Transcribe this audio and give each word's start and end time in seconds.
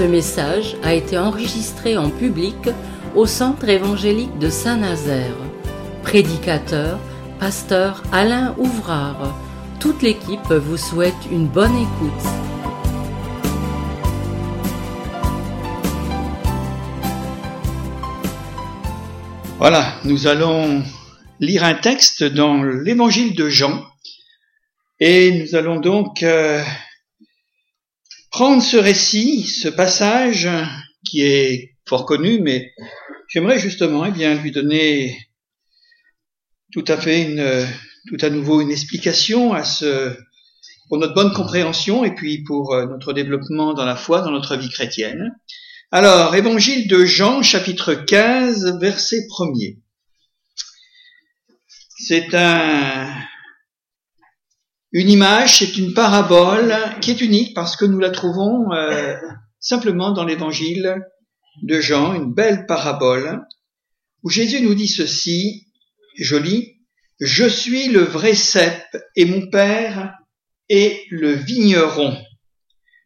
Ce 0.00 0.06
message 0.06 0.76
a 0.82 0.94
été 0.94 1.18
enregistré 1.18 1.98
en 1.98 2.08
public 2.08 2.56
au 3.14 3.26
Centre 3.26 3.68
évangélique 3.68 4.38
de 4.38 4.48
Saint-Nazaire. 4.48 5.36
Prédicateur, 6.02 6.98
pasteur 7.38 8.02
Alain 8.10 8.54
Ouvrard. 8.56 9.38
Toute 9.78 10.00
l'équipe 10.00 10.50
vous 10.50 10.78
souhaite 10.78 11.12
une 11.30 11.46
bonne 11.46 11.76
écoute. 11.76 12.26
Voilà, 19.58 19.92
nous 20.04 20.26
allons 20.26 20.82
lire 21.40 21.62
un 21.62 21.74
texte 21.74 22.24
dans 22.24 22.62
l'évangile 22.62 23.34
de 23.34 23.50
Jean 23.50 23.84
et 24.98 25.42
nous 25.42 25.56
allons 25.56 25.78
donc 25.78 26.22
euh, 26.22 26.62
prendre 28.40 28.62
ce 28.62 28.78
récit, 28.78 29.42
ce 29.42 29.68
passage 29.68 30.48
qui 31.04 31.20
est 31.20 31.76
fort 31.86 32.06
connu, 32.06 32.40
mais 32.40 32.72
j'aimerais 33.28 33.58
justement 33.58 34.06
eh 34.06 34.10
bien, 34.10 34.34
lui 34.34 34.50
donner 34.50 35.14
tout 36.72 36.84
à 36.88 36.96
fait 36.96 37.20
une, 37.20 37.66
tout 38.08 38.16
à 38.24 38.30
nouveau 38.30 38.62
une 38.62 38.70
explication 38.70 39.52
à 39.52 39.62
ce, 39.62 40.16
pour 40.88 40.96
notre 40.96 41.12
bonne 41.12 41.34
compréhension 41.34 42.02
et 42.02 42.14
puis 42.14 42.42
pour 42.42 42.72
euh, 42.72 42.86
notre 42.86 43.12
développement 43.12 43.74
dans 43.74 43.84
la 43.84 43.94
foi, 43.94 44.22
dans 44.22 44.30
notre 44.30 44.56
vie 44.56 44.70
chrétienne. 44.70 45.36
Alors, 45.92 46.34
évangile 46.34 46.88
de 46.88 47.04
Jean, 47.04 47.42
chapitre 47.42 47.92
15, 47.92 48.78
verset 48.80 49.26
1er. 49.38 49.76
C'est 51.98 52.34
un, 52.34 53.12
une 54.92 55.08
image, 55.08 55.58
c'est 55.58 55.76
une 55.76 55.94
parabole 55.94 56.74
qui 57.00 57.12
est 57.12 57.20
unique 57.20 57.54
parce 57.54 57.76
que 57.76 57.84
nous 57.84 58.00
la 58.00 58.10
trouvons 58.10 58.72
euh, 58.72 59.14
simplement 59.60 60.10
dans 60.10 60.24
l'évangile 60.24 61.00
de 61.62 61.80
Jean, 61.80 62.14
une 62.14 62.34
belle 62.34 62.66
parabole, 62.66 63.40
où 64.24 64.30
Jésus 64.30 64.60
nous 64.62 64.74
dit 64.74 64.88
ceci, 64.88 65.68
joli, 66.16 66.76
Je 67.20 67.46
suis 67.46 67.88
le 67.88 68.00
vrai 68.00 68.34
cep 68.34 68.82
et 69.14 69.26
mon 69.26 69.48
Père 69.48 70.14
est 70.68 71.04
le 71.10 71.32
vigneron. 71.32 72.16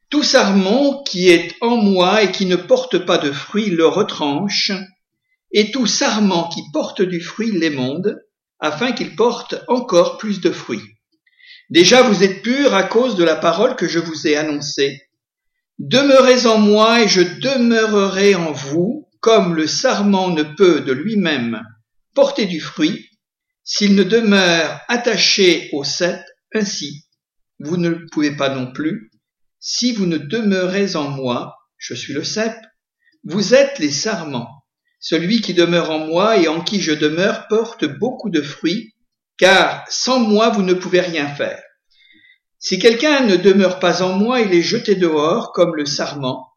Tout 0.09 0.23
sarment 0.23 1.03
qui 1.03 1.29
est 1.29 1.55
en 1.61 1.77
moi 1.77 2.23
et 2.23 2.31
qui 2.31 2.47
ne 2.47 2.57
porte 2.57 3.05
pas 3.05 3.19
de 3.19 3.33
fruit 3.33 3.71
le 3.71 3.87
retranche, 3.87 4.73
et 5.53 5.71
tout 5.71 5.87
sarment 5.87 6.49
qui 6.49 6.63
porte 6.73 7.03
du 7.03 7.21
fruit 7.21 7.53
l'émonde, 7.53 8.23
afin 8.59 8.93
qu'il 8.93 9.17
porte 9.17 9.57
encore 9.69 10.17
plus 10.17 10.41
de 10.41 10.51
fruits. 10.51 10.94
Déjà 11.71 12.03
vous 12.03 12.23
êtes 12.23 12.43
purs 12.43 12.75
à 12.75 12.83
cause 12.83 13.17
de 13.17 13.25
la 13.25 13.37
parole 13.37 13.77
que 13.77 13.89
je 13.89 13.99
vous 13.99 14.27
ai 14.27 14.37
annoncée. 14.37 15.03
Demeurez 15.79 16.47
en 16.47 16.59
moi 16.59 17.03
et 17.03 17.09
je 17.09 17.21
demeurerai 17.21 18.35
en 18.35 18.53
vous, 18.53 19.09
comme 19.21 19.55
le 19.55 19.67
sarment 19.67 20.31
ne 20.31 20.43
peut 20.43 20.81
de 20.81 20.93
lui-même 20.93 21.63
porter 22.15 22.47
du 22.47 22.61
fruit, 22.61 23.11
s'il 23.65 23.95
ne 23.95 24.05
demeure 24.05 24.81
attaché 24.89 25.69
au 25.73 25.85
cep, 25.85 26.21
ainsi, 26.55 27.07
vous 27.59 27.77
ne 27.77 27.89
le 27.89 28.07
pouvez 28.13 28.37
pas 28.37 28.55
non 28.55 28.73
plus, 28.73 29.11
si 29.59 29.93
vous 29.93 30.07
ne 30.07 30.19
demeurez 30.19 30.97
en 30.97 31.11
moi, 31.11 31.57
je 31.77 31.95
suis 31.95 32.13
le 32.13 32.23
cep, 32.23 32.55
vous 33.25 33.55
êtes 33.55 33.79
les 33.79 33.91
sarments. 33.91 34.65
Celui 35.01 35.41
qui 35.41 35.55
demeure 35.55 35.91
en 35.91 36.07
moi 36.07 36.39
et 36.39 36.49
en 36.49 36.63
qui 36.63 36.81
je 36.81 36.93
demeure 36.93 37.49
porte 37.49 37.85
beaucoup 37.85 38.31
de 38.31 38.41
fruits, 38.41 38.94
car 39.39 39.85
sans 39.89 40.21
moi 40.21 40.51
vous 40.51 40.63
ne 40.63 40.75
pouvez 40.75 41.01
rien 41.01 41.29
faire. 41.29 41.63
Si 42.59 42.79
quelqu'un 42.79 43.21
ne 43.27 43.37
demeure 43.37 43.79
pas 43.79 44.03
en 44.03 44.17
moi, 44.17 44.41
il 44.41 44.55
est 44.55 44.63
jeté 44.63 44.95
dehors 44.95 45.53
comme 45.53 45.77
le 45.77 45.85
sarment, 45.85 46.49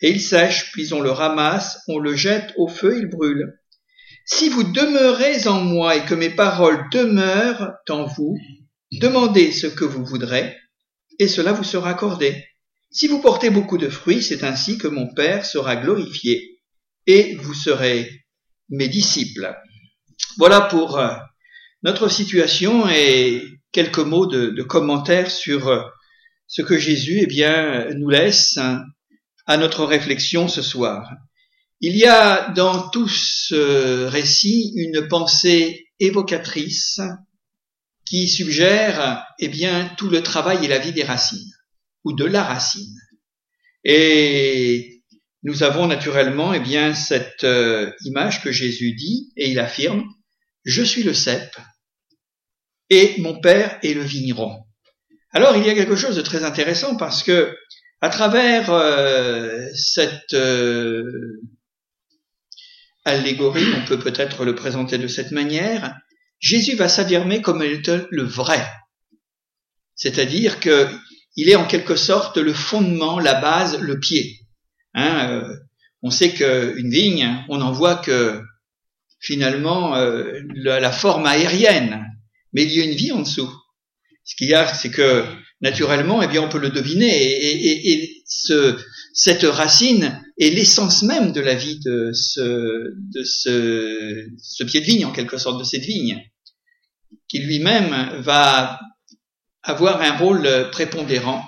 et 0.00 0.10
il 0.10 0.20
sèche, 0.20 0.72
puis 0.72 0.92
on 0.92 1.00
le 1.00 1.10
ramasse, 1.10 1.78
on 1.86 1.98
le 1.98 2.16
jette 2.16 2.52
au 2.56 2.66
feu, 2.66 2.98
il 2.98 3.06
brûle. 3.06 3.60
Si 4.26 4.48
vous 4.48 4.64
demeurez 4.64 5.46
en 5.46 5.60
moi 5.60 5.96
et 5.96 6.04
que 6.04 6.14
mes 6.14 6.30
paroles 6.30 6.88
demeurent 6.90 7.74
en 7.88 8.04
vous, 8.04 8.36
demandez 8.90 9.52
ce 9.52 9.68
que 9.68 9.84
vous 9.84 10.04
voudrez, 10.04 10.56
et 11.18 11.28
cela 11.28 11.52
vous 11.52 11.64
sera 11.64 11.90
accordé. 11.90 12.44
Si 12.90 13.06
vous 13.06 13.20
portez 13.20 13.50
beaucoup 13.50 13.78
de 13.78 13.88
fruits, 13.88 14.22
c'est 14.22 14.44
ainsi 14.44 14.78
que 14.78 14.88
mon 14.88 15.12
Père 15.14 15.46
sera 15.46 15.76
glorifié, 15.76 16.60
et 17.06 17.36
vous 17.36 17.54
serez 17.54 18.10
mes 18.68 18.88
disciples. 18.88 19.54
Voilà 20.38 20.62
pour 20.62 20.98
euh, 20.98 21.14
notre 21.82 22.08
situation 22.08 22.88
et 22.88 23.42
quelques 23.72 23.98
mots 23.98 24.26
de, 24.26 24.50
de 24.50 24.62
commentaires 24.62 25.30
sur 25.30 25.68
euh, 25.68 25.82
ce 26.46 26.62
que 26.62 26.78
Jésus 26.78 27.20
eh 27.22 27.26
bien, 27.26 27.88
nous 27.96 28.10
laisse 28.10 28.56
hein, 28.58 28.84
à 29.46 29.56
notre 29.56 29.84
réflexion 29.84 30.48
ce 30.48 30.62
soir. 30.62 31.10
Il 31.80 31.96
y 31.96 32.04
a 32.04 32.50
dans 32.50 32.88
tout 32.90 33.08
ce 33.08 34.04
récit 34.04 34.72
une 34.76 35.08
pensée 35.08 35.88
évocatrice 35.98 37.00
qui 38.04 38.28
suggère 38.28 39.24
eh 39.38 39.48
bien, 39.48 39.90
tout 39.96 40.08
le 40.10 40.22
travail 40.22 40.64
et 40.64 40.68
la 40.68 40.78
vie 40.78 40.92
des 40.92 41.02
racines, 41.02 41.50
ou 42.04 42.12
de 42.12 42.24
la 42.24 42.44
racine. 42.44 42.98
Et 43.84 45.02
nous 45.42 45.62
avons 45.62 45.86
naturellement 45.86 46.52
eh 46.52 46.60
bien, 46.60 46.94
cette 46.94 47.44
euh, 47.44 47.90
image 48.04 48.42
que 48.42 48.52
Jésus 48.52 48.92
dit, 48.92 49.32
et 49.36 49.50
il 49.50 49.58
affirme, 49.58 50.04
Je 50.64 50.82
suis 50.82 51.02
le 51.02 51.14
cep, 51.14 51.56
et 52.92 53.18
mon 53.22 53.40
père 53.40 53.78
est 53.82 53.94
le 53.94 54.02
vigneron. 54.02 54.66
Alors 55.32 55.56
il 55.56 55.66
y 55.66 55.70
a 55.70 55.74
quelque 55.74 55.96
chose 55.96 56.14
de 56.14 56.20
très 56.20 56.44
intéressant 56.44 56.94
parce 56.94 57.22
que 57.22 57.56
à 58.02 58.10
travers 58.10 58.70
euh, 58.70 59.66
cette 59.74 60.34
euh, 60.34 61.40
allégorie, 63.06 63.64
on 63.80 63.86
peut 63.86 63.98
peut-être 63.98 64.44
le 64.44 64.54
présenter 64.54 64.98
de 64.98 65.06
cette 65.06 65.30
manière, 65.30 65.96
Jésus 66.38 66.76
va 66.76 66.90
s'affirmer 66.90 67.40
comme 67.40 67.62
le 67.62 68.22
vrai. 68.24 68.62
C'est-à-dire 69.94 70.60
que 70.60 70.86
il 71.34 71.48
est 71.48 71.56
en 71.56 71.66
quelque 71.66 71.96
sorte 71.96 72.36
le 72.36 72.52
fondement, 72.52 73.18
la 73.18 73.40
base, 73.40 73.80
le 73.80 73.98
pied. 73.98 74.40
Hein, 74.92 75.30
euh, 75.30 75.56
on 76.02 76.10
sait 76.10 76.34
qu'une 76.34 76.90
vigne, 76.90 77.42
on 77.48 77.56
n'en 77.56 77.72
voit 77.72 77.96
que 77.96 78.42
finalement 79.18 79.94
la, 79.94 80.80
la, 80.80 80.92
forme 80.92 81.24
aérienne, 81.26 82.11
mais 82.52 82.64
il 82.64 82.72
y 82.72 82.80
a 82.80 82.84
une 82.84 82.94
vie 82.94 83.12
en 83.12 83.20
dessous. 83.20 83.50
Ce 84.24 84.36
qu'il 84.36 84.48
y 84.48 84.54
a, 84.54 84.72
c'est 84.72 84.90
que 84.90 85.24
naturellement, 85.60 86.22
eh 86.22 86.28
bien, 86.28 86.42
on 86.42 86.48
peut 86.48 86.58
le 86.58 86.70
deviner, 86.70 87.08
et, 87.08 87.66
et, 87.66 87.92
et 87.92 88.22
ce, 88.26 88.76
cette 89.14 89.44
racine 89.44 90.22
est 90.38 90.50
l'essence 90.50 91.02
même 91.02 91.32
de 91.32 91.40
la 91.40 91.54
vie 91.54 91.78
de 91.80 92.10
ce, 92.12 92.92
de 92.96 93.24
ce, 93.24 94.26
ce 94.38 94.64
pied 94.64 94.80
de 94.80 94.86
vigne, 94.86 95.06
en 95.06 95.12
quelque 95.12 95.38
sorte, 95.38 95.58
de 95.58 95.64
cette 95.64 95.84
vigne, 95.84 96.20
qui 97.28 97.38
lui-même 97.38 98.20
va 98.20 98.80
avoir 99.62 100.00
un 100.02 100.16
rôle 100.16 100.70
prépondérant, 100.72 101.44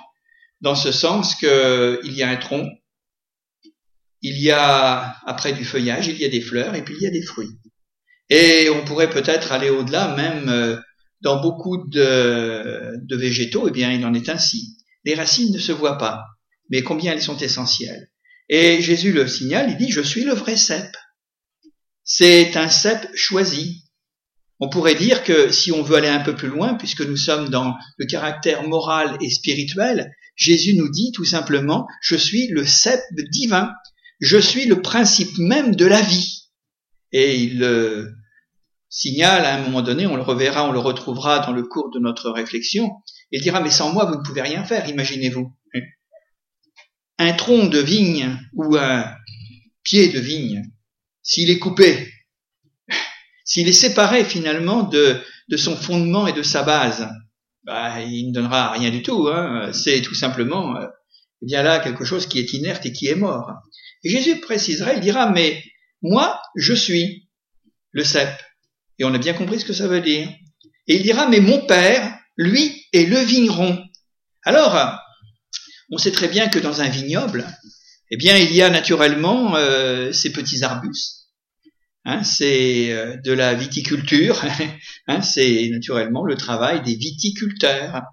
dans 0.61 0.75
ce 0.75 0.91
sens 0.91 1.35
qu'il 1.35 2.13
y 2.13 2.23
a 2.23 2.29
un 2.29 2.37
tronc, 2.37 2.69
il 4.21 4.41
y 4.41 4.51
a 4.51 5.17
après 5.27 5.53
du 5.53 5.65
feuillage, 5.65 6.07
il 6.07 6.17
y 6.17 6.25
a 6.25 6.29
des 6.29 6.41
fleurs, 6.41 6.75
et 6.75 6.83
puis 6.83 6.95
il 6.97 7.03
y 7.03 7.07
a 7.07 7.11
des 7.11 7.21
fruits. 7.21 7.51
Et 8.29 8.69
on 8.69 8.83
pourrait 8.85 9.09
peut-être 9.09 9.51
aller 9.51 9.69
au-delà, 9.69 10.15
même 10.15 10.49
euh, 10.49 10.77
dans 11.25 11.41
beaucoup 11.41 11.77
de, 11.87 12.93
de 13.01 13.15
végétaux, 13.15 13.67
eh 13.67 13.71
bien, 13.71 13.91
il 13.91 14.05
en 14.05 14.13
est 14.13 14.29
ainsi. 14.29 14.77
Les 15.05 15.15
racines 15.15 15.51
ne 15.51 15.57
se 15.57 15.71
voient 15.71 15.97
pas, 15.97 16.23
mais 16.69 16.83
combien 16.83 17.13
elles 17.13 17.21
sont 17.21 17.37
essentielles. 17.37 18.11
Et 18.47 18.79
Jésus 18.79 19.11
le 19.11 19.27
signale, 19.27 19.71
il 19.71 19.77
dit, 19.77 19.91
je 19.91 20.01
suis 20.01 20.23
le 20.23 20.33
vrai 20.33 20.55
cep. 20.55 20.95
C'est 22.03 22.55
un 22.57 22.69
cep 22.69 23.07
choisi. 23.15 23.85
On 24.59 24.69
pourrait 24.69 24.93
dire 24.93 25.23
que 25.23 25.51
si 25.51 25.71
on 25.71 25.81
veut 25.81 25.95
aller 25.95 26.07
un 26.07 26.19
peu 26.19 26.35
plus 26.35 26.47
loin, 26.49 26.75
puisque 26.75 27.01
nous 27.01 27.17
sommes 27.17 27.49
dans 27.49 27.73
le 27.97 28.05
caractère 28.05 28.61
moral 28.67 29.17
et 29.19 29.31
spirituel, 29.31 30.11
Jésus 30.35 30.75
nous 30.75 30.91
dit 30.91 31.11
tout 31.11 31.25
simplement, 31.25 31.87
je 32.01 32.15
suis 32.15 32.49
le 32.49 32.67
cep 32.67 33.01
divin. 33.31 33.73
Je 34.19 34.37
suis 34.37 34.65
le 34.65 34.79
principe 34.79 35.35
même 35.39 35.75
de 35.75 35.87
la 35.87 36.01
vie. 36.01 36.51
Et 37.11 37.41
il 37.41 37.63
signale 38.89 39.45
à 39.45 39.55
un 39.55 39.61
moment 39.61 39.81
donné, 39.81 40.05
on 40.07 40.15
le 40.15 40.21
reverra, 40.21 40.67
on 40.67 40.71
le 40.71 40.79
retrouvera 40.79 41.39
dans 41.39 41.51
le 41.51 41.63
cours 41.63 41.91
de 41.91 41.99
notre 41.99 42.29
réflexion, 42.31 42.91
il 43.31 43.41
dira, 43.41 43.61
mais 43.61 43.69
sans 43.69 43.91
moi, 43.91 44.05
vous 44.05 44.15
ne 44.15 44.23
pouvez 44.23 44.41
rien 44.41 44.63
faire, 44.63 44.87
imaginez-vous. 44.89 45.53
Un 47.17 47.33
tronc 47.33 47.67
de 47.67 47.79
vigne 47.79 48.37
ou 48.53 48.75
un 48.75 49.05
pied 49.83 50.09
de 50.09 50.19
vigne, 50.19 50.63
s'il 51.23 51.49
est 51.49 51.59
coupé, 51.59 52.11
s'il 53.45 53.67
est 53.67 53.73
séparé 53.73 54.25
finalement 54.25 54.83
de, 54.83 55.21
son 55.55 55.75
fondement 55.75 56.27
et 56.27 56.33
de 56.33 56.43
sa 56.43 56.63
base, 56.63 57.07
bah, 57.63 58.01
il 58.01 58.29
ne 58.29 58.33
donnera 58.33 58.71
rien 58.71 58.89
du 58.89 59.01
tout. 59.01 59.27
Hein. 59.27 59.71
C'est 59.71 60.01
tout 60.01 60.15
simplement 60.15 60.75
euh, 60.75 60.87
bien 61.41 61.63
là 61.63 61.79
quelque 61.79 62.05
chose 62.05 62.27
qui 62.27 62.39
est 62.39 62.53
inerte 62.53 62.85
et 62.85 62.91
qui 62.91 63.07
est 63.07 63.15
mort. 63.15 63.51
Jésus 64.03 64.39
précisera, 64.39 64.93
il 64.93 64.99
dira, 64.99 65.29
mais 65.31 65.63
moi, 66.01 66.41
je 66.55 66.73
suis 66.73 67.29
le 67.91 68.03
cep. 68.03 68.29
Et 68.99 69.05
on 69.05 69.13
a 69.13 69.17
bien 69.17 69.33
compris 69.33 69.59
ce 69.59 69.65
que 69.65 69.73
ça 69.73 69.87
veut 69.87 70.01
dire. 70.01 70.29
Et 70.87 70.95
il 70.95 71.03
dira, 71.03 71.27
mais 71.27 71.39
mon 71.39 71.65
père, 71.65 72.17
lui, 72.37 72.85
est 72.93 73.05
le 73.05 73.17
vigneron. 73.19 73.83
Alors, 74.43 74.99
on 75.91 75.97
sait 75.97 76.11
très 76.11 76.27
bien 76.27 76.47
que 76.47 76.59
dans 76.59 76.81
un 76.81 76.89
vignoble, 76.89 77.45
Eh 78.11 78.17
bien, 78.17 78.37
il 78.37 78.53
y 78.53 78.61
a 78.61 78.69
naturellement 78.69 79.55
euh, 79.55 80.11
ces 80.11 80.31
petits 80.31 80.63
arbustes. 80.63 81.25
Hein, 82.05 82.23
c'est 82.23 82.91
euh, 82.91 83.17
de 83.17 83.31
la 83.31 83.55
viticulture. 83.55 84.43
hein, 85.07 85.21
c'est 85.21 85.69
naturellement 85.71 86.23
le 86.23 86.35
travail 86.35 86.83
des 86.83 86.95
viticulteurs. 86.95 88.03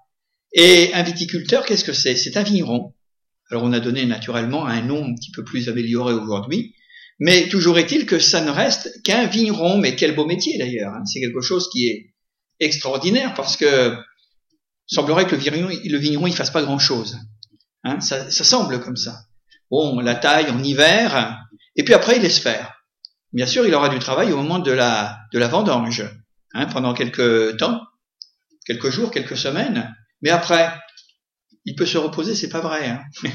Et 0.54 0.92
un 0.94 1.02
viticulteur, 1.02 1.64
qu'est-ce 1.64 1.84
que 1.84 1.92
c'est? 1.92 2.16
C'est 2.16 2.36
un 2.36 2.42
vigneron. 2.42 2.94
Alors 3.50 3.64
on 3.64 3.72
a 3.74 3.80
donné 3.80 4.06
naturellement 4.06 4.66
un 4.66 4.80
nom 4.80 5.04
un 5.04 5.14
petit 5.14 5.30
peu 5.30 5.44
plus 5.44 5.68
amélioré 5.68 6.14
aujourd'hui, 6.14 6.74
mais 7.24 7.48
toujours 7.48 7.78
est-il 7.78 8.04
que 8.04 8.18
ça 8.18 8.40
ne 8.40 8.50
reste 8.50 9.00
qu'un 9.04 9.26
vigneron. 9.26 9.78
Mais 9.78 9.94
quel 9.94 10.12
beau 10.12 10.26
métier 10.26 10.58
d'ailleurs. 10.58 10.92
Hein. 10.92 11.04
C'est 11.04 11.20
quelque 11.20 11.40
chose 11.40 11.70
qui 11.70 11.86
est 11.86 12.12
extraordinaire 12.58 13.32
parce 13.34 13.56
que 13.56 13.96
semblerait 14.88 15.28
que 15.28 15.36
le 15.36 15.40
vigneron, 15.40 15.68
le 15.68 15.98
vigneron 15.98 16.32
fasse 16.32 16.50
pas 16.50 16.62
grand-chose. 16.62 17.20
Hein, 17.84 18.00
ça, 18.00 18.28
ça 18.28 18.42
semble 18.42 18.80
comme 18.80 18.96
ça. 18.96 19.20
Bon, 19.70 20.00
la 20.00 20.16
taille 20.16 20.50
en 20.50 20.60
hiver, 20.64 21.38
et 21.76 21.84
puis 21.84 21.94
après 21.94 22.16
il 22.16 22.22
laisse 22.22 22.40
faire. 22.40 22.82
Bien 23.32 23.46
sûr, 23.46 23.64
il 23.68 23.74
aura 23.74 23.88
du 23.88 24.00
travail 24.00 24.32
au 24.32 24.36
moment 24.36 24.58
de 24.58 24.72
la, 24.72 25.20
de 25.32 25.38
la 25.38 25.46
vendange, 25.46 26.02
hein, 26.54 26.66
pendant 26.66 26.92
quelques 26.92 27.56
temps, 27.56 27.82
quelques 28.66 28.90
jours, 28.90 29.12
quelques 29.12 29.36
semaines, 29.36 29.94
mais 30.22 30.30
après, 30.30 30.72
il 31.64 31.74
peut 31.74 31.86
se 31.86 31.98
reposer, 31.98 32.34
c'est 32.34 32.48
pas 32.48 32.60
vrai. 32.60 32.88
Hein. 32.88 33.02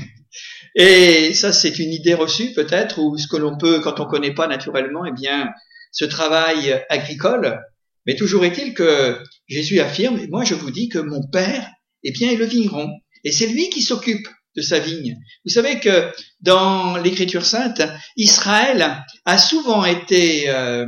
Et 0.75 1.33
ça, 1.33 1.53
c'est 1.53 1.79
une 1.79 1.91
idée 1.91 2.13
reçue 2.13 2.53
peut-être, 2.53 2.99
ou 2.99 3.17
ce 3.17 3.27
que 3.27 3.37
l'on 3.37 3.57
peut, 3.57 3.79
quand 3.79 3.99
on 3.99 4.05
connaît 4.05 4.33
pas 4.33 4.47
naturellement, 4.47 5.05
eh 5.05 5.11
bien, 5.11 5.49
ce 5.91 6.05
travail 6.05 6.83
agricole. 6.89 7.59
Mais 8.05 8.15
toujours 8.15 8.45
est-il 8.45 8.73
que 8.73 9.17
Jésus 9.47 9.79
affirme, 9.79 10.19
moi 10.29 10.43
je 10.43 10.55
vous 10.55 10.71
dis 10.71 10.89
que 10.89 10.99
mon 10.99 11.27
Père, 11.27 11.69
eh 12.03 12.11
bien, 12.11 12.29
est 12.31 12.35
le 12.35 12.45
vigneron. 12.45 12.89
Et 13.23 13.31
c'est 13.31 13.47
lui 13.47 13.69
qui 13.69 13.81
s'occupe 13.81 14.27
de 14.55 14.61
sa 14.61 14.79
vigne. 14.79 15.17
Vous 15.45 15.51
savez 15.51 15.79
que 15.79 16.11
dans 16.41 16.97
l'Écriture 16.97 17.45
sainte, 17.45 17.81
Israël 18.15 19.03
a 19.25 19.37
souvent 19.37 19.85
été 19.85 20.49
euh, 20.49 20.85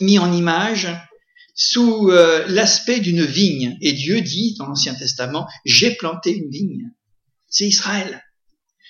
mis 0.00 0.18
en 0.18 0.32
image 0.32 0.88
sous 1.62 2.08
euh, 2.08 2.46
l'aspect 2.48 3.00
d'une 3.00 3.24
vigne. 3.24 3.76
Et 3.82 3.92
Dieu 3.92 4.22
dit 4.22 4.54
dans 4.58 4.66
l'Ancien 4.66 4.94
Testament, 4.94 5.46
j'ai 5.66 5.90
planté 5.90 6.34
une 6.34 6.50
vigne. 6.50 6.90
C'est 7.48 7.66
Israël. 7.66 8.24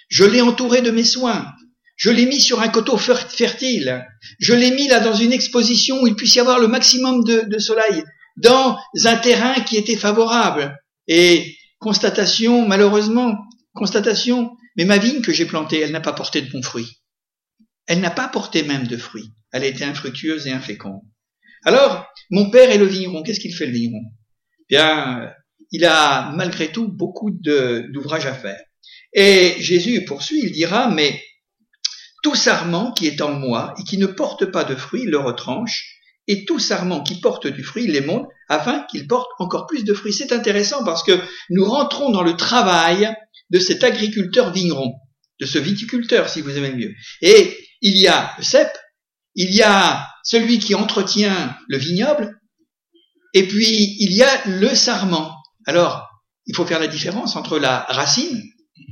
Je 0.08 0.25
l'ai 0.25 0.40
entouré 0.40 0.81
de 0.81 0.93
mes 0.93 1.05
soins. 1.05 1.46
Je 1.96 2.11
l'ai 2.11 2.26
mis 2.26 2.40
sur 2.40 2.61
un 2.61 2.69
coteau 2.69 2.96
fertile. 2.96 4.06
Je 4.38 4.55
l'ai 4.55 4.70
mis 4.70 4.87
là 4.87 5.00
dans 5.00 5.14
une 5.14 5.32
exposition 5.32 6.00
où 6.00 6.06
il 6.06 6.14
puisse 6.14 6.37
y 6.37 6.40
avoir 6.40 6.61
le 6.61 6.69
maximum 6.69 7.25
de, 7.25 7.58
soleil, 7.58 8.05
dans 8.37 8.78
un 9.05 9.16
terrain 9.16 9.55
qui 9.55 9.76
était 9.76 9.96
favorable. 9.96 10.78
Et 11.08 11.56
constatation, 11.81 12.66
malheureusement, 12.66 13.37
Constatation, 13.75 14.56
mais 14.76 14.84
ma 14.84 14.99
vigne 14.99 15.23
que 15.23 15.32
j'ai 15.32 15.46
plantée, 15.46 15.81
elle 15.81 15.93
n'a 15.93 16.00
pas 16.00 16.12
porté 16.12 16.43
de 16.43 16.50
bons 16.50 16.62
fruits. 16.62 17.00
Elle 17.87 18.00
n'a 18.00 18.11
pas 18.11 18.28
porté 18.28 18.62
même 18.62 18.87
de 18.87 18.96
fruits. 18.96 19.32
Elle 19.52 19.62
a 19.62 19.66
été 19.66 19.84
infructueuse 19.84 20.46
et 20.46 20.52
inféconde. 20.52 21.02
Alors, 21.64 22.06
mon 22.30 22.50
père 22.50 22.70
est 22.70 22.78
le 22.78 22.86
vigneron. 22.86 23.22
Qu'est-ce 23.22 23.40
qu'il 23.40 23.54
fait 23.54 23.66
le 23.66 23.72
vigneron? 23.72 24.02
Bien, 24.68 25.32
il 25.72 25.84
a 25.84 26.32
malgré 26.32 26.72
tout 26.72 26.88
beaucoup 26.88 27.30
d'ouvrages 27.30 28.26
à 28.26 28.34
faire. 28.34 28.60
Et 29.12 29.56
Jésus 29.58 30.04
poursuit, 30.04 30.40
il 30.42 30.52
dira, 30.52 30.88
mais 30.88 31.20
tout 32.22 32.34
sarment 32.34 32.92
qui 32.92 33.06
est 33.06 33.20
en 33.20 33.32
moi 33.32 33.74
et 33.78 33.84
qui 33.84 33.98
ne 33.98 34.06
porte 34.06 34.46
pas 34.46 34.64
de 34.64 34.76
fruits, 34.76 35.04
le 35.04 35.18
retranche, 35.18 35.96
et 36.26 36.44
tout 36.44 36.58
sarment 36.58 37.02
qui 37.02 37.20
porte 37.20 37.46
du 37.46 37.64
fruit, 37.64 37.86
les 37.86 38.02
monte, 38.02 38.28
afin 38.48 38.84
qu'il 38.90 39.08
porte 39.08 39.28
encore 39.38 39.66
plus 39.66 39.84
de 39.84 39.94
fruits. 39.94 40.12
C'est 40.12 40.32
intéressant 40.32 40.84
parce 40.84 41.02
que 41.02 41.18
nous 41.50 41.64
rentrons 41.64 42.10
dans 42.10 42.22
le 42.22 42.36
travail 42.36 43.12
de 43.50 43.58
cet 43.58 43.82
agriculteur 43.82 44.52
vigneron, 44.52 44.94
de 45.40 45.46
ce 45.46 45.58
viticulteur, 45.58 46.28
si 46.28 46.40
vous 46.40 46.56
aimez 46.56 46.72
mieux. 46.72 46.94
Et 47.22 47.56
il 47.80 47.96
y 47.96 48.06
a 48.06 48.32
le 48.38 48.44
cep, 48.44 48.68
il 49.34 49.52
y 49.52 49.62
a 49.62 50.06
celui 50.22 50.58
qui 50.58 50.75
entretient 50.75 51.56
le 51.69 51.78
vignoble, 51.78 52.38
et 53.34 53.46
puis 53.46 53.96
il 54.00 54.12
y 54.12 54.22
a 54.22 54.46
le 54.46 54.75
sarment. 54.75 55.37
Alors, 55.67 56.08
il 56.46 56.55
faut 56.55 56.67
faire 56.67 56.81
la 56.81 56.88
différence 56.88 57.37
entre 57.37 57.58
la 57.58 57.81
racine 57.88 58.43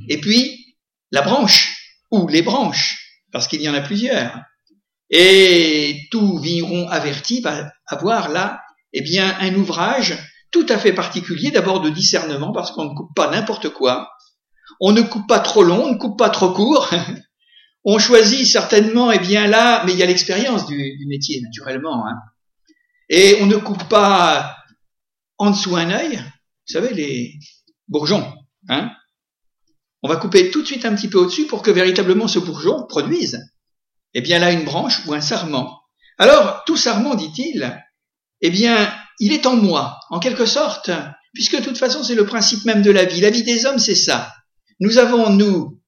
et 0.07 0.19
puis 0.19 0.75
la 1.11 1.21
branche, 1.21 1.75
ou 2.11 2.27
les 2.27 2.41
branches, 2.41 2.97
parce 3.31 3.47
qu'il 3.47 3.61
y 3.61 3.69
en 3.69 3.73
a 3.73 3.81
plusieurs. 3.81 4.39
Et 5.09 6.07
tout 6.11 6.37
vigneron 6.37 6.87
averti 6.87 7.41
va 7.41 7.71
avoir 7.87 8.29
là, 8.29 8.61
eh 8.93 9.01
bien, 9.01 9.35
un 9.39 9.55
ouvrage 9.55 10.17
tout 10.51 10.65
à 10.69 10.77
fait 10.77 10.93
particulier, 10.93 11.51
d'abord 11.51 11.81
de 11.81 11.89
discernement, 11.89 12.51
parce 12.51 12.71
qu'on 12.71 12.85
ne 12.85 12.95
coupe 12.95 13.13
pas 13.15 13.29
n'importe 13.29 13.69
quoi, 13.69 14.09
on 14.79 14.91
ne 14.91 15.01
coupe 15.01 15.27
pas 15.27 15.39
trop 15.39 15.63
long, 15.63 15.85
on 15.85 15.93
ne 15.93 15.97
coupe 15.97 16.17
pas 16.17 16.29
trop 16.29 16.51
court. 16.51 16.89
on 17.83 17.97
choisit 17.99 18.45
certainement, 18.45 19.11
eh 19.11 19.19
bien 19.19 19.47
là, 19.47 19.83
mais 19.85 19.93
il 19.93 19.99
y 19.99 20.03
a 20.03 20.05
l'expérience 20.05 20.65
du, 20.67 21.05
métier, 21.07 21.41
naturellement. 21.41 22.05
Hein. 22.07 22.15
Et 23.09 23.37
on 23.41 23.45
ne 23.45 23.57
coupe 23.57 23.87
pas 23.87 24.57
en 25.37 25.51
dessous 25.51 25.75
un 25.75 25.89
œil. 25.89 26.17
Vous 26.17 26.73
savez, 26.73 26.93
les 26.93 27.33
bourgeons. 27.87 28.33
Hein. 28.67 28.91
on 30.03 30.09
va 30.09 30.17
couper 30.17 30.51
tout 30.51 30.61
de 30.61 30.67
suite 30.67 30.85
un 30.85 30.93
petit 30.93 31.07
peu 31.07 31.17
au-dessus 31.17 31.47
pour 31.47 31.61
que 31.61 31.71
véritablement 31.71 32.27
ce 32.27 32.39
bourgeon 32.39 32.85
produise. 32.87 33.39
Eh 34.13 34.21
bien 34.21 34.39
là, 34.39 34.51
une 34.51 34.65
branche 34.65 35.05
ou 35.07 35.13
un 35.13 35.21
sarment. 35.21 35.79
Alors, 36.17 36.63
tout 36.65 36.75
sarment, 36.75 37.15
dit-il, 37.15 37.81
eh 38.41 38.49
bien, 38.49 38.93
il 39.19 39.31
est 39.31 39.45
en 39.45 39.55
moi, 39.55 39.99
en 40.09 40.19
quelque 40.19 40.45
sorte, 40.45 40.91
puisque 41.33 41.57
de 41.57 41.63
toute 41.63 41.77
façon, 41.77 42.03
c'est 42.03 42.15
le 42.15 42.25
principe 42.25 42.65
même 42.65 42.81
de 42.81 42.91
la 42.91 43.05
vie. 43.05 43.21
La 43.21 43.29
vie 43.29 43.43
des 43.43 43.65
hommes, 43.65 43.79
c'est 43.79 43.95
ça. 43.95 44.33
Nous 44.79 44.97
avons, 44.97 45.29
nous, 45.29 45.78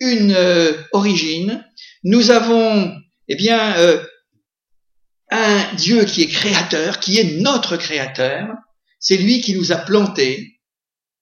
une 0.00 0.32
euh, 0.32 0.72
origine, 0.92 1.64
nous 2.02 2.30
avons, 2.30 2.94
eh 3.28 3.36
bien, 3.36 3.76
euh, 3.76 4.04
un 5.30 5.74
Dieu 5.74 6.04
qui 6.04 6.22
est 6.22 6.28
créateur, 6.28 7.00
qui 7.00 7.18
est 7.18 7.40
notre 7.40 7.76
créateur, 7.76 8.48
c'est 8.98 9.16
lui 9.16 9.40
qui 9.40 9.54
nous 9.54 9.72
a 9.72 9.76
plantés 9.76 10.60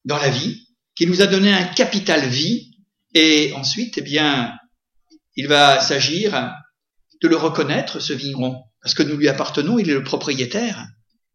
dans 0.04 0.18
la 0.18 0.30
vie, 0.30 0.68
qui 0.94 1.06
nous 1.06 1.22
a 1.22 1.26
donné 1.26 1.52
un 1.52 1.64
capital 1.64 2.28
vie, 2.28 2.72
et 3.14 3.52
ensuite, 3.54 3.98
eh 3.98 4.02
bien, 4.02 4.52
il 5.36 5.48
va 5.48 5.80
s'agir 5.80 6.52
de 7.22 7.28
le 7.28 7.36
reconnaître, 7.36 8.00
ce 8.00 8.12
vigneron, 8.12 8.62
parce 8.82 8.94
que 8.94 9.02
nous 9.02 9.16
lui 9.16 9.28
appartenons, 9.28 9.78
il 9.78 9.88
est 9.88 9.94
le 9.94 10.02
propriétaire, 10.02 10.86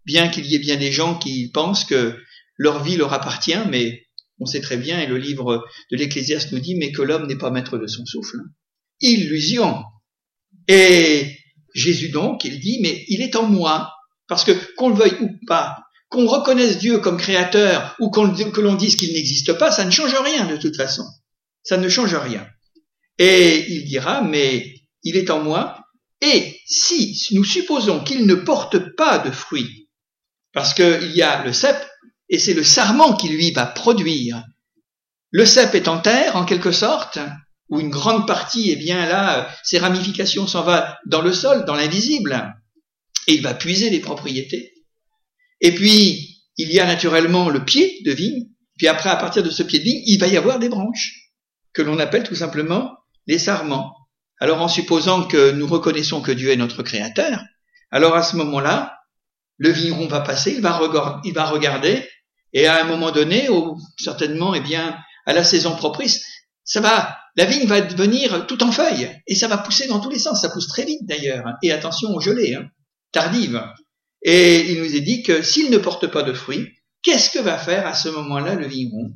bien 0.06 0.28
qu'il 0.28 0.45
y 0.45 0.56
ait 0.56 0.59
bien 0.59 0.78
des 0.78 0.92
gens 0.92 1.18
qui 1.18 1.50
pensent 1.52 1.85
que 1.85 2.18
leur 2.57 2.83
vie 2.83 2.97
leur 2.97 3.14
appartient, 3.14 3.57
mais 3.69 4.06
on 4.39 4.45
sait 4.45 4.61
très 4.61 4.77
bien, 4.77 4.99
et 4.99 5.07
le 5.07 5.17
livre 5.17 5.65
de 5.91 5.97
l'Ecclésiaste 5.97 6.51
nous 6.51 6.59
dit, 6.59 6.75
mais 6.75 6.91
que 6.91 7.01
l'homme 7.01 7.27
n'est 7.27 7.37
pas 7.37 7.51
maître 7.51 7.77
de 7.77 7.87
son 7.87 8.06
souffle. 8.06 8.37
Illusion. 9.01 9.83
Et 10.67 11.35
Jésus 11.73 12.09
donc, 12.09 12.44
il 12.44 12.59
dit, 12.59 12.79
mais 12.81 13.03
il 13.07 13.21
est 13.21 13.35
en 13.35 13.44
moi, 13.44 13.91
parce 14.27 14.44
que 14.44 14.51
qu'on 14.75 14.89
le 14.89 14.95
veuille 14.95 15.17
ou 15.21 15.29
pas, 15.47 15.77
qu'on 16.09 16.27
reconnaisse 16.27 16.77
Dieu 16.77 16.99
comme 16.99 17.17
créateur 17.17 17.95
ou 17.99 18.09
que 18.09 18.61
l'on 18.61 18.75
dise 18.75 18.95
qu'il 18.95 19.13
n'existe 19.13 19.53
pas, 19.53 19.71
ça 19.71 19.85
ne 19.85 19.91
change 19.91 20.15
rien 20.15 20.47
de 20.47 20.57
toute 20.57 20.75
façon. 20.75 21.03
Ça 21.63 21.77
ne 21.77 21.89
change 21.89 22.15
rien. 22.15 22.47
Et 23.17 23.65
il 23.69 23.85
dira, 23.85 24.21
mais 24.21 24.73
il 25.03 25.17
est 25.17 25.29
en 25.29 25.41
moi, 25.41 25.79
et 26.21 26.59
si 26.65 27.15
nous 27.31 27.44
supposons 27.44 28.03
qu'il 28.03 28.25
ne 28.25 28.35
porte 28.35 28.95
pas 28.95 29.19
de 29.19 29.31
fruits, 29.31 29.89
parce 30.53 30.73
qu'il 30.73 31.11
y 31.15 31.21
a 31.21 31.44
le 31.44 31.53
cep, 31.53 31.77
et 32.30 32.40
c'est 32.40 32.54
le 32.54 32.64
sarment 32.64 33.16
qui 33.16 33.30
lui 33.30 33.52
va 33.52 33.66
produire. 33.66 34.44
Le 35.31 35.46
cep 35.46 35.76
est 35.76 35.88
en 35.88 36.00
terre, 36.00 36.36
en 36.36 36.46
quelque 36.46 36.72
sorte, 36.72 37.19
où 37.69 37.80
une 37.80 37.90
grande 37.90 38.28
partie, 38.28 38.72
eh 38.72 38.76
bien 38.76 39.06
là, 39.07 39.50
ses 39.64 39.78
ramifications 39.78 40.48
s'en 40.48 40.64
va 40.64 40.98
dans 41.06 41.22
le 41.22 41.34
sol, 41.34 41.66
dans 41.66 41.76
l'invisible, 41.76 42.54
et 43.28 43.34
il 43.34 43.42
va 43.42 43.54
puiser 43.54 43.90
les 43.90 44.00
propriétés. 44.00 44.74
Et 45.60 45.74
puis, 45.74 46.44
il 46.57 46.72
y 46.72 46.80
a 46.80 46.86
naturellement 46.86 47.50
le 47.50 47.66
pied 47.66 48.02
de 48.06 48.12
vigne, 48.12 48.48
puis 48.78 48.88
après, 48.88 49.10
à 49.10 49.16
partir 49.16 49.44
de 49.44 49.50
ce 49.50 49.64
pied 49.64 49.80
de 49.80 49.84
vigne, 49.84 50.04
il 50.06 50.19
va 50.19 50.28
y 50.28 50.38
avoir 50.38 50.60
des 50.60 50.69
branches, 50.69 51.14
que 51.74 51.81
l'on 51.81 52.00
appelle 52.00 52.24
tout 52.24 52.36
simplement 52.36 52.94
les 53.26 53.40
sarments. 53.40 53.94
Alors, 54.40 54.62
en 54.62 54.68
supposant 54.68 55.24
que 55.24 55.52
nous 55.52 55.68
reconnaissons 55.68 56.22
que 56.22 56.31
Dieu 56.31 56.52
est 56.52 56.57
notre 56.57 56.84
créateur, 56.84 57.44
alors 57.92 58.16
à 58.16 58.24
ce 58.24 58.36
moment-là, 58.38 58.98
le 59.57 59.72
vigneron 59.72 60.07
va 60.07 60.22
passer, 60.22 60.54
il 60.54 60.62
va 60.62 60.78
regarder, 60.78 62.07
et 62.54 62.68
à 62.68 62.81
un 62.81 62.85
moment 62.85 63.11
donné, 63.11 63.47
certainement, 63.97 64.54
eh 64.54 64.61
bien, 64.61 64.97
à 65.25 65.33
la 65.33 65.44
saison 65.44 65.75
propice, 65.75 66.23
ça 66.63 66.81
va, 66.81 67.18
la 67.35 67.45
vigne 67.45 67.68
va 67.68 67.81
devenir 67.81 68.45
tout 68.47 68.61
en 68.63 68.71
feuilles. 68.71 69.09
Et 69.27 69.35
ça 69.35 69.47
va 69.47 69.57
pousser 69.57 69.87
dans 69.87 69.99
tous 69.99 70.09
les 70.09 70.19
sens. 70.19 70.42
Ça 70.42 70.49
pousse 70.49 70.68
très 70.68 70.85
vite 70.85 71.06
d'ailleurs. 71.06 71.45
Et 71.63 71.71
attention 71.71 72.13
aux 72.13 72.19
gelées, 72.19 72.56
hein, 72.56 72.68
tardives. 73.11 73.61
Et 74.21 74.71
il 74.71 74.80
nous 74.80 74.95
est 74.95 75.01
dit 75.01 75.23
que 75.23 75.42
s'il 75.42 75.69
ne 75.69 75.77
porte 75.77 76.07
pas 76.07 76.23
de 76.23 76.33
fruits, 76.33 76.68
qu'est-ce 77.04 77.30
que 77.30 77.39
va 77.39 77.57
faire 77.57 77.85
à 77.85 77.94
ce 77.94 78.09
moment-là 78.09 78.56
le 78.56 78.68
vigneron? 78.68 79.13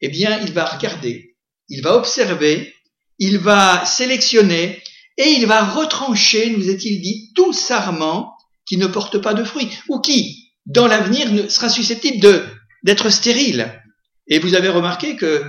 Eh 0.00 0.08
bien, 0.08 0.38
il 0.40 0.52
va 0.52 0.64
regarder, 0.64 1.36
il 1.68 1.82
va 1.82 1.96
observer, 1.96 2.74
il 3.18 3.38
va 3.38 3.84
sélectionner. 3.86 4.82
Et 5.18 5.30
il 5.30 5.46
va 5.46 5.64
retrancher, 5.64 6.50
nous 6.50 6.68
est-il 6.68 7.00
dit, 7.00 7.32
tout 7.34 7.54
sarment 7.54 8.36
qui 8.66 8.76
ne 8.76 8.86
porte 8.86 9.16
pas 9.18 9.32
de 9.32 9.44
fruits. 9.44 9.70
Ou 9.88 10.00
qui, 10.00 10.45
dans 10.66 10.86
l'avenir, 10.86 11.50
sera 11.50 11.68
susceptible 11.68 12.44
d'être 12.82 13.10
stérile. 13.10 13.72
Et 14.28 14.38
vous 14.38 14.54
avez 14.54 14.68
remarqué 14.68 15.16
que 15.16 15.42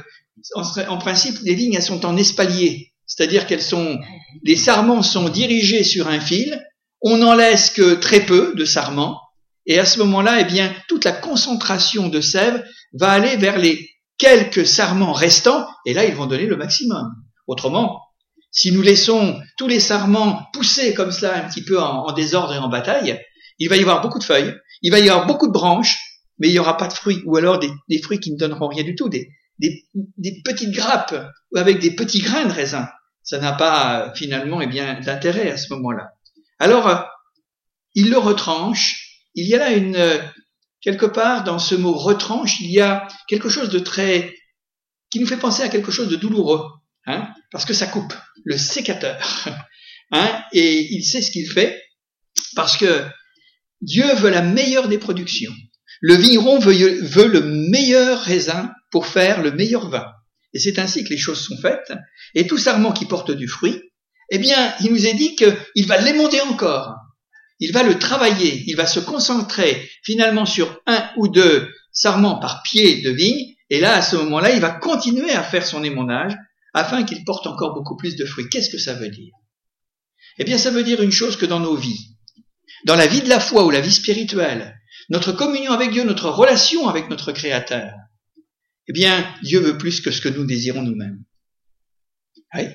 en, 0.53 0.97
principe, 0.97 1.37
les 1.43 1.55
vignes, 1.55 1.73
elles 1.73 1.81
sont 1.81 2.05
en 2.05 2.15
espalier. 2.15 2.93
C'est-à-dire 3.05 3.47
qu'elles 3.47 3.61
sont, 3.61 3.99
les 4.43 4.55
sarments 4.55 5.01
sont 5.01 5.29
dirigés 5.29 5.83
sur 5.83 6.07
un 6.07 6.19
fil. 6.19 6.63
On 7.01 7.17
n'en 7.17 7.33
laisse 7.33 7.69
que 7.69 7.95
très 7.95 8.21
peu 8.21 8.53
de 8.55 8.65
sarments. 8.65 9.19
Et 9.65 9.79
à 9.79 9.85
ce 9.85 9.99
moment-là, 9.99 10.41
eh 10.41 10.45
bien, 10.45 10.73
toute 10.87 11.05
la 11.05 11.11
concentration 11.11 12.07
de 12.07 12.21
sève 12.21 12.63
va 12.93 13.11
aller 13.11 13.35
vers 13.37 13.57
les 13.57 13.89
quelques 14.17 14.65
sarments 14.65 15.13
restants. 15.13 15.67
Et 15.85 15.93
là, 15.93 16.05
ils 16.05 16.15
vont 16.15 16.25
donner 16.25 16.45
le 16.45 16.57
maximum. 16.57 17.07
Autrement, 17.47 18.01
si 18.51 18.71
nous 18.71 18.81
laissons 18.81 19.39
tous 19.57 19.67
les 19.67 19.79
sarments 19.79 20.47
pousser 20.53 20.93
comme 20.93 21.11
cela 21.11 21.37
un 21.37 21.47
petit 21.47 21.63
peu 21.63 21.79
en, 21.79 22.11
désordre 22.13 22.53
et 22.53 22.57
en 22.57 22.69
bataille, 22.69 23.19
il 23.59 23.69
va 23.69 23.77
y 23.77 23.81
avoir 23.81 24.01
beaucoup 24.01 24.19
de 24.19 24.23
feuilles, 24.23 24.53
il 24.81 24.91
va 24.91 24.99
y 24.99 25.09
avoir 25.09 25.25
beaucoup 25.25 25.47
de 25.47 25.53
branches, 25.53 25.99
mais 26.39 26.47
il 26.47 26.51
n'y 26.51 26.59
aura 26.59 26.77
pas 26.77 26.87
de 26.87 26.93
fruits, 26.93 27.21
ou 27.25 27.37
alors 27.37 27.59
des, 27.59 28.01
fruits 28.01 28.19
qui 28.19 28.31
ne 28.31 28.37
donneront 28.37 28.67
rien 28.67 28.83
du 28.83 28.95
tout, 28.95 29.09
des, 29.09 29.29
des, 29.59 30.41
petites 30.43 30.71
grappes 30.71 31.15
avec 31.55 31.79
des 31.79 31.95
petits 31.95 32.21
grains 32.21 32.45
de 32.45 32.53
raisin. 32.53 32.87
Ça 33.23 33.39
n'a 33.39 33.53
pas 33.53 34.13
finalement 34.15 34.61
eh 34.61 34.67
bien 34.67 34.99
d'intérêt 34.99 35.51
à 35.51 35.57
ce 35.57 35.73
moment-là. 35.73 36.11
Alors, 36.59 36.87
euh, 36.87 36.95
il 37.95 38.09
le 38.09 38.17
retranche. 38.17 39.03
Il 39.35 39.47
y 39.47 39.55
a 39.55 39.57
là 39.57 39.71
une 39.71 40.21
quelque 40.81 41.05
part 41.05 41.43
dans 41.43 41.59
ce 41.59 41.75
mot 41.75 41.93
retranche, 41.93 42.59
il 42.59 42.71
y 42.71 42.79
a 42.79 43.07
quelque 43.27 43.49
chose 43.49 43.69
de 43.69 43.79
très 43.79 44.33
qui 45.09 45.19
nous 45.19 45.27
fait 45.27 45.37
penser 45.37 45.63
à 45.63 45.69
quelque 45.69 45.91
chose 45.91 46.09
de 46.09 46.15
douloureux, 46.15 46.65
hein, 47.05 47.27
parce 47.51 47.65
que 47.65 47.73
ça 47.73 47.87
coupe 47.87 48.13
le 48.45 48.57
sécateur, 48.57 49.19
hein, 50.11 50.43
et 50.53 50.93
il 50.93 51.03
sait 51.03 51.21
ce 51.21 51.31
qu'il 51.31 51.49
fait 51.49 51.81
parce 52.55 52.77
que 52.77 53.05
Dieu 53.81 54.05
veut 54.15 54.29
la 54.29 54.41
meilleure 54.41 54.87
des 54.87 54.97
productions. 54.97 55.53
Le 56.01 56.15
vigneron 56.15 56.59
veut, 56.59 57.27
le 57.27 57.41
meilleur 57.41 58.19
raisin 58.21 58.71
pour 58.91 59.07
faire 59.07 59.41
le 59.41 59.51
meilleur 59.51 59.89
vin. 59.89 60.05
Et 60.53 60.59
c'est 60.59 60.79
ainsi 60.79 61.03
que 61.03 61.09
les 61.09 61.17
choses 61.17 61.41
sont 61.41 61.57
faites. 61.57 61.93
Et 62.35 62.47
tout 62.47 62.57
sarment 62.57 62.91
qui 62.91 63.05
porte 63.05 63.31
du 63.31 63.47
fruit, 63.47 63.81
eh 64.29 64.39
bien, 64.39 64.73
il 64.81 64.91
nous 64.91 65.07
est 65.07 65.13
dit 65.13 65.35
qu'il 65.35 65.87
va 65.87 65.99
l'émonder 65.99 66.39
encore. 66.41 66.95
Il 67.59 67.71
va 67.71 67.83
le 67.83 67.97
travailler. 67.97 68.63
Il 68.67 68.75
va 68.75 68.85
se 68.85 68.99
concentrer 68.99 69.89
finalement 70.03 70.45
sur 70.45 70.81
un 70.85 71.09
ou 71.17 71.27
deux 71.27 71.69
sarments 71.91 72.39
par 72.39 72.61
pied 72.63 73.01
de 73.01 73.11
vigne. 73.11 73.55
Et 73.69 73.79
là, 73.79 73.95
à 73.95 74.01
ce 74.01 74.15
moment-là, 74.15 74.51
il 74.51 74.61
va 74.61 74.71
continuer 74.71 75.31
à 75.31 75.43
faire 75.43 75.65
son 75.65 75.83
émondage 75.83 76.33
afin 76.73 77.03
qu'il 77.03 77.23
porte 77.25 77.47
encore 77.47 77.73
beaucoup 77.73 77.97
plus 77.97 78.15
de 78.15 78.25
fruits. 78.25 78.49
Qu'est-ce 78.49 78.69
que 78.69 78.77
ça 78.77 78.93
veut 78.93 79.09
dire? 79.09 79.33
Eh 80.37 80.43
bien, 80.43 80.57
ça 80.57 80.69
veut 80.69 80.83
dire 80.83 81.01
une 81.01 81.11
chose 81.11 81.37
que 81.37 81.45
dans 81.45 81.59
nos 81.59 81.75
vies, 81.75 82.16
dans 82.85 82.95
la 82.95 83.07
vie 83.07 83.21
de 83.21 83.29
la 83.29 83.39
foi 83.39 83.65
ou 83.65 83.69
la 83.69 83.81
vie 83.81 83.93
spirituelle, 83.93 84.79
notre 85.09 85.31
communion 85.31 85.71
avec 85.71 85.91
Dieu, 85.91 86.03
notre 86.03 86.29
relation 86.29 86.87
avec 86.87 87.09
notre 87.09 87.31
Créateur, 87.31 87.93
eh 88.87 88.93
bien, 88.93 89.33
Dieu 89.43 89.59
veut 89.59 89.77
plus 89.77 90.01
que 90.01 90.11
ce 90.11 90.21
que 90.21 90.29
nous 90.29 90.45
désirons 90.45 90.81
nous-mêmes. 90.81 91.23
Oui. 92.53 92.67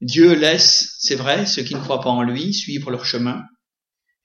Dieu 0.00 0.34
laisse, 0.34 0.96
c'est 0.98 1.16
vrai, 1.16 1.46
ceux 1.46 1.62
qui 1.62 1.74
ne 1.74 1.80
croient 1.80 2.00
pas 2.00 2.10
en 2.10 2.22
lui 2.22 2.54
suivre 2.54 2.90
leur 2.90 3.04
chemin, 3.04 3.42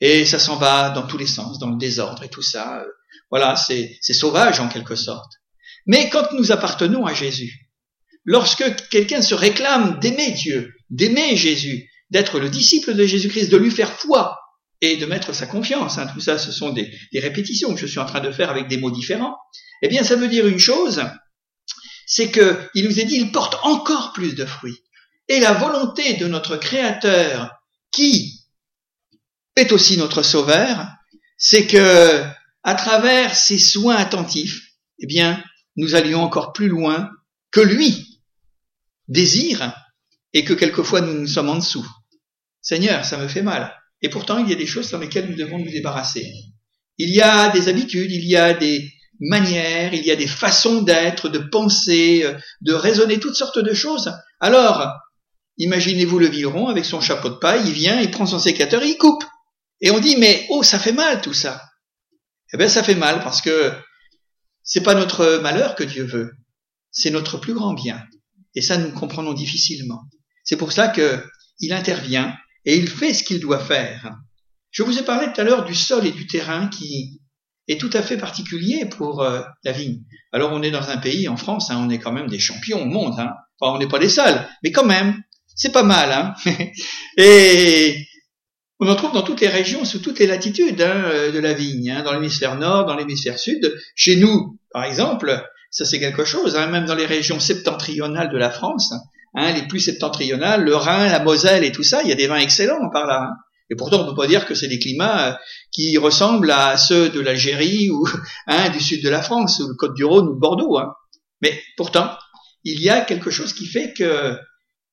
et 0.02 0.26
ça 0.26 0.38
s'en 0.38 0.58
va 0.58 0.90
dans 0.90 1.08
tous 1.08 1.18
les 1.18 1.28
sens, 1.28 1.60
dans 1.60 1.70
le 1.70 1.78
désordre 1.78 2.24
et 2.24 2.30
tout 2.30 2.42
ça. 2.42 2.84
Voilà, 3.30 3.56
c'est 3.56 4.00
sauvage 4.02 4.60
en 4.60 4.68
quelque 4.68 4.96
sorte. 4.96 5.32
Mais 5.88 6.10
quand 6.10 6.32
nous 6.34 6.52
appartenons 6.52 7.06
à 7.06 7.14
Jésus, 7.14 7.72
lorsque 8.26 8.88
quelqu'un 8.90 9.22
se 9.22 9.34
réclame 9.34 10.00
d'aimer 10.00 10.32
Dieu, 10.32 10.74
d'aimer 10.90 11.36
Jésus, 11.36 11.90
d'être 12.14 12.40
le 12.40 12.50
disciple 12.50 12.94
de 12.94 13.06
Jésus-Christ, 13.06 13.50
de 13.50 13.58
lui 13.58 13.72
faire 13.72 13.92
foi, 13.92 14.38
et 14.82 14.98
de 14.98 15.06
mettre 15.06 15.34
sa 15.34 15.48
confiance. 15.48 15.98
Hein. 15.98 16.08
Tout 16.14 16.20
ça, 16.20 16.38
ce 16.38 16.52
sont 16.52 16.72
des, 16.72 16.92
répétitions 17.16 17.74
que 17.74 17.80
je 17.80 17.88
suis 17.88 18.00
en 18.00 18.06
train 18.06 18.20
de 18.20 18.32
faire 18.32 18.52
avec 18.52 18.68
des 18.68 18.78
mots 18.78 18.92
différents. 18.92 19.36
Eh 19.82 19.88
bien, 19.88 20.04
ça 20.04 20.16
veut 20.16 20.28
dire 20.28 20.46
une 20.46 20.60
chose, 20.60 21.04
c'est 22.06 22.30
que 22.30 22.70
il 22.76 22.86
nous 22.86 23.00
est 23.00 23.06
dit, 23.06 23.16
il 23.16 23.32
porte 23.32 23.58
encore 23.64 24.14
plus 24.14 24.36
de 24.36 24.46
fruits. 24.46 24.78
Et 25.28 25.40
la 25.40 25.54
volonté 25.54 26.16
de 26.16 26.28
notre 26.28 26.58
Créateur, 26.58 27.50
qui 27.92 28.42
est 29.56 29.72
aussi 29.72 29.98
notre 29.98 30.22
Sauveur, 30.22 30.86
c'est 31.38 31.66
que, 31.66 32.24
à 32.64 32.76
travers 32.76 33.36
ses 33.36 33.58
soins 33.58 33.96
attentifs, 33.96 34.62
eh 35.00 35.08
bien, 35.08 35.44
nous 35.78 35.96
allions 35.96 36.22
encore 36.22 36.54
plus 36.54 36.68
loin 36.68 37.10
que 37.52 37.62
lui 37.62 38.22
désire 39.08 39.74
et 40.34 40.44
que 40.44 40.54
quelquefois 40.54 41.02
nous 41.02 41.14
nous 41.14 41.28
sommes 41.28 41.50
en 41.50 41.56
dessous. 41.56 41.88
Seigneur, 42.64 43.06
ça 43.06 43.18
me 43.18 43.28
fait 43.28 43.44
mal. 43.44 43.76
Et 44.02 44.10
pourtant, 44.10 44.40
il 44.40 44.50
y 44.50 44.54
a 44.54 44.56
des 44.58 44.66
choses 44.66 44.88
sur 44.88 44.98
lesquelles 44.98 45.30
nous 45.30 45.36
devons 45.36 45.60
nous 45.60 45.70
débarrasser. 45.70 46.32
Il 46.98 47.14
y 47.14 47.22
a 47.22 47.50
des 47.50 47.68
habitudes, 47.68 48.12
il 48.12 48.26
y 48.26 48.36
a 48.36 48.54
des 48.54 48.90
manières, 49.20 49.94
il 49.94 50.06
y 50.06 50.12
a 50.12 50.16
des 50.16 50.28
façons 50.28 50.82
d'être, 50.82 51.30
de 51.30 51.40
penser, 51.40 52.26
de 52.62 52.74
raisonner, 52.74 53.20
toutes 53.20 53.36
sortes 53.36 53.60
de 53.60 53.74
choses. 53.74 54.12
Alors, 54.40 54.94
imaginez-vous 55.58 56.20
le 56.20 56.28
vigneron 56.28 56.68
avec 56.68 56.86
son 56.86 57.02
chapeau 57.02 57.30
de 57.30 57.36
paille, 57.36 57.64
il 57.68 57.74
vient, 57.74 58.00
il 58.00 58.12
prend 58.12 58.26
son 58.26 58.40
sécateur 58.40 58.82
et 58.82 58.90
il 58.90 58.98
coupe. 58.98 59.24
Et 59.82 59.92
on 59.92 60.00
dit, 60.00 60.16
mais 60.18 60.46
oh, 60.50 60.64
ça 60.64 60.80
fait 60.80 60.94
mal 60.94 61.22
tout 61.22 61.34
ça. 61.34 61.62
Eh 62.54 62.58
bien, 62.58 62.70
ça 62.70 62.84
fait 62.84 62.96
mal 62.96 63.22
parce 63.24 63.42
que 63.42 63.74
c'est 64.64 64.84
pas 64.84 64.96
notre 64.96 65.40
malheur 65.40 65.76
que 65.76 65.84
Dieu 65.84 66.06
veut, 66.06 66.32
c'est 66.92 67.12
notre 67.12 67.38
plus 67.38 67.54
grand 67.54 67.74
bien. 67.74 68.02
Et 68.56 68.62
ça, 68.62 68.78
nous 68.78 68.92
comprenons 68.92 69.34
difficilement. 69.34 70.04
C'est 70.44 70.56
pour 70.56 70.72
cela 70.72 70.88
que 70.88 71.22
il 71.60 71.74
intervient 71.74 72.36
et 72.66 72.78
il 72.78 72.88
fait 72.88 73.14
ce 73.14 73.24
qu'il 73.24 73.40
doit 73.40 73.60
faire. 73.60 74.16
Je 74.72 74.84
vous 74.84 74.98
ai 74.98 75.04
parlé 75.04 75.28
tout 75.32 75.42
à 75.42 75.44
l'heure 75.44 75.66
du 75.66 75.76
sol 75.76 76.06
et 76.06 76.12
du 76.12 76.28
terrain 76.28 76.68
qui 76.68 77.22
est 77.68 77.80
tout 77.80 77.90
à 77.94 78.02
fait 78.02 78.18
particulier 78.18 78.86
pour 78.86 79.22
euh, 79.22 79.42
la 79.64 79.72
vigne. 79.72 80.02
Alors 80.32 80.52
on 80.52 80.64
est 80.64 80.72
dans 80.72 80.90
un 80.90 80.98
pays, 80.98 81.28
en 81.28 81.38
France, 81.38 81.70
hein, 81.70 81.78
on 81.80 81.90
est 81.90 82.00
quand 82.00 82.12
même 82.12 82.28
des 82.28 82.40
champions 82.40 82.82
au 82.82 82.86
monde. 82.86 83.20
Hein. 83.20 83.34
Enfin, 83.60 83.76
on 83.76 83.80
n'est 83.80 83.88
pas 83.88 84.00
les 84.00 84.10
seuls, 84.10 84.48
mais 84.64 84.72
quand 84.72 84.86
même, 84.86 85.22
c'est 85.56 85.72
pas 85.72 85.84
mal. 85.84 86.12
Hein. 86.12 86.34
et 87.18 88.06
on 88.80 88.90
en 88.90 88.96
trouve 88.96 89.14
dans 89.14 89.22
toutes 89.22 89.42
les 89.42 89.48
régions, 89.48 89.86
sous 89.86 90.00
toutes 90.00 90.20
les 90.20 90.28
latitudes 90.28 90.82
euh, 90.82 91.32
de 91.32 91.40
la 91.40 91.54
vigne, 91.54 92.02
dans 92.04 92.14
l'hémisphère 92.14 92.58
nord, 92.58 92.86
dans 92.86 92.96
l'hémisphère 92.96 93.40
sud. 93.40 93.74
Chez 93.96 94.18
nous, 94.18 94.60
par 94.72 94.84
exemple, 94.84 95.48
ça 95.72 95.86
c'est 95.86 96.00
quelque 96.00 96.26
chose, 96.26 96.56
même 96.56 96.86
dans 96.86 96.96
les 96.96 97.06
régions 97.06 97.40
septentrionales 97.40 98.32
de 98.32 98.38
la 98.38 98.50
France, 98.50 98.94
hein, 99.36 99.54
les 99.54 99.68
plus 99.68 99.80
septentrionales, 99.80 100.64
le 100.64 100.76
Rhin, 100.76 101.10
la 101.10 101.20
Moselle 101.20 101.64
et 101.64 101.72
tout 101.72 101.84
ça, 101.84 102.02
il 102.04 102.10
y 102.10 102.12
a 102.12 102.16
des 102.16 102.28
vins 102.28 102.38
excellents 102.38 102.90
par 102.92 103.06
là. 103.08 103.30
Hein. 103.30 103.34
Et 103.70 103.76
pourtant, 103.76 104.02
on 104.02 104.04
ne 104.04 104.10
peut 104.10 104.16
pas 104.16 104.28
dire 104.28 104.46
que 104.46 104.56
c'est 104.56 104.68
des 104.68 104.80
climats 104.80 105.30
euh, 105.30 105.34
qui 105.72 105.98
ressemblent 105.98 106.52
à 106.52 106.78
ceux 106.78 107.10
de 107.10 107.20
l'Algérie 107.20 107.90
ou 107.92 108.08
hein, 108.48 108.70
du 108.70 108.80
sud 108.80 109.04
de 109.04 109.10
la 109.10 109.22
France, 109.22 109.60
ou 109.60 109.70
le 109.70 109.76
Côte-du-Rhône 109.76 110.28
ou 110.28 110.40
Bordeaux. 110.40 110.78
Hein. 110.78 110.94
Mais 111.42 111.60
pourtant, 111.78 112.12
il 112.64 112.82
y 112.82 112.90
a 112.90 113.02
quelque 113.02 113.30
chose 113.30 113.54
qui 113.54 113.66
fait 113.66 113.94
que 113.94 114.38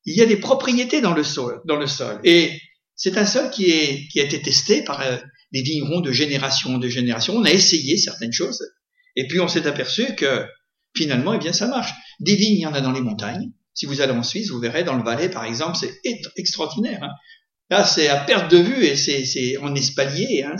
il 0.05 0.15
y 0.17 0.21
a 0.21 0.25
des 0.25 0.37
propriétés 0.37 0.99
dans 0.99 1.13
le 1.13 1.23
sol. 1.23 1.61
Dans 1.65 1.75
le 1.75 1.85
sol. 1.85 2.19
Et 2.23 2.59
c'est 2.95 3.17
un 3.17 3.25
sol 3.25 3.51
qui, 3.51 3.69
est, 3.69 4.07
qui 4.11 4.19
a 4.19 4.23
été 4.23 4.41
testé 4.41 4.83
par 4.83 5.01
euh, 5.01 5.17
des 5.51 5.61
vignerons 5.61 6.01
de 6.01 6.11
génération 6.11 6.73
en 6.73 6.81
génération. 6.81 7.35
On 7.35 7.43
a 7.43 7.51
essayé 7.51 7.97
certaines 7.97 8.33
choses. 8.33 8.63
Et 9.15 9.27
puis 9.27 9.39
on 9.39 9.47
s'est 9.47 9.67
aperçu 9.67 10.15
que 10.15 10.45
finalement, 10.95 11.33
eh 11.33 11.39
bien, 11.39 11.53
ça 11.53 11.67
marche. 11.67 11.91
Des 12.19 12.35
vignes, 12.35 12.57
il 12.57 12.61
y 12.61 12.65
en 12.65 12.73
a 12.73 12.81
dans 12.81 12.91
les 12.91 13.01
montagnes. 13.01 13.51
Si 13.73 13.85
vous 13.85 14.01
allez 14.01 14.11
en 14.11 14.23
Suisse, 14.23 14.49
vous 14.49 14.59
verrez 14.59 14.83
dans 14.83 14.95
le 14.95 15.03
Valais, 15.03 15.29
par 15.29 15.45
exemple, 15.45 15.77
c'est 15.77 16.01
extraordinaire. 16.35 17.03
Hein. 17.03 17.11
Là, 17.69 17.85
c'est 17.85 18.09
à 18.09 18.17
perte 18.17 18.51
de 18.51 18.57
vue 18.57 18.83
et 18.83 18.95
c'est 18.95 19.57
en 19.57 19.73
espalier. 19.75 20.43
Hein. 20.43 20.57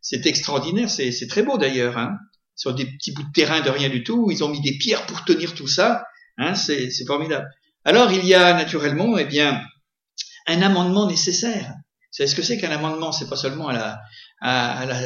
C'est 0.00 0.26
extraordinaire. 0.26 0.88
C'est 0.88 1.26
très 1.28 1.42
beau 1.42 1.58
d'ailleurs. 1.58 1.98
Hein. 1.98 2.16
Sur 2.56 2.72
des 2.72 2.86
petits 2.86 3.12
bouts 3.12 3.24
de 3.24 3.32
terrain 3.32 3.62
de 3.62 3.70
rien 3.70 3.88
du 3.88 4.04
tout, 4.04 4.30
ils 4.30 4.44
ont 4.44 4.48
mis 4.48 4.60
des 4.60 4.78
pierres 4.78 5.06
pour 5.06 5.24
tenir 5.24 5.54
tout 5.54 5.66
ça. 5.66 6.04
C'est 6.54 7.06
formidable. 7.06 7.48
Alors, 7.84 8.12
il 8.12 8.24
y 8.24 8.34
a 8.34 8.54
naturellement, 8.54 9.18
eh 9.18 9.24
bien, 9.24 9.60
un 10.46 10.62
amendement 10.62 11.06
nécessaire. 11.08 11.74
Savez 12.10 12.28
ce 12.28 12.36
que 12.36 12.42
c'est 12.42 12.58
qu'un 12.58 12.70
amendement? 12.70 13.10
C'est 13.10 13.28
pas 13.28 13.36
seulement 13.36 13.68
à, 13.68 13.98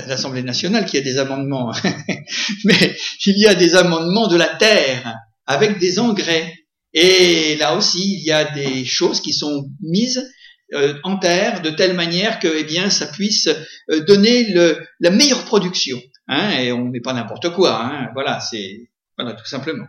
l'Assemblée 0.07 0.43
nationale 0.43 0.85
qu'il 0.85 0.99
y 0.99 1.01
a 1.01 1.05
des 1.05 1.19
amendements, 1.19 1.73
mais 2.65 2.97
il 3.25 3.39
y 3.39 3.47
a 3.47 3.55
des 3.55 3.77
amendements 3.77 4.27
de 4.27 4.37
la 4.37 4.49
terre 4.49 5.17
avec 5.47 5.79
des 5.79 6.01
engrais. 6.01 6.58
Et 6.95 7.57
là 7.57 7.77
aussi, 7.77 8.15
il 8.15 8.25
y 8.25 8.33
a 8.33 8.45
des 8.45 8.85
choses 8.85 9.21
qui 9.21 9.33
sont 9.33 9.71
mises 9.81 10.27
euh, 10.75 10.95
en 11.03 11.19
terre 11.19 11.63
de 11.63 11.71
telle 11.71 11.95
manière 11.95 12.39
que, 12.39 12.49
eh 12.49 12.65
bien, 12.65 12.91
ça 12.91 13.07
puisse 13.07 13.49
euh, 13.91 14.01
donner 14.01 14.53
la 15.01 15.11
meilleure 15.11 15.45
production. 15.45 16.01
Hein, 16.29 16.59
et 16.59 16.73
on 16.73 16.85
met 16.85 17.01
pas 17.01 17.15
n'importe 17.15 17.51
quoi. 17.55 17.83
Hein, 17.83 18.09
voilà, 18.15 18.41
c'est 18.41 18.91
voilà 19.17 19.33
tout 19.33 19.47
simplement. 19.47 19.87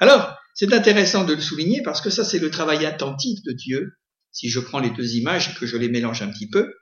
Alors, 0.00 0.36
c'est 0.54 0.72
intéressant 0.72 1.24
de 1.24 1.34
le 1.34 1.40
souligner 1.40 1.82
parce 1.82 2.00
que 2.00 2.10
ça, 2.10 2.24
c'est 2.24 2.38
le 2.38 2.50
travail 2.50 2.84
attentif 2.86 3.42
de 3.44 3.52
Dieu. 3.52 3.92
Si 4.30 4.48
je 4.48 4.60
prends 4.60 4.80
les 4.80 4.90
deux 4.90 5.16
images 5.16 5.50
et 5.50 5.58
que 5.58 5.66
je 5.66 5.76
les 5.76 5.88
mélange 5.88 6.22
un 6.22 6.28
petit 6.28 6.48
peu, 6.48 6.72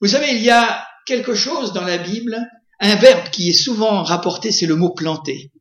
vous 0.00 0.08
savez, 0.08 0.32
il 0.32 0.42
y 0.42 0.50
a 0.50 0.86
quelque 1.06 1.34
chose 1.34 1.72
dans 1.72 1.84
la 1.84 1.98
Bible, 1.98 2.38
un 2.80 2.96
verbe 2.96 3.30
qui 3.30 3.50
est 3.50 3.52
souvent 3.52 4.02
rapporté, 4.02 4.52
c'est 4.52 4.66
le 4.66 4.76
mot 4.76 4.92
planter. 4.92 5.52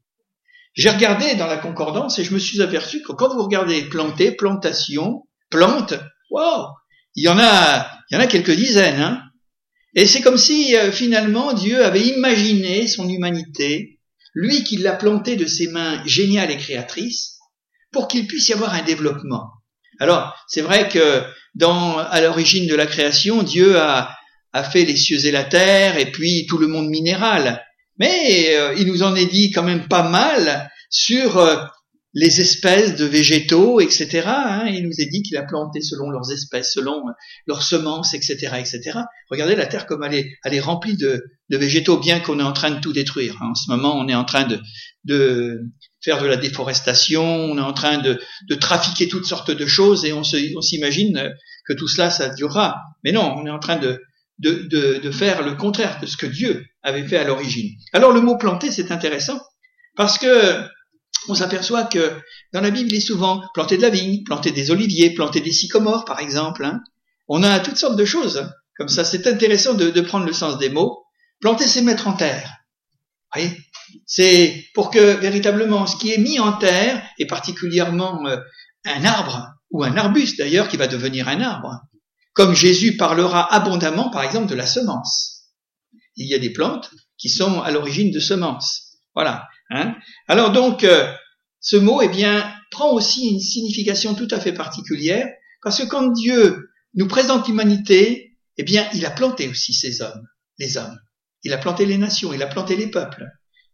J'ai 0.73 0.89
regardé 0.89 1.35
dans 1.35 1.47
la 1.47 1.57
concordance 1.57 2.17
et 2.17 2.23
je 2.23 2.33
me 2.33 2.39
suis 2.39 2.61
aperçu 2.61 3.01
que 3.01 3.11
quand 3.11 3.33
vous 3.33 3.43
regardez 3.43 3.83
planter, 3.83 4.31
plantation, 4.31 5.23
plante, 5.49 5.93
wow, 6.31 6.65
il 7.15 7.23
y 7.23 7.29
en 7.29 7.37
a, 7.37 7.87
il 8.09 8.15
y 8.15 8.17
en 8.17 8.21
a 8.21 8.27
quelques 8.27 8.55
dizaines, 8.55 8.99
hein. 8.99 9.23
Et 9.95 10.07
c'est 10.07 10.21
comme 10.21 10.37
si 10.37 10.75
euh, 10.75 10.91
finalement 10.91 11.53
Dieu 11.53 11.85
avait 11.85 12.01
imaginé 12.01 12.87
son 12.87 13.07
humanité 13.07 13.99
lui 14.33 14.63
qui 14.63 14.77
l'a 14.77 14.93
planté 14.93 15.35
de 15.35 15.45
ses 15.45 15.67
mains 15.67 16.01
géniales 16.07 16.49
et 16.49 16.57
créatrices, 16.57 17.37
pour 17.91 18.07
qu'il 18.07 18.25
puisse 18.25 18.49
y 18.49 18.53
avoir 18.53 18.73
un 18.73 18.81
développement. 18.81 19.51
Alors, 19.99 20.35
c'est 20.47 20.61
vrai 20.61 20.89
que 20.89 21.23
dans, 21.53 21.99
à 21.99 22.19
l'origine 22.19 22.67
de 22.67 22.73
la 22.73 22.87
création, 22.87 23.43
Dieu 23.43 23.77
a 23.77 24.15
fait 24.71 24.85
les 24.85 24.95
cieux 24.95 25.23
et 25.25 25.31
la 25.31 25.43
terre, 25.43 25.97
et 25.97 26.11
puis 26.11 26.47
tout 26.47 26.57
le 26.57 26.67
monde 26.67 26.87
minéral. 26.87 27.63
Mais 27.97 28.55
euh, 28.55 28.75
il 28.77 28.87
nous 28.87 29.03
en 29.03 29.15
est 29.15 29.25
dit 29.25 29.51
quand 29.51 29.63
même 29.63 29.87
pas 29.87 30.07
mal 30.07 30.69
sur 30.89 31.37
euh, 31.37 31.57
les 32.13 32.41
espèces 32.41 32.95
de 32.95 33.05
végétaux, 33.05 33.79
etc. 33.79 34.23
Hein. 34.27 34.67
Il 34.67 34.83
nous 34.83 34.99
est 34.99 35.07
dit 35.07 35.23
qu'il 35.23 35.37
a 35.37 35.43
planté 35.43 35.81
selon 35.81 36.09
leurs 36.11 36.31
espèces, 36.31 36.73
selon 36.73 37.01
leurs 37.47 37.63
semences, 37.63 38.13
etc., 38.13 38.53
etc. 38.59 38.99
Regardez 39.29 39.55
la 39.55 39.65
terre 39.65 39.87
comme 39.87 40.03
elle 40.03 40.13
est, 40.13 40.31
elle 40.43 40.53
est 40.53 40.59
remplie 40.59 40.95
de, 40.95 41.23
de 41.49 41.57
végétaux, 41.57 41.97
bien 41.97 42.19
qu'on 42.19 42.39
est 42.39 42.43
en 42.43 42.53
train 42.53 42.71
de 42.71 42.79
tout 42.79 42.93
détruire. 42.93 43.37
Hein. 43.41 43.49
En 43.51 43.55
ce 43.55 43.69
moment, 43.69 43.97
on 43.97 44.07
est 44.07 44.15
en 44.15 44.25
train 44.25 44.45
de, 44.45 44.59
de 45.05 45.61
faire 46.01 46.21
de 46.21 46.27
la 46.27 46.37
déforestation, 46.37 47.23
on 47.23 47.57
est 47.57 47.61
en 47.61 47.73
train 47.73 47.97
de, 47.97 48.21
de 48.47 48.55
trafiquer 48.55 49.07
toutes 49.07 49.25
sortes 49.25 49.51
de 49.51 49.65
choses 49.65 50.05
et 50.05 50.13
on 50.13 50.23
s'imagine 50.23 51.31
que 51.65 51.73
tout 51.73 51.87
cela, 51.87 52.11
ça 52.11 52.29
durera. 52.29 52.75
Mais 53.03 53.11
non, 53.11 53.33
on 53.37 53.45
est 53.45 53.51
en 53.51 53.59
train 53.59 53.77
de, 53.77 54.01
de, 54.39 54.67
de, 54.69 54.99
de 54.99 55.11
faire 55.11 55.43
le 55.43 55.55
contraire 55.55 55.99
de 56.01 56.05
ce 56.05 56.17
que 56.17 56.25
Dieu 56.25 56.65
avait 56.81 57.07
fait 57.07 57.17
à 57.17 57.23
l'origine. 57.23 57.69
Alors 57.93 58.11
le 58.11 58.21
mot 58.21 58.37
planter, 58.37 58.71
c'est 58.71 58.91
intéressant 58.91 59.39
parce 59.95 60.17
que 60.17 60.63
on 61.29 61.35
s'aperçoit 61.35 61.85
que 61.85 62.11
dans 62.51 62.61
la 62.61 62.71
Bible, 62.71 62.89
il 62.91 62.97
est 62.97 62.99
souvent 62.99 63.41
planter 63.53 63.77
de 63.77 63.81
la 63.81 63.89
vigne, 63.89 64.23
planter 64.23 64.51
des 64.51 64.71
oliviers, 64.71 65.13
planter 65.13 65.41
des 65.41 65.51
sycomores, 65.51 66.05
par 66.05 66.19
exemple. 66.19 66.65
Hein. 66.65 66.81
On 67.27 67.43
a 67.43 67.59
toutes 67.59 67.77
sortes 67.77 67.95
de 67.95 68.05
choses 68.05 68.49
comme 68.77 68.89
ça. 68.89 69.05
C'est 69.05 69.27
intéressant 69.27 69.73
de, 69.73 70.01
prendre 70.01 70.25
le 70.25 70.33
sens 70.33 70.57
des 70.57 70.69
mots. 70.69 71.03
Planter, 71.39 71.67
c'est 71.67 71.81
mettre 71.81 72.07
en 72.07 72.13
terre. 72.13 72.51
Oui, 73.35 73.49
c'est 74.05 74.63
pour 74.75 74.91
que 74.91 75.15
véritablement 75.19 75.87
ce 75.87 75.97
qui 75.97 76.13
est 76.13 76.19
mis 76.19 76.39
en 76.39 76.53
terre, 76.53 77.01
et 77.17 77.25
particulièrement 77.25 78.25
euh, 78.27 78.37
un 78.85 79.05
arbre 79.05 79.47
ou 79.71 79.83
un 79.83 79.97
arbuste 79.97 80.37
d'ailleurs 80.37 80.67
qui 80.67 80.77
va 80.77 80.87
devenir 80.87 81.27
un 81.27 81.41
arbre, 81.41 81.81
comme 82.33 82.55
Jésus 82.55 82.97
parlera 82.97 83.53
abondamment, 83.53 84.09
par 84.09 84.23
exemple, 84.23 84.47
de 84.47 84.55
la 84.55 84.65
semence. 84.65 85.49
Il 86.15 86.27
y 86.27 86.33
a 86.33 86.39
des 86.39 86.51
plantes 86.51 86.91
qui 87.17 87.29
sont 87.29 87.61
à 87.61 87.71
l'origine 87.71 88.11
de 88.11 88.19
semences. 88.19 88.97
Voilà. 89.15 89.47
Hein 89.69 89.95
Alors 90.27 90.51
donc, 90.51 90.83
euh, 90.83 91.11
ce 91.59 91.77
mot, 91.77 92.01
eh 92.01 92.09
bien, 92.09 92.51
prend 92.71 92.91
aussi 92.91 93.29
une 93.29 93.39
signification 93.39 94.15
tout 94.15 94.27
à 94.31 94.39
fait 94.39 94.53
particulière, 94.53 95.27
parce 95.61 95.79
que 95.79 95.87
quand 95.87 96.11
Dieu 96.11 96.69
nous 96.95 97.07
présente 97.07 97.47
l'humanité, 97.47 98.35
eh 98.57 98.63
bien, 98.63 98.87
il 98.93 99.05
a 99.05 99.11
planté 99.11 99.47
aussi 99.47 99.73
ces 99.73 100.01
hommes, 100.01 100.27
les 100.59 100.77
hommes. 100.77 100.97
Il 101.43 101.53
a 101.53 101.57
planté 101.57 101.85
les 101.85 101.97
nations, 101.97 102.33
il 102.33 102.43
a 102.43 102.47
planté 102.47 102.75
les 102.75 102.87
peuples. 102.87 103.25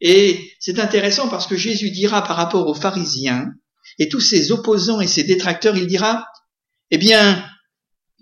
Et 0.01 0.51
c'est 0.59 0.79
intéressant 0.79 1.27
parce 1.27 1.47
que 1.47 1.57
Jésus 1.57 1.91
dira 1.91 2.23
par 2.23 2.37
rapport 2.37 2.67
aux 2.67 2.75
pharisiens 2.75 3.51
et 3.97 4.07
tous 4.07 4.21
ses 4.21 4.51
opposants 4.51 5.01
et 5.01 5.07
ses 5.07 5.23
détracteurs, 5.23 5.75
il 5.75 5.87
dira, 5.87 6.25
eh 6.91 6.97
bien, 6.97 7.48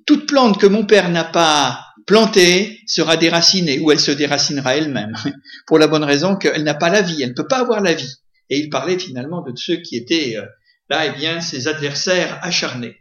toute 0.08 0.26
plante 0.26 0.60
que 0.60 0.66
mon 0.66 0.86
Père 0.86 1.10
n'a 1.10 1.24
pas 1.24 1.86
plantée 2.08 2.82
sera 2.88 3.18
déracinée, 3.18 3.80
ou 3.80 3.92
elle 3.92 4.00
se 4.00 4.12
déracinera 4.12 4.76
elle-même, 4.76 5.14
pour 5.68 5.78
la 5.78 5.88
bonne 5.88 6.04
raison 6.04 6.36
qu'elle 6.36 6.64
n'a 6.64 6.74
pas 6.74 6.90
la 6.90 7.04
vie, 7.04 7.22
elle 7.22 7.30
ne 7.30 7.36
peut 7.36 7.48
pas 7.48 7.60
avoir 7.60 7.82
la 7.82 7.94
vie. 7.94 8.16
Et 8.50 8.58
il 8.58 8.70
parlait 8.70 8.98
finalement 8.98 9.42
de 9.42 9.52
ceux 9.56 9.76
qui 9.76 9.98
étaient 9.98 10.38
euh, 10.38 10.46
là, 10.90 11.06
eh 11.06 11.12
bien, 11.12 11.42
ses 11.42 11.68
adversaires 11.68 12.40
acharnés. 12.42 12.98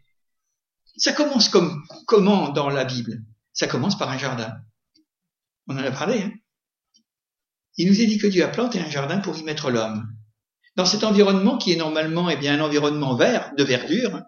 Ça 0.96 1.12
commence 1.12 1.48
comme 1.48 1.82
comment 2.06 2.48
dans 2.48 2.68
la 2.68 2.84
Bible? 2.84 3.22
Ça 3.52 3.68
commence 3.68 3.96
par 3.96 4.10
un 4.10 4.18
jardin. 4.18 4.52
On 5.68 5.78
en 5.78 5.84
a 5.84 5.90
parlé. 5.90 6.20
Hein 6.20 6.32
il 7.76 7.88
nous 7.88 8.00
est 8.00 8.06
dit 8.06 8.18
que 8.18 8.26
Dieu 8.26 8.44
a 8.44 8.48
planté 8.48 8.80
un 8.80 8.88
jardin 8.88 9.18
pour 9.18 9.36
y 9.36 9.42
mettre 9.42 9.70
l'homme. 9.70 10.08
Dans 10.76 10.86
cet 10.86 11.04
environnement 11.04 11.58
qui 11.58 11.72
est 11.72 11.76
normalement 11.76 12.28
eh 12.30 12.36
bien, 12.36 12.58
un 12.58 12.64
environnement 12.64 13.16
vert, 13.16 13.52
de 13.56 13.64
verdure, 13.64 14.22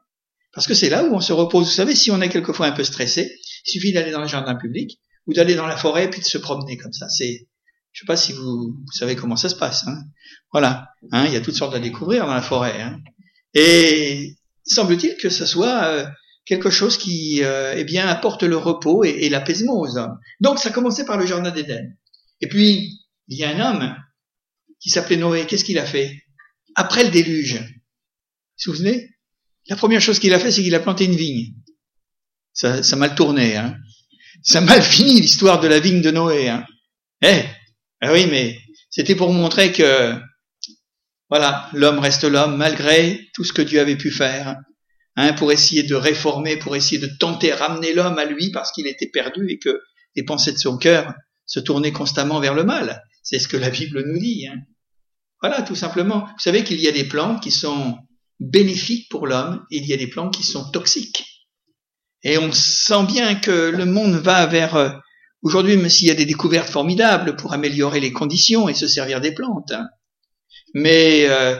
parce 0.58 0.66
que 0.66 0.74
c'est 0.74 0.88
là 0.88 1.04
où 1.04 1.14
on 1.14 1.20
se 1.20 1.32
repose. 1.32 1.66
Vous 1.66 1.72
savez, 1.72 1.94
si 1.94 2.10
on 2.10 2.20
est 2.20 2.28
quelquefois 2.28 2.66
un 2.66 2.72
peu 2.72 2.82
stressé, 2.82 3.32
il 3.64 3.70
suffit 3.70 3.92
d'aller 3.92 4.10
dans 4.10 4.22
le 4.22 4.26
jardin 4.26 4.56
public 4.56 4.98
ou 5.28 5.32
d'aller 5.32 5.54
dans 5.54 5.68
la 5.68 5.76
forêt 5.76 6.10
puis 6.10 6.20
de 6.20 6.26
se 6.26 6.36
promener 6.36 6.76
comme 6.76 6.92
ça. 6.92 7.08
C'est, 7.08 7.46
je 7.92 8.00
sais 8.00 8.06
pas 8.06 8.16
si 8.16 8.32
vous, 8.32 8.74
savez 8.90 9.14
comment 9.14 9.36
ça 9.36 9.48
se 9.48 9.54
passe. 9.54 9.86
Hein. 9.86 10.02
Voilà, 10.50 10.88
hein, 11.12 11.26
il 11.26 11.32
y 11.32 11.36
a 11.36 11.40
toutes 11.40 11.54
sortes 11.54 11.76
à 11.76 11.78
découvrir 11.78 12.26
dans 12.26 12.34
la 12.34 12.42
forêt. 12.42 12.82
Hein. 12.82 12.98
Et 13.54 14.34
semble-t-il 14.64 15.16
que 15.16 15.28
ce 15.28 15.46
soit 15.46 15.84
euh, 15.84 16.06
quelque 16.44 16.70
chose 16.70 16.98
qui, 16.98 17.44
euh, 17.44 17.74
eh 17.76 17.84
bien, 17.84 18.08
apporte 18.08 18.42
le 18.42 18.56
repos 18.56 19.04
et, 19.04 19.10
et 19.10 19.28
l'apaisement 19.28 19.78
aux 19.78 19.96
hommes. 19.96 20.18
Donc, 20.40 20.58
ça 20.58 20.70
commençait 20.70 21.04
par 21.04 21.18
le 21.18 21.26
jardin 21.26 21.52
d'Éden. 21.52 21.86
Et 22.40 22.48
puis, 22.48 22.98
il 23.28 23.38
y 23.38 23.44
a 23.44 23.50
un 23.50 23.60
homme 23.60 23.94
qui 24.80 24.90
s'appelait 24.90 25.18
Noé. 25.18 25.46
Qu'est-ce 25.46 25.62
qu'il 25.62 25.78
a 25.78 25.86
fait? 25.86 26.20
Après 26.74 27.04
le 27.04 27.10
déluge, 27.10 27.60
vous 27.60 28.72
vous 28.72 28.74
souvenez? 28.74 29.08
La 29.68 29.76
première 29.76 30.00
chose 30.00 30.18
qu'il 30.18 30.34
a 30.34 30.38
fait, 30.38 30.50
c'est 30.50 30.62
qu'il 30.62 30.74
a 30.74 30.80
planté 30.80 31.04
une 31.04 31.16
vigne. 31.16 31.52
Ça, 32.52 32.82
ça 32.82 32.96
mal 32.96 33.14
tourné, 33.14 33.56
hein. 33.56 33.76
Ça 34.42 34.60
mal 34.60 34.82
fini 34.96 35.20
l'histoire 35.20 35.60
de 35.60 35.68
la 35.68 35.78
vigne 35.78 36.00
de 36.00 36.10
Noé, 36.10 36.48
hein. 36.48 36.64
Eh, 37.22 37.42
ah 38.00 38.12
oui, 38.12 38.26
mais 38.30 38.58
c'était 38.90 39.14
pour 39.14 39.32
montrer 39.32 39.72
que, 39.72 40.14
voilà, 41.28 41.68
l'homme 41.72 41.98
reste 41.98 42.24
l'homme 42.24 42.56
malgré 42.56 43.28
tout 43.34 43.44
ce 43.44 43.52
que 43.52 43.62
Dieu 43.62 43.80
avait 43.80 43.96
pu 43.96 44.10
faire, 44.10 44.56
hein, 45.16 45.32
pour 45.34 45.52
essayer 45.52 45.82
de 45.82 45.94
réformer, 45.94 46.56
pour 46.56 46.76
essayer 46.76 47.00
de 47.00 47.10
tenter 47.18 47.52
ramener 47.52 47.92
l'homme 47.92 48.18
à 48.18 48.24
lui 48.24 48.50
parce 48.50 48.72
qu'il 48.72 48.86
était 48.86 49.10
perdu 49.10 49.50
et 49.50 49.58
que 49.58 49.80
les 50.14 50.22
pensées 50.22 50.52
de 50.52 50.58
son 50.58 50.78
cœur 50.78 51.12
se 51.44 51.60
tournaient 51.60 51.92
constamment 51.92 52.40
vers 52.40 52.54
le 52.54 52.64
mal. 52.64 53.02
C'est 53.22 53.38
ce 53.38 53.48
que 53.48 53.56
la 53.56 53.70
Bible 53.70 54.04
nous 54.06 54.18
dit. 54.18 54.46
Hein. 54.46 54.56
Voilà, 55.42 55.62
tout 55.62 55.74
simplement. 55.74 56.20
Vous 56.20 56.38
savez 56.38 56.64
qu'il 56.64 56.80
y 56.80 56.88
a 56.88 56.92
des 56.92 57.04
plantes 57.04 57.42
qui 57.42 57.50
sont 57.50 57.98
bénéfiques 58.40 59.08
pour 59.10 59.26
l'homme 59.26 59.64
il 59.70 59.86
y 59.86 59.92
a 59.92 59.96
des 59.96 60.06
plantes 60.06 60.36
qui 60.36 60.44
sont 60.44 60.70
toxiques. 60.70 61.24
Et 62.22 62.38
on 62.38 62.52
sent 62.52 63.04
bien 63.06 63.36
que 63.36 63.70
le 63.70 63.84
monde 63.84 64.14
va 64.14 64.46
vers 64.46 64.74
euh, 64.74 64.90
aujourd'hui, 65.42 65.76
même 65.76 65.88
s'il 65.88 66.08
y 66.08 66.10
a 66.10 66.14
des 66.14 66.26
découvertes 66.26 66.68
formidables 66.68 67.36
pour 67.36 67.52
améliorer 67.52 68.00
les 68.00 68.12
conditions 68.12 68.68
et 68.68 68.74
se 68.74 68.88
servir 68.88 69.20
des 69.20 69.32
plantes. 69.32 69.72
Hein. 69.72 69.88
Mais 70.74 71.26
euh, 71.28 71.56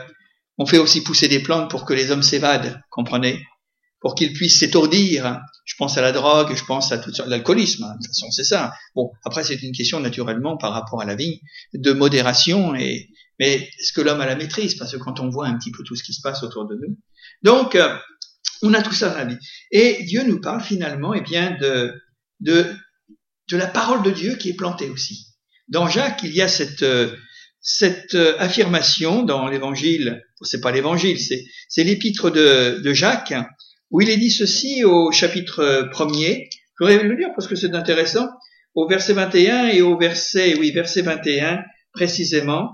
on 0.57 0.65
fait 0.65 0.77
aussi 0.77 1.01
pousser 1.01 1.27
des 1.27 1.39
plantes 1.39 1.69
pour 1.69 1.85
que 1.85 1.93
les 1.93 2.11
hommes 2.11 2.23
s'évadent, 2.23 2.81
comprenez? 2.89 3.41
Pour 4.01 4.15
qu'ils 4.15 4.33
puissent 4.33 4.59
s'étourdir. 4.59 5.41
Je 5.65 5.75
pense 5.77 5.97
à 5.97 6.01
la 6.01 6.11
drogue, 6.11 6.55
je 6.55 6.63
pense 6.63 6.91
à 6.91 6.97
tout 6.97 7.11
l'alcoolisme. 7.25 7.83
Hein. 7.83 7.95
De 7.95 8.05
toute 8.05 8.07
façon, 8.07 8.31
c'est 8.31 8.43
ça. 8.43 8.73
Bon, 8.95 9.11
après, 9.25 9.43
c'est 9.43 9.61
une 9.61 9.73
question 9.73 9.99
naturellement 9.99 10.57
par 10.57 10.71
rapport 10.73 11.01
à 11.01 11.05
la 11.05 11.15
vie 11.15 11.41
de 11.73 11.91
modération 11.91 12.75
et 12.75 13.09
mais 13.39 13.69
est-ce 13.79 13.93
que 13.93 14.01
l'homme 14.01 14.19
a 14.21 14.25
la 14.25 14.35
maîtrise 14.35 14.75
Parce 14.75 14.91
que 14.91 14.97
quand 14.97 15.19
on 15.21 15.29
voit 15.29 15.47
un 15.47 15.57
petit 15.57 15.71
peu 15.71 15.83
tout 15.83 15.95
ce 15.95 16.03
qui 16.03 16.13
se 16.13 16.21
passe 16.21 16.43
autour 16.43 16.67
de 16.67 16.75
nous. 16.75 16.97
Donc, 17.41 17.75
euh, 17.75 17.95
on 18.61 18.73
a 18.73 18.81
tout 18.81 18.93
ça 18.93 19.09
dans 19.09 19.17
la 19.17 19.25
vie. 19.25 19.37
Et 19.71 20.03
Dieu 20.03 20.23
nous 20.23 20.41
parle 20.41 20.61
finalement 20.61 21.13
eh 21.13 21.21
bien, 21.21 21.57
de, 21.59 21.93
de, 22.41 22.65
de 23.49 23.57
la 23.57 23.67
parole 23.67 24.03
de 24.03 24.11
Dieu 24.11 24.35
qui 24.35 24.49
est 24.49 24.55
plantée 24.55 24.89
aussi. 24.89 25.27
Dans 25.69 25.87
Jacques, 25.87 26.21
il 26.23 26.33
y 26.33 26.41
a 26.41 26.49
cette, 26.49 26.83
euh, 26.83 27.15
cette 27.61 28.15
euh, 28.15 28.35
affirmation 28.39 29.23
dans 29.23 29.47
l'évangile, 29.47 30.21
c'est 30.41 30.61
pas 30.61 30.71
l'évangile, 30.71 31.19
c'est, 31.19 31.43
c'est 31.69 31.83
l'épître 31.83 32.29
de, 32.29 32.81
de 32.83 32.93
Jacques, 32.93 33.33
où 33.91 34.01
il 34.01 34.09
est 34.09 34.17
dit 34.17 34.31
ceci 34.31 34.83
au 34.83 35.11
chapitre 35.11 35.87
premier. 35.91 36.49
Je 36.79 36.85
voudrais 36.85 37.03
le 37.03 37.15
lire 37.15 37.29
parce 37.35 37.47
que 37.47 37.55
c'est 37.55 37.73
intéressant. 37.73 38.27
Au 38.75 38.87
verset 38.87 39.13
21 39.13 39.67
et 39.67 39.81
au 39.81 39.97
verset, 39.97 40.55
oui, 40.59 40.71
verset 40.71 41.01
21 41.01 41.63
précisément. 41.93 42.73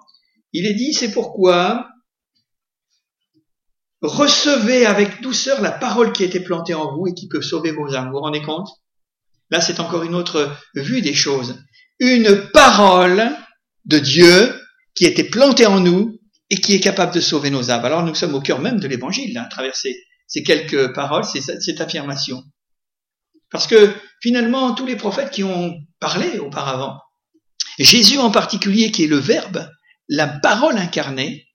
Il 0.58 0.66
est 0.68 0.74
dit, 0.74 0.94
c'est 0.94 1.12
pourquoi 1.12 1.90
recevez 4.02 4.86
avec 4.86 5.22
douceur 5.22 5.60
la 5.60 5.72
parole 5.72 6.14
qui 6.14 6.24
a 6.24 6.28
été 6.28 6.40
plantée 6.40 6.74
en 6.74 6.96
vous 6.96 7.08
et 7.08 7.14
qui 7.14 7.28
peut 7.28 7.42
sauver 7.42 7.72
vos 7.72 7.94
âmes. 7.94 8.06
Vous 8.06 8.14
vous 8.14 8.20
rendez 8.22 8.42
compte? 8.42 8.70
Là, 9.50 9.60
c'est 9.60 9.82
encore 9.82 10.04
une 10.04 10.16
autre 10.16 10.56
vue 10.74 11.02
des 11.02 11.14
choses. 11.14 11.62
Une 12.00 12.50
parole 12.54 13.36
de 13.84 14.00
Dieu 14.00 14.58
qui 14.96 15.06
a 15.06 15.10
été 15.10 15.26
plantée 15.26 15.66
en 15.66 15.82
nous 15.82 16.22
et 16.50 16.56
qui 16.56 16.74
est 16.74 16.80
capable 16.80 17.14
de 17.14 17.20
sauver 17.20 17.50
nos 17.50 17.70
âmes. 17.70 17.84
Alors 17.84 18.04
nous 18.04 18.16
sommes 18.16 18.36
au 18.36 18.40
cœur 18.40 18.60
même 18.60 18.80
de 18.80 18.88
l'évangile, 18.88 19.38
hein, 19.38 19.44
à 19.48 19.50
travers 19.50 19.76
ces, 19.76 19.94
quelques 20.44 20.94
paroles, 20.94 21.26
cette 21.26 21.82
affirmation. 21.82 22.42
Parce 23.52 23.68
que 23.68 23.94
finalement, 24.22 24.74
tous 24.74 24.86
les 24.86 24.96
prophètes 24.96 25.32
qui 25.32 25.44
ont 25.44 25.76
parlé 26.00 26.40
auparavant, 26.40 26.98
Jésus 27.78 28.20
en 28.20 28.32
particulier, 28.32 28.92
qui 28.92 29.04
est 29.04 29.08
le 29.08 29.18
Verbe, 29.18 29.70
la 30.08 30.28
parole 30.28 30.78
incarnée, 30.78 31.48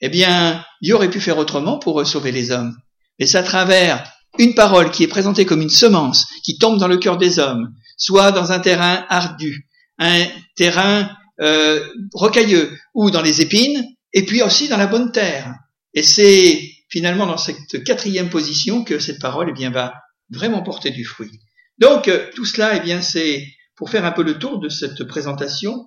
eh 0.00 0.08
bien, 0.08 0.64
Dieu 0.82 0.94
aurait 0.94 1.10
pu 1.10 1.20
faire 1.20 1.38
autrement 1.38 1.78
pour 1.78 2.06
sauver 2.06 2.32
les 2.32 2.50
hommes. 2.50 2.76
Mais 3.18 3.26
c'est 3.26 3.38
à 3.38 3.42
travers 3.42 4.04
une 4.38 4.54
parole 4.54 4.90
qui 4.90 5.04
est 5.04 5.08
présentée 5.08 5.46
comme 5.46 5.62
une 5.62 5.70
semence 5.70 6.26
qui 6.42 6.58
tombe 6.58 6.78
dans 6.78 6.88
le 6.88 6.98
cœur 6.98 7.16
des 7.16 7.38
hommes, 7.38 7.72
soit 7.96 8.32
dans 8.32 8.52
un 8.52 8.60
terrain 8.60 9.06
ardu, 9.08 9.68
un 9.98 10.26
terrain 10.56 11.10
euh, 11.40 11.84
rocailleux 12.12 12.76
ou 12.94 13.10
dans 13.10 13.22
les 13.22 13.40
épines, 13.40 13.84
et 14.12 14.24
puis 14.24 14.42
aussi 14.42 14.68
dans 14.68 14.76
la 14.76 14.86
bonne 14.86 15.12
terre. 15.12 15.54
Et 15.94 16.02
c'est 16.02 16.60
finalement 16.88 17.26
dans 17.26 17.36
cette 17.36 17.82
quatrième 17.84 18.30
position 18.30 18.84
que 18.84 18.98
cette 18.98 19.20
parole 19.20 19.48
eh 19.50 19.52
bien, 19.52 19.70
va 19.70 19.94
vraiment 20.30 20.62
porter 20.62 20.90
du 20.90 21.04
fruit. 21.04 21.40
Donc 21.78 22.08
euh, 22.08 22.26
tout 22.34 22.44
cela, 22.44 22.76
eh 22.76 22.80
bien, 22.80 23.02
c'est 23.02 23.44
pour 23.76 23.90
faire 23.90 24.04
un 24.04 24.12
peu 24.12 24.22
le 24.22 24.38
tour 24.38 24.58
de 24.58 24.68
cette 24.68 25.04
présentation. 25.04 25.86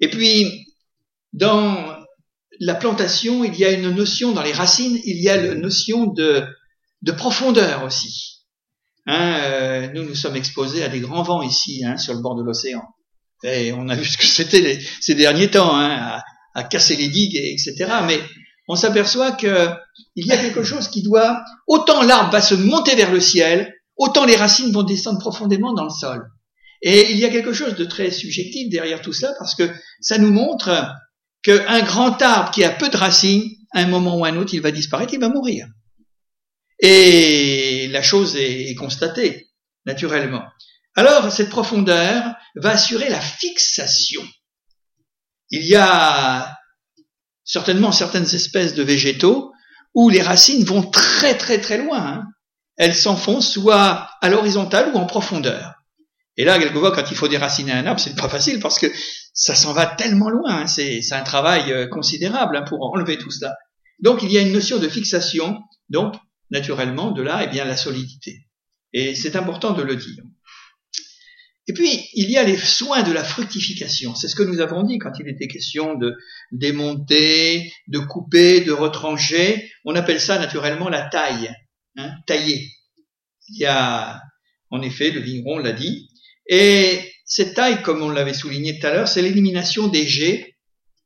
Et 0.00 0.08
puis 0.08 0.66
dans 1.32 1.96
la 2.60 2.74
plantation, 2.74 3.44
il 3.44 3.54
y 3.56 3.64
a 3.64 3.70
une 3.70 3.90
notion 3.90 4.32
dans 4.32 4.42
les 4.42 4.52
racines, 4.52 4.98
il 5.04 5.22
y 5.22 5.28
a 5.28 5.36
une 5.36 5.60
notion 5.60 6.06
de, 6.06 6.44
de 7.02 7.12
profondeur 7.12 7.84
aussi. 7.84 8.44
Hein, 9.06 9.38
euh, 9.40 9.88
nous, 9.94 10.04
nous 10.04 10.14
sommes 10.14 10.36
exposés 10.36 10.82
à 10.82 10.88
des 10.88 11.00
grands 11.00 11.22
vents 11.22 11.42
ici, 11.42 11.82
hein, 11.84 11.96
sur 11.96 12.14
le 12.14 12.20
bord 12.20 12.36
de 12.36 12.42
l'océan. 12.42 12.82
Et 13.44 13.72
on 13.72 13.88
a 13.88 13.94
vu 13.96 14.04
ce 14.04 14.18
que 14.18 14.26
c'était 14.26 14.78
ces 15.00 15.14
derniers 15.14 15.50
temps, 15.50 15.74
hein, 15.74 16.20
à, 16.54 16.64
casser 16.64 16.96
les 16.96 17.08
digues, 17.08 17.36
etc. 17.36 17.74
Mais 18.06 18.20
on 18.68 18.74
s'aperçoit 18.74 19.32
que 19.32 19.68
il 20.16 20.26
y 20.26 20.32
a 20.32 20.36
quelque 20.36 20.64
chose 20.64 20.88
qui 20.88 21.02
doit, 21.02 21.42
autant 21.68 22.02
l'arbre 22.02 22.32
va 22.32 22.40
se 22.40 22.54
monter 22.54 22.96
vers 22.96 23.12
le 23.12 23.20
ciel, 23.20 23.72
autant 23.96 24.24
les 24.24 24.34
racines 24.34 24.72
vont 24.72 24.82
descendre 24.82 25.20
profondément 25.20 25.72
dans 25.72 25.84
le 25.84 25.90
sol. 25.90 26.26
Et 26.82 27.12
il 27.12 27.18
y 27.18 27.24
a 27.24 27.30
quelque 27.30 27.52
chose 27.52 27.76
de 27.76 27.84
très 27.84 28.10
subjectif 28.10 28.68
derrière 28.70 29.00
tout 29.00 29.12
cela 29.12 29.32
parce 29.38 29.54
que 29.54 29.70
ça 30.00 30.18
nous 30.18 30.32
montre 30.32 30.92
qu'un 31.42 31.82
grand 31.82 32.20
arbre 32.22 32.50
qui 32.50 32.64
a 32.64 32.70
peu 32.70 32.88
de 32.88 32.96
racines, 32.96 33.50
à 33.72 33.80
un 33.80 33.86
moment 33.86 34.16
ou 34.16 34.24
à 34.24 34.28
un 34.28 34.36
autre, 34.36 34.54
il 34.54 34.60
va 34.60 34.70
disparaître, 34.70 35.14
il 35.14 35.20
va 35.20 35.28
mourir. 35.28 35.66
Et 36.80 37.88
la 37.88 38.02
chose 38.02 38.36
est, 38.36 38.74
constatée, 38.76 39.48
naturellement. 39.84 40.44
Alors, 40.94 41.30
cette 41.32 41.50
profondeur 41.50 42.34
va 42.56 42.70
assurer 42.70 43.08
la 43.08 43.20
fixation. 43.20 44.22
Il 45.50 45.66
y 45.66 45.76
a 45.76 46.56
certainement 47.44 47.92
certaines 47.92 48.34
espèces 48.34 48.74
de 48.74 48.82
végétaux 48.82 49.52
où 49.94 50.10
les 50.10 50.22
racines 50.22 50.64
vont 50.64 50.82
très 50.82 51.36
très 51.36 51.60
très 51.60 51.78
loin. 51.78 51.98
Hein. 51.98 52.24
Elles 52.76 52.94
s'enfoncent 52.94 53.52
soit 53.52 54.10
à 54.20 54.28
l'horizontale 54.28 54.92
ou 54.92 54.98
en 54.98 55.06
profondeur. 55.06 55.77
Et 56.38 56.44
là, 56.44 56.56
quelquefois, 56.58 56.92
quand 56.92 57.10
il 57.10 57.16
faut 57.16 57.26
déraciner 57.26 57.72
un 57.72 57.84
arbre, 57.84 58.00
c'est 58.00 58.14
pas 58.14 58.28
facile 58.28 58.60
parce 58.60 58.78
que 58.78 58.86
ça 59.34 59.56
s'en 59.56 59.72
va 59.72 59.86
tellement 59.86 60.30
loin. 60.30 60.62
Hein. 60.62 60.66
C'est 60.68 61.12
un 61.12 61.24
travail 61.24 61.72
euh, 61.72 61.88
considérable 61.88 62.56
hein, 62.56 62.62
pour 62.62 62.80
enlever 62.94 63.18
tout 63.18 63.32
cela. 63.32 63.56
Donc, 63.98 64.22
il 64.22 64.30
y 64.30 64.38
a 64.38 64.42
une 64.42 64.52
notion 64.52 64.78
de 64.78 64.88
fixation. 64.88 65.58
Donc, 65.88 66.14
naturellement, 66.50 67.10
de 67.10 67.22
là, 67.22 67.42
eh 67.44 67.48
bien, 67.48 67.64
la 67.64 67.76
solidité. 67.76 68.46
Et 68.92 69.16
c'est 69.16 69.34
important 69.34 69.72
de 69.72 69.82
le 69.82 69.96
dire. 69.96 70.22
Et 71.66 71.72
puis, 71.72 71.90
il 72.14 72.30
y 72.30 72.38
a 72.38 72.44
les 72.44 72.56
soins 72.56 73.02
de 73.02 73.12
la 73.12 73.24
fructification. 73.24 74.14
C'est 74.14 74.28
ce 74.28 74.36
que 74.36 74.44
nous 74.44 74.60
avons 74.60 74.84
dit 74.84 74.98
quand 74.98 75.12
il 75.18 75.28
était 75.28 75.48
question 75.48 75.96
de 75.96 76.16
démonter, 76.52 77.72
de 77.88 77.98
couper, 77.98 78.60
de 78.60 78.72
retrancher. 78.72 79.70
On 79.84 79.96
appelle 79.96 80.20
ça 80.20 80.38
naturellement 80.38 80.88
la 80.88 81.02
taille, 81.08 81.52
hein, 81.96 82.12
tailler. 82.26 82.70
Il 83.48 83.58
y 83.58 83.66
a, 83.66 84.22
en 84.70 84.82
effet, 84.82 85.10
le 85.10 85.20
vigneron 85.20 85.58
l'a 85.58 85.72
dit, 85.72 86.08
et 86.48 87.12
cette 87.24 87.54
taille, 87.54 87.82
comme 87.82 88.02
on 88.02 88.08
l'avait 88.08 88.34
souligné 88.34 88.78
tout 88.78 88.86
à 88.86 88.92
l'heure, 88.92 89.08
c'est 89.08 89.22
l'élimination 89.22 89.86
des 89.86 90.06
jets. 90.06 90.56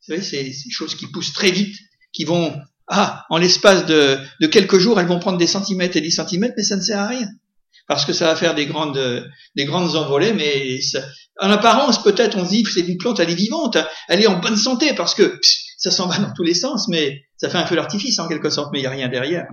Vous 0.09 0.15
savez, 0.15 0.23
c'est 0.23 0.53
ces 0.53 0.71
choses 0.71 0.95
qui 0.95 1.09
poussent 1.09 1.33
très 1.33 1.51
vite, 1.51 1.77
qui 2.13 2.25
vont, 2.25 2.57
ah, 2.87 3.25
en 3.29 3.39
l'espace 3.39 3.87
de, 3.87 4.19
de, 4.41 4.47
quelques 4.47 4.79
jours, 4.79 5.01
elles 5.01 5.07
vont 5.07 5.19
prendre 5.19 5.39
des 5.39 5.47
centimètres 5.47 5.97
et 5.97 6.01
des 6.01 6.11
centimètres, 6.11 6.55
mais 6.57 6.63
ça 6.63 6.77
ne 6.77 6.81
sert 6.81 7.01
à 7.01 7.09
rien. 7.09 7.29
Parce 7.89 8.05
que 8.05 8.13
ça 8.13 8.27
va 8.27 8.37
faire 8.37 8.55
des 8.55 8.67
grandes, 8.67 9.29
des 9.57 9.65
grandes 9.65 9.97
envolées, 9.97 10.33
mais 10.33 10.79
en 11.41 11.51
apparence, 11.51 12.03
peut-être, 12.03 12.39
on 12.39 12.45
se 12.45 12.51
dit, 12.51 12.65
c'est 12.73 12.81
une 12.81 12.99
plante, 12.99 13.19
elle 13.19 13.31
est 13.31 13.35
vivante, 13.35 13.77
elle 14.09 14.23
est 14.23 14.29
en 14.29 14.39
bonne 14.39 14.57
santé, 14.57 14.95
parce 14.95 15.15
que 15.15 15.41
ça 15.77 15.91
s'en 15.91 16.07
va 16.07 16.19
dans 16.19 16.33
tous 16.33 16.45
les 16.45 16.55
sens, 16.55 16.87
mais 16.87 17.25
ça 17.37 17.51
fait 17.51 17.59
un 17.59 17.67
feu 17.67 17.75
d'artifice 17.75 18.21
en 18.21 18.29
quelque 18.29 18.51
sorte, 18.51 18.71
mais 18.73 18.79
il 18.79 18.83
n'y 18.83 18.87
a 18.87 18.91
rien 18.91 19.09
derrière. 19.09 19.47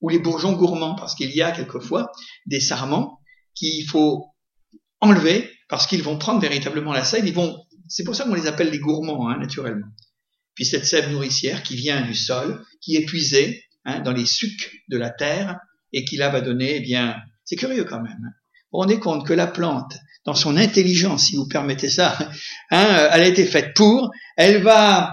Ou 0.00 0.08
les 0.08 0.18
bourgeons 0.18 0.52
gourmands, 0.52 0.96
parce 0.96 1.14
qu'il 1.14 1.30
y 1.30 1.42
a 1.42 1.52
quelquefois 1.52 2.10
des 2.46 2.58
sarments 2.58 3.20
qu'il 3.54 3.86
faut 3.86 4.31
enlever 5.02 5.50
parce 5.68 5.86
qu'ils 5.86 6.02
vont 6.02 6.16
prendre 6.16 6.40
véritablement 6.40 6.92
la 6.92 7.04
sève. 7.04 7.26
Ils 7.26 7.34
vont, 7.34 7.58
c'est 7.88 8.04
pour 8.04 8.14
ça 8.14 8.24
qu'on 8.24 8.34
les 8.34 8.46
appelle 8.46 8.70
les 8.70 8.78
gourmands, 8.78 9.28
hein, 9.28 9.38
naturellement. 9.38 9.88
Puis 10.54 10.64
cette 10.64 10.86
sève 10.86 11.10
nourricière 11.10 11.62
qui 11.62 11.76
vient 11.76 12.02
du 12.02 12.14
sol, 12.14 12.64
qui 12.80 12.96
est 12.96 13.04
puisée 13.04 13.62
hein, 13.84 14.00
dans 14.00 14.12
les 14.12 14.26
sucs 14.26 14.72
de 14.88 14.96
la 14.96 15.10
terre 15.10 15.58
et 15.92 16.04
qui 16.04 16.16
là 16.16 16.30
va 16.30 16.40
donner, 16.40 16.76
eh 16.76 16.80
bien, 16.80 17.16
c'est 17.44 17.56
curieux 17.56 17.84
quand 17.84 18.00
même. 18.00 18.18
Hein. 18.24 18.32
Vous 18.72 18.78
rendez 18.78 18.98
compte 18.98 19.26
que 19.26 19.34
la 19.34 19.46
plante, 19.46 19.94
dans 20.24 20.34
son 20.34 20.56
intelligence, 20.56 21.26
si 21.26 21.36
vous 21.36 21.46
permettez 21.46 21.88
ça, 21.88 22.16
hein, 22.70 23.08
elle 23.12 23.22
a 23.22 23.26
été 23.26 23.44
faite 23.44 23.74
pour, 23.74 24.10
elle 24.36 24.62
va 24.62 25.12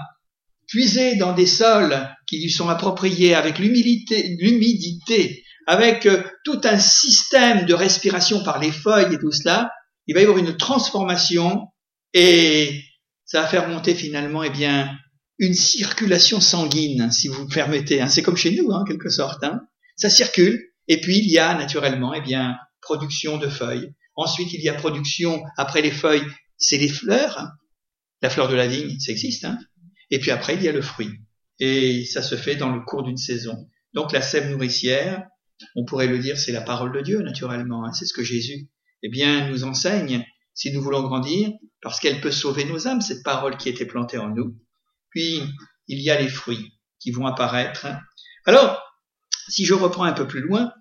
puiser 0.68 1.16
dans 1.16 1.32
des 1.32 1.46
sols 1.46 2.08
qui 2.26 2.40
lui 2.40 2.50
sont 2.50 2.68
appropriés 2.68 3.34
avec 3.34 3.58
l'humidité, 3.58 4.36
l'humidité, 4.38 5.42
avec 5.66 6.06
euh, 6.06 6.22
tout 6.44 6.60
un 6.64 6.78
système 6.78 7.66
de 7.66 7.74
respiration 7.74 8.42
par 8.44 8.60
les 8.60 8.72
feuilles 8.72 9.14
et 9.14 9.18
tout 9.18 9.32
cela, 9.32 9.70
il 10.06 10.14
va 10.14 10.20
y 10.20 10.24
avoir 10.24 10.38
une 10.38 10.56
transformation 10.56 11.68
et 12.14 12.82
ça 13.24 13.42
va 13.42 13.46
faire 13.46 13.68
monter 13.68 13.94
finalement, 13.94 14.42
eh 14.42 14.50
bien, 14.50 14.96
une 15.38 15.54
circulation 15.54 16.40
sanguine, 16.40 17.10
si 17.10 17.28
vous 17.28 17.44
me 17.44 17.54
permettez. 17.54 18.00
Hein. 18.00 18.08
C'est 18.08 18.22
comme 18.22 18.36
chez 18.36 18.50
nous, 18.56 18.72
hein, 18.72 18.80
en 18.80 18.84
quelque 18.84 19.08
sorte. 19.08 19.42
Hein. 19.44 19.60
Ça 19.96 20.10
circule 20.10 20.60
et 20.88 21.00
puis 21.00 21.18
il 21.18 21.30
y 21.30 21.38
a 21.38 21.54
naturellement, 21.54 22.12
eh 22.12 22.20
bien, 22.20 22.56
production 22.80 23.38
de 23.38 23.48
feuilles. 23.48 23.94
Ensuite, 24.16 24.52
il 24.52 24.60
y 24.60 24.68
a 24.68 24.74
production 24.74 25.42
après 25.56 25.82
les 25.82 25.92
feuilles, 25.92 26.26
c'est 26.58 26.76
les 26.76 26.88
fleurs. 26.88 27.38
Hein. 27.38 27.52
La 28.22 28.30
fleur 28.30 28.48
de 28.48 28.54
la 28.54 28.66
vigne, 28.66 28.98
ça 28.98 29.12
existe. 29.12 29.44
Hein. 29.44 29.58
Et 30.10 30.18
puis 30.18 30.30
après, 30.30 30.56
il 30.56 30.62
y 30.62 30.68
a 30.68 30.72
le 30.72 30.82
fruit. 30.82 31.10
Et 31.60 32.04
ça 32.04 32.22
se 32.22 32.34
fait 32.34 32.56
dans 32.56 32.70
le 32.70 32.80
cours 32.80 33.02
d'une 33.02 33.16
saison. 33.16 33.68
Donc 33.94 34.12
la 34.12 34.22
sève 34.22 34.50
nourricière, 34.50 35.24
on 35.76 35.84
pourrait 35.84 36.06
le 36.06 36.18
dire, 36.18 36.38
c'est 36.38 36.52
la 36.52 36.62
parole 36.62 36.92
de 36.92 37.00
Dieu, 37.00 37.22
naturellement. 37.22 37.84
Hein. 37.84 37.92
C'est 37.92 38.06
ce 38.06 38.12
que 38.12 38.24
Jésus 38.24 38.68
eh 39.02 39.08
bien, 39.08 39.48
nous 39.48 39.64
enseigne 39.64 40.24
si 40.54 40.72
nous 40.72 40.82
voulons 40.82 41.02
grandir, 41.02 41.50
parce 41.80 42.00
qu'elle 42.00 42.20
peut 42.20 42.30
sauver 42.30 42.64
nos 42.64 42.86
âmes, 42.86 43.00
cette 43.00 43.22
parole 43.22 43.56
qui 43.56 43.68
était 43.68 43.86
plantée 43.86 44.18
en 44.18 44.28
nous. 44.28 44.56
Puis, 45.10 45.40
il 45.88 46.00
y 46.00 46.10
a 46.10 46.20
les 46.20 46.28
fruits 46.28 46.72
qui 46.98 47.10
vont 47.10 47.26
apparaître. 47.26 47.86
Alors, 48.44 48.82
si 49.48 49.64
je 49.64 49.74
reprends 49.74 50.04
un 50.04 50.12
peu 50.12 50.26
plus 50.26 50.40
loin, 50.40 50.72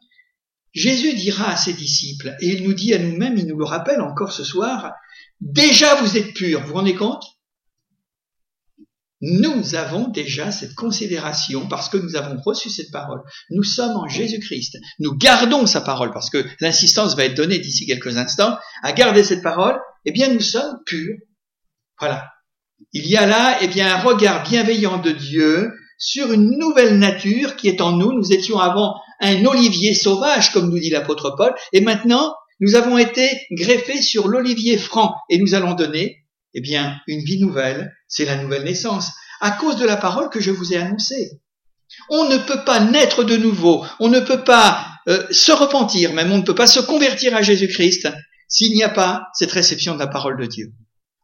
Jésus 0.73 1.13
dira 1.15 1.49
à 1.49 1.55
ses 1.55 1.73
disciples, 1.73 2.35
et 2.41 2.47
il 2.47 2.63
nous 2.63 2.73
dit 2.73 2.93
à 2.93 2.99
nous-mêmes, 2.99 3.37
il 3.37 3.47
nous 3.47 3.57
le 3.57 3.65
rappelle 3.65 4.01
encore 4.01 4.31
ce 4.31 4.43
soir, 4.43 4.93
déjà 5.41 5.95
vous 6.01 6.17
êtes 6.17 6.33
purs, 6.33 6.61
vous 6.61 6.67
vous 6.67 6.73
rendez 6.73 6.95
compte? 6.95 7.23
Nous 9.21 9.75
avons 9.75 10.07
déjà 10.07 10.51
cette 10.51 10.75
considération 10.75 11.67
parce 11.67 11.89
que 11.89 11.97
nous 11.97 12.15
avons 12.15 12.39
reçu 12.45 12.69
cette 12.69 12.91
parole. 12.91 13.21
Nous 13.49 13.63
sommes 13.63 13.97
en 13.97 14.07
Jésus-Christ. 14.07 14.77
Nous 14.99 15.15
gardons 15.15 15.65
sa 15.65 15.81
parole 15.81 16.11
parce 16.11 16.29
que 16.29 16.45
l'insistance 16.61 17.15
va 17.15 17.25
être 17.25 17.35
donnée 17.35 17.59
d'ici 17.59 17.85
quelques 17.85 18.17
instants 18.17 18.57
à 18.81 18.93
garder 18.93 19.23
cette 19.23 19.43
parole. 19.43 19.77
Eh 20.05 20.11
bien, 20.11 20.29
nous 20.33 20.39
sommes 20.39 20.79
purs. 20.85 21.17
Voilà. 21.99 22.29
Il 22.93 23.07
y 23.07 23.17
a 23.17 23.25
là, 23.25 23.57
eh 23.61 23.67
bien, 23.67 23.93
un 23.93 23.99
regard 23.99 24.43
bienveillant 24.43 24.99
de 24.99 25.11
Dieu 25.11 25.71
sur 25.97 26.31
une 26.31 26.57
nouvelle 26.57 26.97
nature 26.97 27.57
qui 27.57 27.67
est 27.67 27.81
en 27.81 27.91
nous. 27.91 28.13
Nous 28.13 28.31
étions 28.31 28.59
avant 28.59 28.95
un 29.19 29.43
olivier 29.45 29.93
sauvage, 29.93 30.53
comme 30.53 30.69
nous 30.69 30.79
dit 30.79 30.89
l'apôtre 30.89 31.35
Paul, 31.37 31.53
et 31.73 31.81
maintenant, 31.81 32.33
nous 32.61 32.75
avons 32.75 32.97
été 32.97 33.29
greffés 33.51 34.01
sur 34.01 34.29
l'olivier 34.29 34.77
franc 34.77 35.13
et 35.29 35.39
nous 35.39 35.55
allons 35.55 35.73
donner 35.73 36.23
eh 36.53 36.61
bien, 36.61 36.99
une 37.07 37.23
vie 37.23 37.39
nouvelle, 37.39 37.93
c'est 38.07 38.25
la 38.25 38.35
nouvelle 38.35 38.63
naissance, 38.63 39.11
à 39.41 39.51
cause 39.51 39.77
de 39.77 39.85
la 39.85 39.97
parole 39.97 40.29
que 40.29 40.41
je 40.41 40.51
vous 40.51 40.73
ai 40.73 40.77
annoncée. 40.77 41.41
On 42.09 42.29
ne 42.29 42.37
peut 42.37 42.63
pas 42.65 42.79
naître 42.79 43.23
de 43.23 43.37
nouveau, 43.37 43.85
on 43.99 44.09
ne 44.09 44.19
peut 44.19 44.43
pas 44.43 44.85
euh, 45.07 45.25
se 45.31 45.51
repentir, 45.51 46.13
même 46.13 46.31
on 46.31 46.37
ne 46.37 46.43
peut 46.43 46.55
pas 46.55 46.67
se 46.67 46.79
convertir 46.79 47.35
à 47.35 47.41
Jésus-Christ 47.41 48.09
s'il 48.47 48.73
n'y 48.73 48.83
a 48.83 48.89
pas 48.89 49.27
cette 49.33 49.51
réception 49.51 49.93
de 49.93 49.99
la 49.99 50.07
parole 50.07 50.39
de 50.39 50.45
Dieu. 50.45 50.73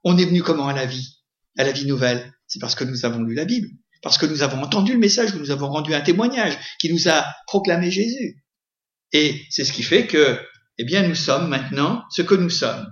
On 0.04 0.18
est 0.18 0.26
venu 0.26 0.42
comment 0.42 0.68
à 0.68 0.74
la 0.74 0.86
vie? 0.86 1.20
À 1.58 1.64
la 1.64 1.72
vie 1.72 1.86
nouvelle 1.86 2.34
C'est 2.48 2.60
parce 2.60 2.76
que 2.76 2.84
nous 2.84 3.06
avons 3.06 3.22
lu 3.22 3.34
la 3.34 3.46
Bible, 3.46 3.68
parce 4.02 4.18
que 4.18 4.26
nous 4.26 4.44
avons 4.44 4.62
entendu 4.62 4.94
le 4.94 5.00
message, 5.00 5.32
que 5.32 5.38
nous 5.38 5.52
avons 5.52 5.68
rendu 5.68 5.94
un 5.94 6.02
témoignage 6.02 6.58
qui 6.80 6.92
nous 6.92 7.10
a 7.10 7.26
proclamé 7.48 7.92
Jésus. 7.92 8.44
Et 9.12 9.42
c'est 9.50 9.66
ce 9.66 9.74
qui 9.74 9.84
fait 9.84 10.08
que, 10.08 10.40
eh 10.78 10.84
bien, 10.84 11.08
nous 11.08 11.16
sommes 11.16 11.48
maintenant 11.48 12.04
ce 12.12 12.22
que 12.22 12.36
nous 12.36 12.50
sommes. 12.50 12.86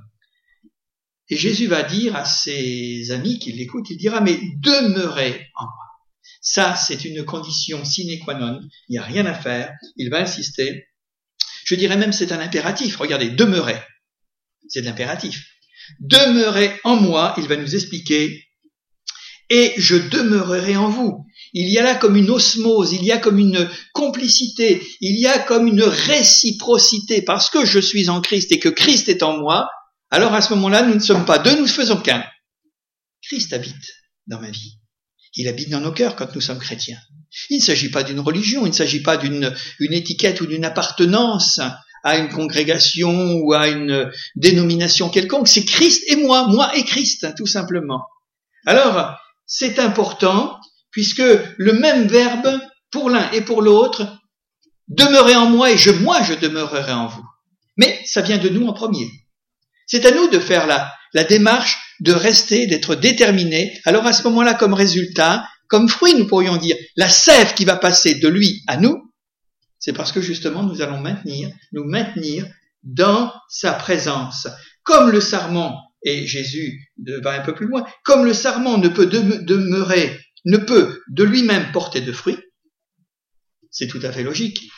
Et 1.34 1.36
Jésus 1.36 1.66
va 1.66 1.82
dire 1.82 2.16
à 2.16 2.26
ses 2.26 3.10
amis 3.10 3.40
qui 3.40 3.54
l'écoutent, 3.54 3.90
il 3.90 3.98
dira, 3.98 4.22
mais 4.22 4.38
demeurez 4.62 5.48
en 5.56 5.64
moi. 5.64 5.88
Ça, 6.42 6.76
c'est 6.76 7.06
une 7.06 7.26
condition 7.26 7.84
sine 7.84 8.20
qua 8.24 8.36
non. 8.36 8.62
Il 8.88 8.92
n'y 8.92 8.98
a 9.00 9.04
rien 9.04 9.26
à 9.26 9.34
faire. 9.34 9.72
Il 9.98 10.12
va 10.12 10.20
insister. 10.20 10.86
Je 11.66 11.74
dirais 11.74 11.98
même 11.98 12.14
c'est 12.14 12.32
un 12.34 12.40
impératif. 12.40 12.98
Regardez, 12.98 13.32
demeurez. 13.32 13.82
C'est 14.68 14.82
de 14.82 14.86
l'impératif. 14.86 15.44
Demeurez 16.02 16.80
en 16.84 16.98
moi, 16.98 17.34
il 17.40 17.48
va 17.48 17.56
nous 17.56 17.74
expliquer, 17.74 18.44
et 19.50 19.74
je 19.78 19.96
demeurerai 19.96 20.78
en 20.78 20.90
vous. 20.90 21.26
Il 21.54 21.68
y 21.68 21.80
a 21.80 21.84
là 21.84 21.96
comme 21.96 22.16
une 22.16 22.30
osmose, 22.30 22.94
il 22.94 23.04
y 23.04 23.12
a 23.12 23.18
comme 23.18 23.40
une 23.40 23.68
complicité, 23.94 24.86
il 25.02 25.20
y 25.20 25.26
a 25.26 25.40
comme 25.40 25.66
une 25.66 25.82
réciprocité, 25.82 27.24
parce 27.24 27.50
que 27.50 27.66
je 27.66 27.80
suis 27.80 28.10
en 28.10 28.22
Christ 28.22 28.52
et 28.52 28.60
que 28.60 28.70
Christ 28.70 29.10
est 29.10 29.24
en 29.24 29.40
moi, 29.40 29.68
alors 30.14 30.36
à 30.36 30.44
ce 30.44 30.54
moment-là, 30.54 30.84
nous 30.84 30.94
ne 30.94 31.00
sommes 31.00 31.26
pas 31.26 31.40
deux, 31.40 31.56
nous 31.56 31.64
ne 31.64 31.68
faisons 31.68 31.98
qu'un. 31.98 32.24
Christ 33.24 33.52
habite 33.52 33.84
dans 34.28 34.40
ma 34.40 34.52
vie. 34.52 34.78
Il 35.34 35.48
habite 35.48 35.72
dans 35.72 35.80
nos 35.80 35.92
cœurs 35.92 36.16
quand 36.16 36.36
nous 36.36 36.40
sommes 36.40 36.60
chrétiens. 36.60 37.00
Il 37.50 37.58
ne 37.58 37.64
s'agit 37.64 37.90
pas 37.90 38.04
d'une 38.04 38.20
religion, 38.20 38.64
il 38.68 38.70
ne 38.70 38.76
s'agit 38.76 39.02
pas 39.02 39.18
d'une 39.18 39.56
étiquette 39.80 40.40
ou 40.42 40.46
d'une 40.46 40.66
appartenance 40.66 41.60
à 42.04 42.18
une 42.20 42.30
congrégation 42.30 43.34
ou 43.38 43.54
à 43.54 43.70
une 43.70 44.12
dénomination 44.36 45.10
quelconque. 45.10 45.48
C'est 45.48 45.66
Christ 45.66 46.04
et 46.08 46.18
moi, 46.18 46.46
moi 46.48 46.78
et 46.78 46.84
Christ, 46.84 47.34
tout 47.36 47.48
simplement. 47.48 48.04
Alors, 48.68 49.18
c'est 49.48 49.80
important 49.80 50.60
puisque 50.92 51.24
le 51.58 51.74
même 51.74 52.06
verbe 52.06 52.60
pour 52.92 53.10
l'un 53.10 53.32
et 53.32 53.42
pour 53.42 53.64
l'autre, 53.64 54.20
demeurez 54.90 55.36
en 55.36 55.50
moi 55.50 55.72
et 55.72 55.78
je, 55.78 55.90
moi, 55.90 56.22
je 56.22 56.36
demeurerai 56.36 56.92
en 56.92 57.08
vous. 57.08 57.26
Mais 57.78 58.00
ça 58.06 58.22
vient 58.22 58.38
de 58.38 58.50
nous 58.50 58.68
en 58.68 58.74
premier. 58.74 59.10
C'est 59.88 60.06
à 60.06 60.12
nous 60.12 60.30
de 60.30 60.40
faire 60.40 60.68
la, 60.68 61.24
démarche 61.24 61.78
de 62.00 62.12
rester, 62.12 62.68
d'être 62.68 62.96
déterminé. 62.96 63.80
Alors 63.86 64.06
à 64.06 64.14
ce 64.14 64.24
moment-là, 64.24 64.54
comme 64.54 64.74
résultat, 64.74 65.48
comme 65.68 65.90
fruit, 65.90 66.16
nous 66.16 66.28
pourrions 66.28 66.58
dire, 66.58 66.76
la 66.96 67.10
sève 67.10 67.54
qui 67.54 67.66
va 67.66 67.76
passer 67.76 68.16
de 68.16 68.28
lui 68.28 68.64
à 68.68 68.78
nous, 68.78 69.12
c'est 69.80 69.94
parce 69.94 70.12
que 70.12 70.22
justement 70.22 70.64
nous 70.64 70.82
allons 70.82 71.00
maintenir, 71.00 71.50
nous 71.72 71.84
maintenir 71.84 72.48
dans 72.84 73.34
sa 73.50 73.74
présence. 73.74 74.48
Comme 74.84 75.12
le 75.12 75.22
sarment, 75.22 75.80
et 76.04 76.28
Jésus 76.28 76.92
va 77.22 77.32
un 77.32 77.42
peu 77.42 77.54
plus 77.54 77.68
loin, 77.68 77.86
comme 78.04 78.26
le 78.26 78.34
sarment 78.34 78.78
ne 78.78 78.90
peut 78.90 79.06
demeurer, 79.06 80.20
ne 80.46 80.58
peut 80.58 81.02
de 81.10 81.24
lui-même 81.24 81.72
porter 81.72 82.02
de 82.02 82.12
fruits, 82.12 82.40
c'est 83.72 83.88
tout 83.88 84.00
à 84.04 84.12
fait 84.12 84.24
logique. 84.24 84.70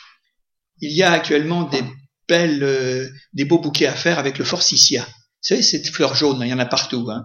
Il 0.80 0.92
y 0.92 1.02
a 1.02 1.12
actuellement 1.12 1.64
des 1.64 1.82
belles, 2.28 2.62
euh, 2.62 3.08
des 3.32 3.44
beaux 3.44 3.58
bouquets 3.58 3.86
à 3.86 3.94
faire 3.94 4.18
avec 4.18 4.38
le 4.38 4.44
forsythia. 4.44 5.02
Vous 5.02 5.54
savez, 5.54 5.62
cette 5.62 5.88
fleur 5.88 6.14
jaune, 6.14 6.40
il 6.42 6.48
y 6.48 6.54
en 6.54 6.58
a 6.58 6.66
partout. 6.66 7.08
Hein. 7.10 7.24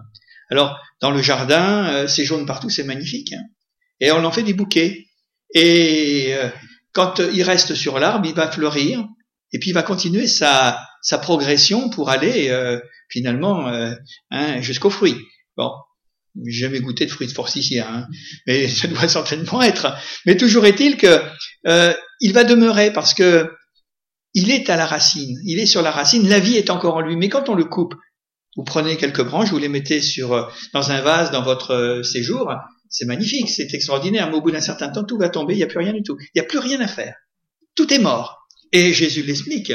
Alors, 0.50 0.78
dans 1.00 1.10
le 1.10 1.22
jardin, 1.22 1.86
euh, 1.86 2.08
c'est 2.08 2.24
jaune 2.24 2.46
partout, 2.46 2.70
c'est 2.70 2.84
magnifique. 2.84 3.32
Hein. 3.32 3.42
Et 4.00 4.12
on 4.12 4.24
en 4.24 4.32
fait 4.32 4.42
des 4.42 4.54
bouquets. 4.54 5.06
Et 5.54 6.34
euh, 6.34 6.48
quand 6.92 7.20
il 7.20 7.42
reste 7.42 7.74
sur 7.74 7.98
l'arbre, 7.98 8.26
il 8.26 8.34
va 8.34 8.50
fleurir, 8.50 9.06
et 9.52 9.58
puis 9.58 9.70
il 9.70 9.74
va 9.74 9.82
continuer 9.82 10.26
sa, 10.26 10.78
sa 11.02 11.18
progression 11.18 11.90
pour 11.90 12.08
aller 12.08 12.48
euh, 12.48 12.80
finalement 13.08 13.68
euh, 13.68 13.92
hein, 14.30 14.60
jusqu'au 14.62 14.88
fruit. 14.88 15.16
Bon, 15.56 15.70
j'ai 16.46 16.66
jamais 16.66 16.80
goûté 16.80 17.04
de 17.04 17.10
fruits 17.10 17.26
de 17.26 17.32
forsythia, 17.32 17.86
hein, 17.90 18.06
mais 18.46 18.68
ça 18.68 18.88
doit 18.88 19.08
certainement 19.08 19.60
être. 19.62 19.94
Mais 20.24 20.36
toujours 20.36 20.64
est-il 20.64 20.96
que 20.96 21.22
euh, 21.66 21.92
il 22.20 22.32
va 22.32 22.44
demeurer 22.44 22.92
parce 22.92 23.12
que 23.12 23.50
il 24.34 24.50
est 24.50 24.70
à 24.70 24.76
la 24.76 24.86
racine, 24.86 25.38
il 25.44 25.58
est 25.58 25.66
sur 25.66 25.82
la 25.82 25.90
racine, 25.90 26.28
la 26.28 26.38
vie 26.38 26.56
est 26.56 26.70
encore 26.70 26.96
en 26.96 27.00
lui. 27.00 27.16
Mais 27.16 27.28
quand 27.28 27.48
on 27.48 27.54
le 27.54 27.64
coupe, 27.64 27.94
vous 28.56 28.64
prenez 28.64 28.96
quelques 28.96 29.24
branches, 29.24 29.50
vous 29.50 29.58
les 29.58 29.68
mettez 29.68 30.00
sur 30.00 30.50
dans 30.72 30.90
un 30.90 31.00
vase 31.00 31.30
dans 31.30 31.42
votre 31.42 32.02
séjour, 32.04 32.52
c'est 32.88 33.06
magnifique, 33.06 33.48
c'est 33.48 33.72
extraordinaire. 33.72 34.28
Mais 34.30 34.36
au 34.36 34.42
bout 34.42 34.50
d'un 34.50 34.60
certain 34.60 34.88
temps, 34.88 35.04
tout 35.04 35.18
va 35.18 35.28
tomber, 35.28 35.54
il 35.54 35.58
n'y 35.58 35.62
a 35.62 35.66
plus 35.66 35.78
rien 35.78 35.92
du 35.92 36.02
tout, 36.02 36.16
il 36.20 36.40
n'y 36.40 36.42
a 36.42 36.48
plus 36.48 36.58
rien 36.58 36.80
à 36.80 36.88
faire, 36.88 37.14
tout 37.74 37.92
est 37.92 37.98
mort. 37.98 38.46
Et 38.72 38.92
Jésus 38.92 39.22
l'explique 39.22 39.72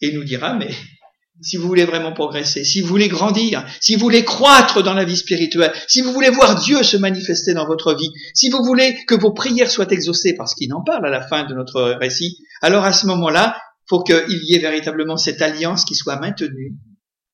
et 0.00 0.08
il 0.08 0.14
nous 0.14 0.24
dira, 0.24 0.54
mais 0.54 0.70
si 1.42 1.56
vous 1.56 1.66
voulez 1.66 1.84
vraiment 1.84 2.12
progresser, 2.12 2.64
si 2.64 2.80
vous 2.80 2.88
voulez 2.88 3.08
grandir, 3.08 3.64
si 3.80 3.94
vous 3.94 4.00
voulez 4.00 4.24
croître 4.24 4.82
dans 4.82 4.94
la 4.94 5.04
vie 5.04 5.16
spirituelle, 5.16 5.72
si 5.88 6.00
vous 6.00 6.12
voulez 6.12 6.30
voir 6.30 6.60
Dieu 6.60 6.82
se 6.82 6.96
manifester 6.96 7.54
dans 7.54 7.66
votre 7.66 7.94
vie, 7.94 8.10
si 8.34 8.50
vous 8.50 8.62
voulez 8.64 8.96
que 9.06 9.14
vos 9.14 9.32
prières 9.32 9.70
soient 9.70 9.90
exaucées, 9.90 10.34
parce 10.34 10.54
qu'il 10.54 10.72
en 10.74 10.82
parle 10.82 11.06
à 11.06 11.10
la 11.10 11.26
fin 11.26 11.44
de 11.44 11.54
notre 11.54 11.96
récit, 12.00 12.38
alors 12.60 12.84
à 12.84 12.92
ce 12.92 13.06
moment-là, 13.06 13.56
faut 13.90 14.04
qu'il 14.04 14.44
y 14.44 14.54
ait 14.54 14.60
véritablement 14.60 15.16
cette 15.16 15.42
alliance 15.42 15.84
qui 15.84 15.96
soit 15.96 16.20
maintenue 16.20 16.76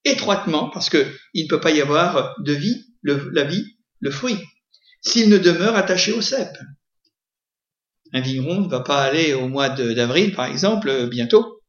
étroitement, 0.05 0.71
parce 0.71 0.89
qu'il 0.89 1.05
ne 1.35 1.49
peut 1.49 1.61
pas 1.61 1.71
y 1.71 1.83
avoir 1.83 2.35
de 2.41 2.53
vie, 2.53 2.87
la 3.03 3.45
vie, 3.45 3.77
le 4.01 4.11
fruit, 4.11 4.39
s'il 5.03 5.29
ne 5.29 5.37
demeure 5.37 5.77
attaché 5.77 6.13
au 6.13 6.23
cep. 6.23 6.49
Un 8.13 8.21
vigneron 8.23 8.63
ne 8.63 8.69
va 8.69 8.81
pas 8.81 9.03
aller 9.03 9.35
au 9.35 9.49
mois 9.49 9.69
d'avril, 9.69 10.33
par 10.35 10.47
exemple, 10.47 10.89
euh, 10.89 11.09
bientôt, 11.09 11.61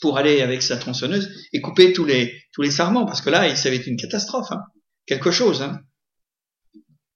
pour 0.00 0.16
aller 0.16 0.40
avec 0.40 0.62
sa 0.62 0.78
tronçonneuse 0.78 1.30
et 1.52 1.60
couper 1.60 1.92
tous 1.92 2.04
les, 2.04 2.40
tous 2.52 2.62
les 2.62 2.70
sarments, 2.70 3.04
parce 3.04 3.20
que 3.20 3.30
là, 3.30 3.54
ça 3.56 3.68
va 3.68 3.74
être 3.74 3.86
une 3.86 3.96
catastrophe, 3.96 4.50
hein. 4.52 4.62
quelque 5.04 5.32
chose. 5.32 5.60
Hein. 5.60 5.80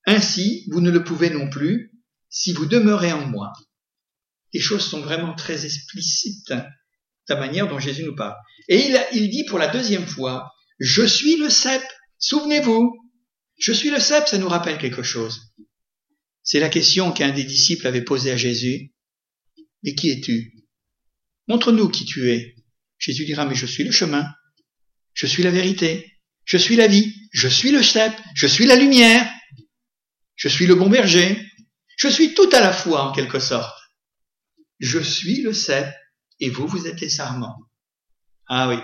Ainsi, 0.06 0.66
vous 0.72 0.80
ne 0.80 0.90
le 0.90 1.04
pouvez 1.04 1.30
non 1.30 1.48
plus 1.48 1.92
si 2.28 2.52
vous 2.52 2.66
demeurez 2.66 3.12
en 3.12 3.26
moi. 3.26 3.52
Les 4.52 4.60
choses 4.60 4.84
sont 4.84 5.00
vraiment 5.00 5.34
très 5.34 5.64
explicites, 5.64 6.50
hein, 6.50 6.66
la 7.28 7.36
manière 7.36 7.68
dont 7.68 7.78
Jésus 7.78 8.04
nous 8.04 8.14
parle. 8.14 8.36
Et 8.68 8.92
il, 9.12 9.30
dit 9.30 9.44
pour 9.44 9.58
la 9.58 9.68
deuxième 9.68 10.06
fois, 10.06 10.52
je 10.78 11.04
suis 11.04 11.36
le 11.36 11.48
cep. 11.48 11.82
Souvenez-vous, 12.18 12.96
je 13.58 13.72
suis 13.72 13.90
le 13.90 13.98
cep, 13.98 14.26
ça 14.26 14.38
nous 14.38 14.48
rappelle 14.48 14.78
quelque 14.78 15.02
chose. 15.02 15.52
C'est 16.42 16.60
la 16.60 16.68
question 16.68 17.12
qu'un 17.12 17.30
des 17.30 17.44
disciples 17.44 17.86
avait 17.86 18.04
posée 18.04 18.30
à 18.30 18.36
Jésus. 18.36 18.92
Mais 19.82 19.94
qui 19.94 20.10
es-tu? 20.10 20.52
Montre-nous 21.46 21.88
qui 21.88 22.04
tu 22.04 22.30
es. 22.30 22.56
Jésus 22.98 23.24
dira, 23.24 23.46
mais 23.46 23.54
je 23.54 23.66
suis 23.66 23.84
le 23.84 23.92
chemin, 23.92 24.26
je 25.14 25.26
suis 25.26 25.42
la 25.42 25.50
vérité, 25.50 26.18
je 26.44 26.56
suis 26.56 26.76
la 26.76 26.88
vie, 26.88 27.14
je 27.32 27.48
suis 27.48 27.70
le 27.70 27.82
cep, 27.82 28.12
je 28.34 28.46
suis 28.46 28.66
la 28.66 28.76
lumière, 28.76 29.30
je 30.34 30.48
suis 30.48 30.66
le 30.66 30.74
bon 30.74 30.88
berger, 30.88 31.40
je 31.96 32.08
suis 32.08 32.34
tout 32.34 32.48
à 32.52 32.60
la 32.60 32.72
fois 32.72 33.04
en 33.04 33.12
quelque 33.12 33.38
sorte. 33.38 33.78
Je 34.80 35.00
suis 35.00 35.42
le 35.42 35.52
cep 35.52 35.88
et 36.40 36.50
vous, 36.50 36.66
vous 36.66 36.86
êtes 36.86 37.00
les 37.00 37.08
sarments. 37.08 37.56
Ah 38.48 38.68
oui. 38.68 38.76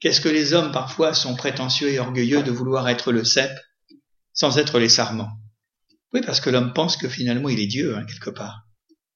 Qu'est-ce 0.00 0.20
que 0.20 0.28
les 0.28 0.54
hommes 0.54 0.72
parfois 0.72 1.12
sont 1.12 1.36
prétentieux 1.36 1.90
et 1.90 1.98
orgueilleux 1.98 2.42
de 2.42 2.50
vouloir 2.50 2.88
être 2.88 3.12
le 3.12 3.24
cep 3.24 3.50
sans 4.32 4.58
être 4.58 4.78
les 4.78 4.88
sarments? 4.88 5.30
Oui, 6.12 6.20
parce 6.24 6.40
que 6.40 6.50
l'homme 6.50 6.72
pense 6.72 6.96
que 6.96 7.08
finalement 7.08 7.48
il 7.48 7.60
est 7.60 7.66
Dieu, 7.66 7.96
hein, 7.96 8.04
quelque 8.04 8.30
part. 8.30 8.66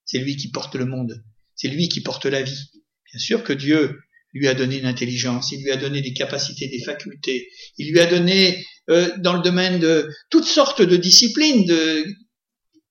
C'est 0.05 0.19
lui 0.19 0.37
qui 0.37 0.51
porte 0.51 0.75
le 0.75 0.85
monde. 0.85 1.25
C'est 1.55 1.69
lui 1.69 1.89
qui 1.89 2.03
porte 2.03 2.27
la 2.27 2.43
vie. 2.43 2.71
Bien 3.11 3.19
sûr 3.19 3.43
que 3.43 3.53
Dieu 3.53 3.99
lui 4.33 4.49
a 4.49 4.55
donné 4.55 4.79
une 4.79 4.87
intelligence, 4.87 5.53
il 5.53 5.63
lui 5.63 5.71
a 5.71 5.77
donné 5.77 6.03
des 6.03 6.13
capacités, 6.13 6.69
des 6.69 6.83
facultés, 6.83 7.49
il 7.79 7.93
lui 7.93 8.01
a 8.01 8.07
donné 8.07 8.67
euh, 8.91 9.17
dans 9.19 9.35
le 9.35 9.43
domaine 9.43 9.79
de 9.79 10.11
toutes 10.29 10.45
sortes 10.45 10.83
de 10.83 10.97
disciplines 10.97 11.65
de, 11.65 12.05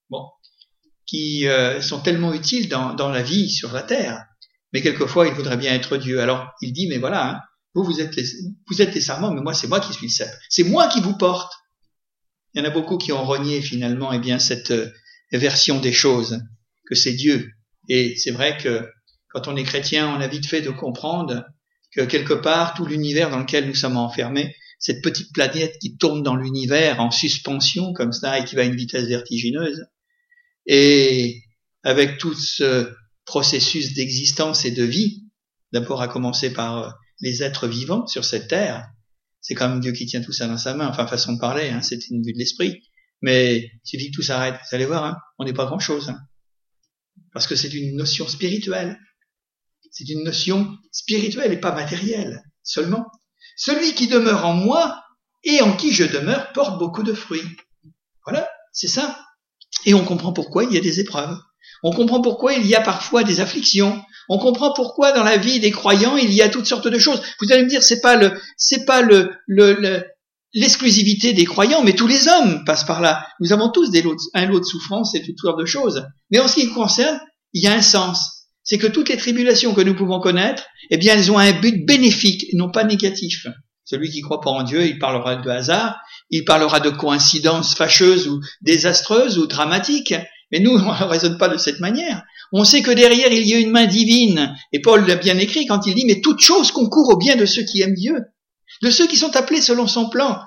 bon, 0.08 0.24
qui 1.06 1.46
euh, 1.46 1.82
sont 1.82 2.00
tellement 2.00 2.32
utiles 2.32 2.68
dans, 2.68 2.94
dans, 2.94 3.10
la 3.10 3.22
vie 3.22 3.50
sur 3.50 3.72
la 3.72 3.82
terre. 3.82 4.24
Mais 4.74 4.82
quelquefois, 4.82 5.28
il 5.28 5.34
voudrait 5.34 5.56
bien 5.56 5.72
être 5.72 5.96
Dieu. 5.96 6.20
Alors, 6.20 6.52
il 6.60 6.72
dit, 6.72 6.88
mais 6.88 6.98
voilà, 6.98 7.30
hein, 7.30 7.40
vous, 7.74 7.84
vous 7.84 8.00
êtes, 8.00 8.16
les, 8.16 8.24
vous 8.66 8.82
êtes 8.82 8.92
les 8.92 9.00
serments, 9.00 9.30
mais 9.30 9.40
moi, 9.40 9.54
c'est 9.54 9.68
moi 9.68 9.78
qui 9.78 9.92
suis 9.92 10.06
le 10.06 10.12
cep. 10.12 10.28
C'est 10.50 10.64
moi 10.64 10.88
qui 10.88 11.00
vous 11.00 11.16
porte. 11.16 11.52
Il 12.52 12.60
y 12.60 12.66
en 12.66 12.68
a 12.68 12.70
beaucoup 12.70 12.98
qui 12.98 13.12
ont 13.12 13.24
renié 13.24 13.62
finalement 13.62 14.12
eh 14.12 14.18
bien 14.18 14.40
cette 14.40 14.72
euh, 14.72 14.90
version 15.32 15.80
des 15.80 15.92
choses, 15.92 16.40
que 16.88 16.96
c'est 16.96 17.12
Dieu. 17.12 17.52
Et 17.88 18.16
c'est 18.16 18.32
vrai 18.32 18.58
que 18.58 18.88
quand 19.28 19.46
on 19.46 19.56
est 19.56 19.62
chrétien, 19.62 20.08
on 20.08 20.20
a 20.20 20.26
vite 20.26 20.46
fait 20.46 20.60
de 20.60 20.70
comprendre 20.70 21.44
que 21.94 22.02
quelque 22.02 22.34
part, 22.34 22.74
tout 22.74 22.84
l'univers 22.84 23.30
dans 23.30 23.38
lequel 23.38 23.68
nous 23.68 23.74
sommes 23.76 23.96
enfermés, 23.96 24.56
cette 24.80 25.02
petite 25.02 25.32
planète 25.32 25.78
qui 25.80 25.96
tourne 25.96 26.24
dans 26.24 26.34
l'univers 26.34 27.00
en 27.00 27.12
suspension 27.12 27.92
comme 27.92 28.12
ça 28.12 28.40
et 28.40 28.44
qui 28.44 28.56
va 28.56 28.62
à 28.62 28.64
une 28.64 28.74
vitesse 28.74 29.06
vertigineuse, 29.06 29.86
et 30.66 31.42
avec 31.84 32.18
tout 32.18 32.34
ce 32.34 32.92
processus 33.24 33.94
d'existence 33.94 34.64
et 34.64 34.70
de 34.70 34.84
vie, 34.84 35.24
d'abord 35.72 36.02
à 36.02 36.08
commencer 36.08 36.52
par 36.52 36.78
euh, 36.78 36.90
les 37.20 37.42
êtres 37.42 37.66
vivants 37.66 38.06
sur 38.06 38.24
cette 38.24 38.48
terre, 38.48 38.88
c'est 39.44 39.54
quand 39.54 39.68
même 39.68 39.80
Dieu 39.80 39.92
qui 39.92 40.06
tient 40.06 40.22
tout 40.22 40.32
ça 40.32 40.46
dans 40.46 40.56
sa 40.56 40.74
main. 40.74 40.88
Enfin, 40.88 41.06
façon 41.06 41.34
de 41.34 41.38
parler, 41.38 41.68
hein, 41.68 41.82
c'est 41.82 42.08
une 42.08 42.22
vue 42.22 42.32
de 42.32 42.38
l'esprit. 42.38 42.82
Mais 43.20 43.58
il 43.58 43.80
suffit 43.84 44.10
que 44.10 44.16
tout 44.16 44.22
s'arrête. 44.22 44.54
Vous 44.54 44.74
allez 44.74 44.86
voir, 44.86 45.04
hein, 45.04 45.16
on 45.38 45.44
n'est 45.44 45.52
pas 45.52 45.66
grand-chose. 45.66 46.08
Hein. 46.08 46.18
Parce 47.32 47.46
que 47.46 47.54
c'est 47.54 47.72
une 47.72 47.94
notion 47.94 48.26
spirituelle. 48.26 48.98
C'est 49.90 50.08
une 50.08 50.24
notion 50.24 50.76
spirituelle 50.92 51.52
et 51.52 51.60
pas 51.60 51.74
matérielle 51.74 52.42
seulement. 52.62 53.06
Celui 53.56 53.94
qui 53.94 54.08
demeure 54.08 54.46
en 54.46 54.54
moi 54.54 55.02
et 55.44 55.60
en 55.60 55.76
qui 55.76 55.92
je 55.92 56.04
demeure 56.04 56.52
porte 56.52 56.78
beaucoup 56.78 57.02
de 57.02 57.12
fruits. 57.12 57.46
Voilà, 58.24 58.48
c'est 58.72 58.88
ça. 58.88 59.20
Et 59.84 59.92
on 59.92 60.04
comprend 60.04 60.32
pourquoi 60.32 60.64
il 60.64 60.72
y 60.72 60.78
a 60.78 60.80
des 60.80 61.00
épreuves. 61.00 61.38
On 61.84 61.92
comprend 61.92 62.22
pourquoi 62.22 62.54
il 62.54 62.66
y 62.66 62.74
a 62.74 62.80
parfois 62.80 63.24
des 63.24 63.40
afflictions. 63.40 64.02
On 64.30 64.38
comprend 64.38 64.72
pourquoi 64.72 65.12
dans 65.12 65.22
la 65.22 65.36
vie 65.36 65.60
des 65.60 65.70
croyants 65.70 66.16
il 66.16 66.32
y 66.32 66.40
a 66.40 66.48
toutes 66.48 66.66
sortes 66.66 66.88
de 66.88 66.98
choses. 66.98 67.20
Vous 67.40 67.52
allez 67.52 67.62
me 67.62 67.68
dire 67.68 67.82
c'est 67.82 68.00
pas 68.00 68.16
le 68.16 68.32
c'est 68.56 68.86
pas 68.86 69.02
le, 69.02 69.30
l'exclusivité 70.54 71.34
des 71.34 71.44
croyants, 71.44 71.82
mais 71.82 71.92
tous 71.92 72.06
les 72.06 72.26
hommes 72.26 72.64
passent 72.64 72.84
par 72.84 73.02
là. 73.02 73.26
Nous 73.38 73.52
avons 73.52 73.68
tous 73.68 73.90
des 73.90 74.02
un 74.32 74.46
lot 74.46 74.60
de 74.60 74.64
souffrance 74.64 75.14
et 75.14 75.22
toutes 75.22 75.38
sortes 75.38 75.60
de 75.60 75.66
choses. 75.66 76.06
Mais 76.30 76.38
en 76.38 76.48
ce 76.48 76.54
qui 76.54 76.72
concerne, 76.72 77.20
il 77.52 77.62
y 77.62 77.66
a 77.66 77.74
un 77.74 77.82
sens. 77.82 78.48
C'est 78.62 78.78
que 78.78 78.86
toutes 78.86 79.10
les 79.10 79.18
tribulations 79.18 79.74
que 79.74 79.82
nous 79.82 79.94
pouvons 79.94 80.20
connaître, 80.20 80.64
eh 80.88 80.96
bien, 80.96 81.14
elles 81.14 81.30
ont 81.30 81.38
un 81.38 81.52
but 81.52 81.84
bénéfique, 81.84 82.46
non 82.54 82.70
pas 82.70 82.84
négatif. 82.84 83.46
Celui 83.84 84.10
qui 84.10 84.22
croit 84.22 84.40
pas 84.40 84.50
en 84.50 84.62
Dieu, 84.62 84.86
il 84.86 84.98
parlera 84.98 85.36
de 85.36 85.50
hasard, 85.50 86.00
il 86.30 86.46
parlera 86.46 86.80
de 86.80 86.88
coïncidences 86.88 87.74
fâcheuses 87.74 88.26
ou 88.26 88.40
désastreuses 88.62 89.38
ou 89.38 89.46
dramatiques. 89.46 90.14
Mais 90.54 90.60
nous, 90.60 90.70
on 90.78 90.92
ne 90.92 91.04
raisonne 91.04 91.36
pas 91.36 91.48
de 91.48 91.58
cette 91.58 91.80
manière. 91.80 92.22
On 92.52 92.64
sait 92.64 92.82
que 92.82 92.92
derrière, 92.92 93.32
il 93.32 93.46
y 93.46 93.54
a 93.54 93.58
une 93.58 93.72
main 93.72 93.86
divine. 93.86 94.56
Et 94.72 94.80
Paul 94.80 95.04
l'a 95.04 95.16
bien 95.16 95.36
écrit 95.36 95.66
quand 95.66 95.84
il 95.86 95.96
dit, 95.96 96.06
mais 96.06 96.20
toute 96.20 96.40
chose 96.40 96.70
concourt 96.70 97.12
au 97.12 97.16
bien 97.16 97.34
de 97.34 97.44
ceux 97.44 97.64
qui 97.64 97.82
aiment 97.82 97.94
Dieu, 97.94 98.16
de 98.80 98.90
ceux 98.90 99.08
qui 99.08 99.16
sont 99.16 99.34
appelés 99.34 99.60
selon 99.60 99.88
son 99.88 100.08
plan. 100.08 100.38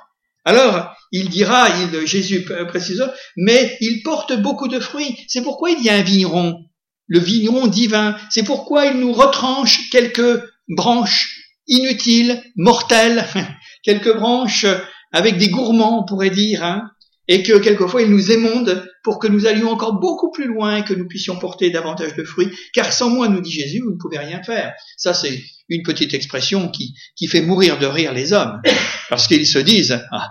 Alors, 0.46 0.96
il 1.12 1.28
dira, 1.28 1.68
Jésus 2.06 2.46
précise, 2.70 3.04
mais 3.36 3.78
il 3.82 4.02
porte 4.02 4.34
beaucoup 4.42 4.70
de 4.70 4.80
fruits. 4.80 5.18
C'est 5.28 5.42
pourquoi 5.42 5.72
il 5.72 5.84
y 5.84 5.90
a 5.90 5.96
un 5.96 6.04
vigneron, 6.04 6.64
le 7.08 7.20
vigneron 7.20 7.68
divin. 7.68 8.16
C'est 8.30 8.44
pourquoi 8.44 8.86
il 8.86 8.98
nous 8.98 9.12
retranche 9.12 9.90
quelques 9.90 10.42
branches 10.70 11.38
inutiles, 11.68 12.42
mortelles, 12.56 13.26
quelques 13.84 14.16
branches 14.16 14.66
avec 15.12 15.38
des 15.38 15.50
gourmands, 15.50 16.04
on 16.04 16.06
pourrait 16.06 16.30
dire, 16.30 16.64
hein, 16.64 16.92
et 17.28 17.44
que 17.44 17.58
quelquefois 17.58 18.02
il 18.02 18.10
nous 18.10 18.32
émonde 18.32 18.88
pour 19.04 19.20
que 19.20 19.28
nous 19.28 19.46
allions 19.46 19.70
encore 19.70 20.00
beaucoup 20.00 20.32
plus 20.32 20.48
loin 20.48 20.78
et 20.78 20.84
que 20.84 20.94
nous 20.94 21.08
puissions 21.08 21.38
porter 21.38 21.70
davantage 21.70 22.16
de 22.16 22.24
fruits, 22.24 22.50
car 22.74 22.92
sans 22.92 23.10
moi, 23.10 23.28
nous 23.28 23.42
dit 23.42 23.52
Jésus, 23.52 23.82
vous 23.82 23.92
ne 23.92 23.98
pouvez 23.98 24.18
rien 24.18 24.42
faire. 24.44 24.74
Ça, 24.98 25.14
c'est 25.14 25.44
une 25.70 25.84
petite 25.84 26.14
expression 26.14 26.70
qui, 26.70 26.94
qui 27.16 27.28
fait 27.28 27.42
mourir 27.42 27.80
de 27.80 27.86
rire 27.86 28.14
les 28.14 28.34
hommes, 28.34 28.62
parce 29.10 29.28
qu'ils 29.28 29.48
se 29.48 29.60
disent, 29.60 30.02
ah, 30.12 30.30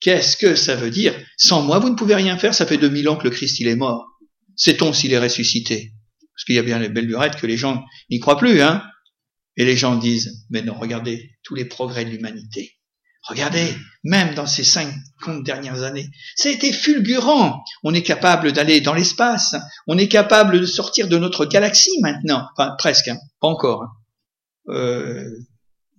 qu'est-ce 0.00 0.36
que 0.36 0.54
ça 0.54 0.74
veut 0.74 0.90
dire? 0.90 1.14
Sans 1.36 1.62
moi, 1.62 1.78
vous 1.78 1.90
ne 1.90 1.96
pouvez 1.96 2.14
rien 2.14 2.36
faire, 2.36 2.54
ça 2.54 2.66
fait 2.66 2.78
2000 2.78 3.08
ans 3.08 3.16
que 3.16 3.24
le 3.24 3.30
Christ, 3.30 3.60
il 3.60 3.68
est 3.68 3.76
mort. 3.76 4.06
Sait-on 4.56 4.92
s'il 4.92 5.12
est 5.12 5.18
ressuscité? 5.18 5.92
Parce 6.34 6.44
qu'il 6.44 6.56
y 6.56 6.58
a 6.58 6.62
bien 6.62 6.78
les 6.78 6.88
belles 6.88 7.06
lurettes 7.06 7.36
que 7.36 7.46
les 7.46 7.56
gens 7.56 7.84
n'y 8.10 8.18
croient 8.18 8.38
plus, 8.38 8.60
hein 8.62 8.82
Et 9.56 9.64
les 9.64 9.76
gens 9.76 9.96
disent, 9.96 10.46
mais 10.50 10.62
non, 10.62 10.74
regardez 10.74 11.30
tous 11.42 11.54
les 11.54 11.64
progrès 11.64 12.04
de 12.04 12.10
l'humanité. 12.10 12.79
Regardez, 13.28 13.76
même 14.02 14.34
dans 14.34 14.46
ces 14.46 14.64
cinq 14.64 14.92
dernières 15.44 15.82
années, 15.82 16.08
ça 16.36 16.48
a 16.48 16.52
été 16.52 16.72
fulgurant. 16.72 17.62
On 17.82 17.92
est 17.92 18.02
capable 18.02 18.52
d'aller 18.52 18.80
dans 18.80 18.94
l'espace, 18.94 19.54
on 19.86 19.98
est 19.98 20.08
capable 20.08 20.58
de 20.58 20.66
sortir 20.66 21.08
de 21.08 21.18
notre 21.18 21.44
galaxie 21.44 22.00
maintenant, 22.00 22.48
enfin 22.56 22.74
presque, 22.78 23.08
hein. 23.08 23.18
pas 23.40 23.48
encore. 23.48 23.82
Hein. 23.82 23.90
Euh, 24.68 25.24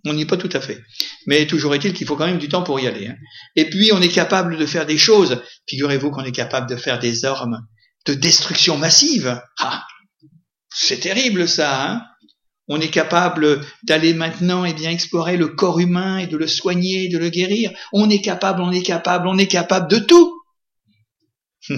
on 0.06 0.14
n'y 0.14 0.24
est 0.24 0.26
pas 0.28 0.38
tout 0.38 0.50
à 0.54 0.60
fait. 0.60 0.82
Mais 1.28 1.46
toujours 1.46 1.76
est-il 1.76 1.94
qu'il 1.94 2.08
faut 2.08 2.16
quand 2.16 2.26
même 2.26 2.40
du 2.40 2.50
temps 2.50 2.64
pour 2.64 2.80
y 2.80 2.88
aller. 2.88 3.08
Hein. 3.08 3.16
Et 3.56 3.70
puis 3.70 3.92
on 3.94 4.02
est 4.02 4.10
capable 4.10 4.58
de 4.58 4.66
faire 4.66 4.88
des 4.88 4.98
choses. 4.98 5.42
Figurez-vous 5.70 6.10
qu'on 6.10 6.24
est 6.24 6.32
capable 6.32 6.68
de 6.70 6.76
faire 6.76 6.98
des 6.98 7.24
armes 7.26 7.68
de 8.08 8.16
destruction 8.16 8.78
massive. 8.78 9.40
Ah, 9.60 9.86
c'est 10.70 11.02
terrible 11.02 11.48
ça. 11.48 11.92
Hein 11.92 12.04
on 12.74 12.80
est 12.80 12.90
capable 12.90 13.60
d'aller 13.84 14.14
maintenant 14.14 14.64
et 14.64 14.70
eh 14.70 14.74
bien 14.74 14.92
explorer 14.92 15.36
le 15.36 15.50
corps 15.50 15.80
humain 15.80 16.20
et 16.20 16.28
de 16.28 16.38
le 16.38 16.48
soigner, 16.48 17.10
de 17.10 17.18
le 17.18 17.30
guérir. 17.30 17.70
On 17.92 18.10
est 18.10 18.22
capable, 18.22 18.62
on 18.62 18.72
est 18.72 18.82
capable, 18.82 19.28
on 19.28 19.38
est 19.38 19.48
capable 19.48 19.92
de 19.92 20.00
tout. 20.00 20.42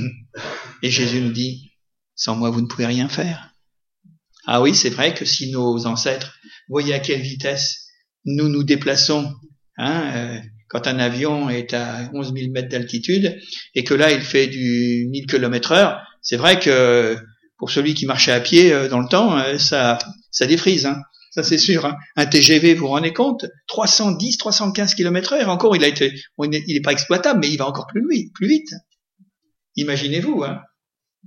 et 0.84 0.91
Jésus 0.91 1.19
nous 1.19 1.32
dit, 1.32 1.71
sans 2.15 2.36
moi 2.36 2.51
vous 2.51 2.62
ne 2.62 2.67
pouvez 2.67 2.86
rien 2.86 3.10
faire. 3.10 3.56
Ah 4.45 4.62
oui, 4.62 4.75
c'est 4.75 4.91
vrai 4.91 5.15
que 5.15 5.25
si 5.25 5.49
nos 5.49 5.88
ancêtres 5.88 6.38
voyaient 6.69 6.93
à 6.93 6.99
quelle 6.99 7.21
vitesse 7.21 7.88
nous 8.25 8.47
nous 8.47 8.63
déplaçons, 8.63 9.34
hein, 9.77 10.12
euh, 10.15 10.39
quand 10.67 10.86
un 10.86 10.99
avion 10.99 11.49
est 11.49 11.73
à 11.73 12.08
11 12.13 12.36
000 12.36 12.51
mètres 12.51 12.69
d'altitude 12.69 13.41
et 13.73 13.84
que 13.84 13.95
là 13.95 14.12
il 14.12 14.21
fait 14.21 14.45
du 14.45 15.08
1000 15.10 15.25
km 15.25 15.71
heure, 15.71 16.03
c'est 16.21 16.38
vrai 16.38 16.60
que 16.60 17.17
pour 17.58 17.71
celui 17.71 17.95
qui 17.95 18.06
marchait 18.06 18.32
à 18.32 18.41
pied 18.41 18.71
euh, 18.71 18.89
dans 18.89 18.99
le 18.99 19.08
temps, 19.08 19.36
euh, 19.39 19.58
ça, 19.58 19.97
ça 20.33 20.47
défrise, 20.47 20.85
hein. 20.85 21.01
ça 21.31 21.43
c'est 21.43 21.57
sûr. 21.57 21.85
Hein. 21.85 21.95
Un 22.17 22.25
TGV, 22.25 22.73
vous 22.73 22.81
vous 22.81 22.87
rendez 22.89 23.13
compte? 23.13 23.45
310, 23.67 24.37
315 24.37 24.95
km 24.95 25.33
heure, 25.33 25.47
encore 25.47 25.75
il 25.77 25.83
a 25.85 25.87
été, 25.87 26.13
il 26.39 26.49
n'est 26.49 26.81
pas 26.81 26.91
exploitable, 26.91 27.39
mais 27.39 27.49
il 27.49 27.57
va 27.57 27.67
encore 27.67 27.87
plus 27.87 28.05
vite. 28.09 28.33
Plus 28.33 28.47
vite. 28.47 28.73
Imaginez-vous, 29.77 30.43
hein. 30.43 30.61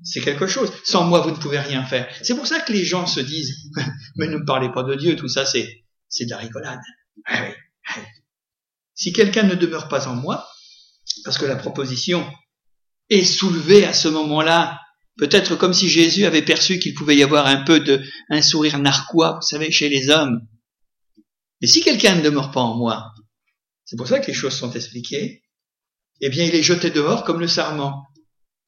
c'est 0.02 0.20
quelque 0.20 0.46
chose. 0.46 0.70
Sans 0.84 1.04
moi, 1.04 1.20
vous 1.20 1.30
ne 1.30 1.36
pouvez 1.36 1.60
rien 1.60 1.84
faire. 1.84 2.06
C'est 2.20 2.36
pour 2.36 2.46
ça 2.46 2.60
que 2.60 2.72
les 2.72 2.84
gens 2.84 3.06
se 3.06 3.20
disent, 3.20 3.54
mais 4.16 4.26
ne 4.26 4.36
me 4.36 4.44
parlez 4.44 4.70
pas 4.70 4.82
de 4.82 4.94
Dieu, 4.94 5.16
tout 5.16 5.28
ça 5.28 5.46
c'est, 5.46 5.84
c'est 6.08 6.26
de 6.26 6.30
la 6.30 6.38
rigolade. 6.38 6.80
Ah 7.24 7.44
ah 7.88 8.00
si 8.94 9.12
quelqu'un 9.12 9.42
ne 9.42 9.54
demeure 9.54 9.88
pas 9.88 10.08
en 10.08 10.14
moi, 10.14 10.48
parce 11.24 11.38
que 11.38 11.44
la 11.44 11.56
proposition 11.56 12.26
est 13.10 13.24
soulevée 13.24 13.84
à 13.84 13.92
ce 13.92 14.08
moment-là 14.08 14.80
Peut-être 15.18 15.56
comme 15.56 15.72
si 15.72 15.88
Jésus 15.88 16.26
avait 16.26 16.42
perçu 16.42 16.78
qu'il 16.78 16.94
pouvait 16.94 17.16
y 17.16 17.22
avoir 17.22 17.46
un 17.46 17.62
peu 17.62 17.80
de, 17.80 18.02
un 18.28 18.42
sourire 18.42 18.78
narquois, 18.78 19.36
vous 19.36 19.46
savez, 19.46 19.70
chez 19.70 19.88
les 19.88 20.10
hommes. 20.10 20.46
Mais 21.60 21.66
si 21.66 21.80
quelqu'un 21.82 22.16
ne 22.16 22.22
demeure 22.22 22.50
pas 22.50 22.60
en 22.60 22.76
moi, 22.76 23.12
c'est 23.86 23.96
pour 23.96 24.08
ça 24.08 24.18
que 24.18 24.26
les 24.26 24.34
choses 24.34 24.54
sont 24.54 24.72
expliquées, 24.72 25.42
eh 26.20 26.28
bien, 26.28 26.44
il 26.44 26.54
est 26.54 26.62
jeté 26.62 26.90
dehors 26.90 27.24
comme 27.24 27.40
le 27.40 27.48
sarment. 27.48 28.06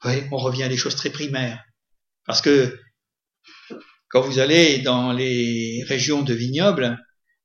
Oui, 0.05 0.23
on 0.33 0.39
revient 0.39 0.63
à 0.63 0.69
des 0.69 0.77
choses 0.77 0.95
très 0.95 1.11
primaires. 1.11 1.63
Parce 2.25 2.41
que, 2.41 2.79
quand 4.11 4.23
vous 4.23 4.39
allez 4.39 4.79
dans 4.79 5.13
les 5.13 5.83
régions 5.87 6.23
de 6.23 6.35
vignobles, 6.35 6.99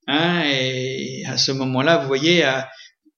hein, 0.07 0.43
et 0.45 1.23
à 1.25 1.37
ce 1.37 1.51
moment-là, 1.51 1.97
vous 1.97 2.07
voyez, 2.07 2.43
à 2.43 2.69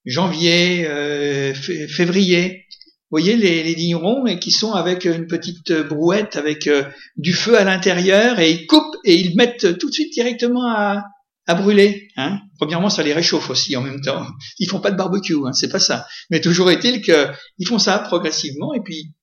janvier, 0.04 0.86
euh, 0.86 1.54
février, 1.54 2.66
vous 3.10 3.20
voyez 3.20 3.36
les, 3.36 3.62
les 3.62 3.74
vignerons 3.74 4.24
qui 4.38 4.50
sont 4.50 4.72
avec 4.72 5.04
une 5.04 5.28
petite 5.28 5.72
brouette 5.72 6.34
avec 6.34 6.66
euh, 6.66 6.82
du 7.16 7.32
feu 7.32 7.56
à 7.56 7.62
l'intérieur 7.62 8.40
et 8.40 8.50
ils 8.50 8.66
coupent 8.66 8.96
et 9.04 9.14
ils 9.14 9.36
mettent 9.36 9.78
tout 9.78 9.88
de 9.88 9.94
suite 9.94 10.12
directement 10.12 10.68
à, 10.68 11.04
à 11.46 11.54
brûler. 11.54 12.08
Hein. 12.16 12.40
Premièrement, 12.58 12.90
ça 12.90 13.04
les 13.04 13.12
réchauffe 13.12 13.48
aussi 13.48 13.76
en 13.76 13.82
même 13.82 14.00
temps. 14.00 14.26
Ils 14.58 14.68
font 14.68 14.80
pas 14.80 14.90
de 14.90 14.96
barbecue, 14.96 15.36
hein, 15.46 15.52
c'est 15.52 15.68
pas 15.68 15.78
ça. 15.78 16.06
Mais 16.30 16.40
toujours 16.40 16.70
est-il 16.70 17.00
qu'ils 17.00 17.68
font 17.68 17.78
ça 17.78 17.98
progressivement 18.00 18.74
et 18.74 18.80
puis 18.80 19.14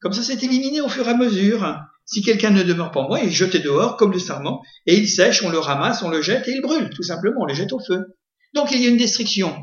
comme 0.00 0.12
ça 0.12 0.22
c'est 0.22 0.42
éliminé 0.42 0.80
au 0.80 0.88
fur 0.88 1.06
et 1.08 1.10
à 1.10 1.16
mesure. 1.16 1.76
Si 2.06 2.22
quelqu'un 2.22 2.50
ne 2.50 2.62
demeure 2.62 2.90
pas 2.90 3.00
en 3.00 3.08
moi, 3.08 3.20
il 3.20 3.28
est 3.28 3.32
jeté 3.32 3.58
dehors 3.58 3.96
comme 3.96 4.12
le 4.12 4.18
sarment 4.18 4.62
et 4.86 4.96
il 4.96 5.08
sèche, 5.08 5.42
on 5.42 5.48
le 5.48 5.58
ramasse, 5.58 6.02
on 6.02 6.10
le 6.10 6.22
jette 6.22 6.46
et 6.46 6.52
il 6.52 6.60
brûle 6.60 6.90
tout 6.90 7.02
simplement, 7.02 7.40
on 7.40 7.46
le 7.46 7.54
jette 7.54 7.72
au 7.72 7.80
feu. 7.80 8.04
Donc 8.54 8.70
il 8.70 8.80
y 8.80 8.86
a 8.86 8.90
une 8.90 8.96
destruction. 8.96 9.56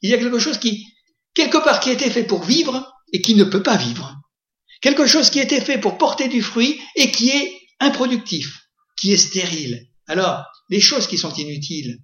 Il 0.00 0.08
y 0.08 0.14
a 0.14 0.18
quelque 0.18 0.38
chose 0.38 0.58
qui 0.58 0.86
quelque 1.34 1.62
part 1.62 1.80
qui 1.80 1.90
a 1.90 1.92
été 1.92 2.08
fait 2.08 2.24
pour 2.24 2.44
vivre 2.44 2.90
et 3.12 3.22
qui 3.22 3.34
ne 3.34 3.44
peut 3.44 3.62
pas 3.62 3.76
vivre. 3.76 4.16
Quelque 4.80 5.06
chose 5.06 5.30
qui 5.30 5.40
été 5.40 5.60
fait 5.60 5.78
pour 5.78 5.98
porter 5.98 6.28
du 6.28 6.42
fruit 6.42 6.80
et 6.94 7.10
qui 7.10 7.30
est 7.30 7.52
improductif, 7.80 8.60
qui 8.96 9.12
est 9.12 9.16
stérile. 9.16 9.86
Alors, 10.06 10.44
les 10.70 10.80
choses 10.80 11.06
qui 11.06 11.18
sont 11.18 11.32
inutiles, 11.34 11.98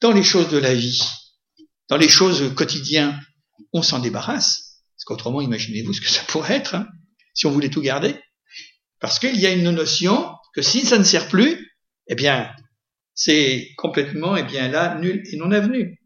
dans 0.00 0.12
les 0.12 0.22
choses 0.22 0.48
de 0.48 0.58
la 0.58 0.74
vie, 0.74 1.02
dans 1.88 1.96
les 1.96 2.08
choses 2.08 2.54
quotidiennes, 2.54 3.18
on 3.72 3.82
s'en 3.82 3.98
débarrasse. 3.98 4.82
Parce 4.96 5.04
qu'autrement, 5.06 5.40
imaginez-vous 5.40 5.92
ce 5.92 6.00
que 6.00 6.08
ça 6.08 6.22
pourrait 6.28 6.56
être, 6.56 6.74
hein, 6.74 6.86
si 7.34 7.46
on 7.46 7.50
voulait 7.50 7.70
tout 7.70 7.80
garder. 7.80 8.16
Parce 9.00 9.18
qu'il 9.18 9.38
y 9.38 9.46
a 9.46 9.52
une 9.52 9.70
notion 9.70 10.28
que 10.54 10.62
si 10.62 10.84
ça 10.84 10.98
ne 10.98 11.04
sert 11.04 11.28
plus, 11.28 11.72
eh 12.08 12.14
bien, 12.14 12.50
c'est 13.14 13.70
complètement, 13.76 14.36
eh 14.36 14.42
bien, 14.42 14.68
là, 14.68 14.98
nul 14.98 15.22
et 15.30 15.36
non 15.36 15.50
avenu. 15.50 16.00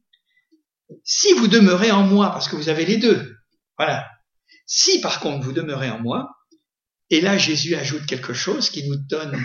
Si 1.04 1.32
vous 1.34 1.48
demeurez 1.48 1.90
en 1.90 2.02
moi, 2.02 2.30
parce 2.30 2.48
que 2.48 2.56
vous 2.56 2.68
avez 2.68 2.84
les 2.84 2.98
deux, 2.98 3.34
voilà, 3.78 4.08
si 4.66 5.00
par 5.00 5.20
contre 5.20 5.44
vous 5.44 5.52
demeurez 5.52 5.90
en 5.90 6.00
moi, 6.00 6.30
et 7.10 7.20
là 7.20 7.36
Jésus 7.38 7.74
ajoute 7.74 8.06
quelque 8.06 8.32
chose 8.32 8.70
qui 8.70 8.88
nous 8.88 8.96
donne 8.96 9.42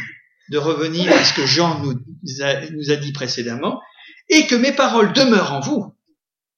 de 0.49 0.57
revenir 0.57 1.11
à 1.11 1.23
ce 1.23 1.33
que 1.33 1.45
Jean 1.45 1.81
nous 1.81 2.41
a, 2.41 2.95
dit 2.95 3.11
précédemment, 3.11 3.81
et 4.29 4.47
que 4.47 4.55
mes 4.55 4.71
paroles 4.71 5.13
demeurent 5.13 5.53
en 5.53 5.59
vous. 5.59 5.95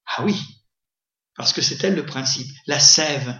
Ah 0.06 0.24
oui, 0.24 0.40
parce 1.36 1.54
que 1.54 1.62
c'est 1.62 1.84
elle 1.84 1.96
le 1.96 2.06
principe, 2.06 2.48
la 2.68 2.80
sève. 2.80 3.40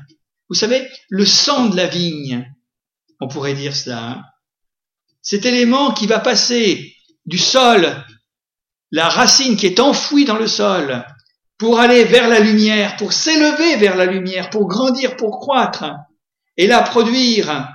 Vous 0.50 0.56
savez, 0.56 0.90
le 1.10 1.26
sang 1.26 1.68
de 1.68 1.76
la 1.76 1.88
vigne, 1.88 2.52
on 3.20 3.28
pourrait 3.28 3.54
dire 3.54 3.76
cela, 3.76 4.04
hein. 4.04 4.24
cet 5.22 5.46
élément 5.46 5.94
qui 5.94 6.08
va 6.08 6.20
passer 6.20 6.96
du 7.26 7.38
sol, 7.38 8.04
la 8.92 9.10
racine 9.10 9.56
qui 9.56 9.68
est 9.68 9.80
enfouie 9.80 10.26
dans 10.26 10.38
le 10.38 10.48
sol, 10.48 11.06
pour 11.60 11.80
aller 11.80 12.06
vers 12.06 12.30
la 12.30 12.40
lumière, 12.40 12.96
pour 12.96 13.14
s'élever 13.14 13.76
vers 13.76 13.98
la 13.98 14.06
lumière, 14.06 14.50
pour 14.50 14.68
grandir, 14.68 15.18
pour 15.18 15.40
croître, 15.40 15.86
et 16.58 16.66
là 16.66 16.82
produire. 16.82 17.68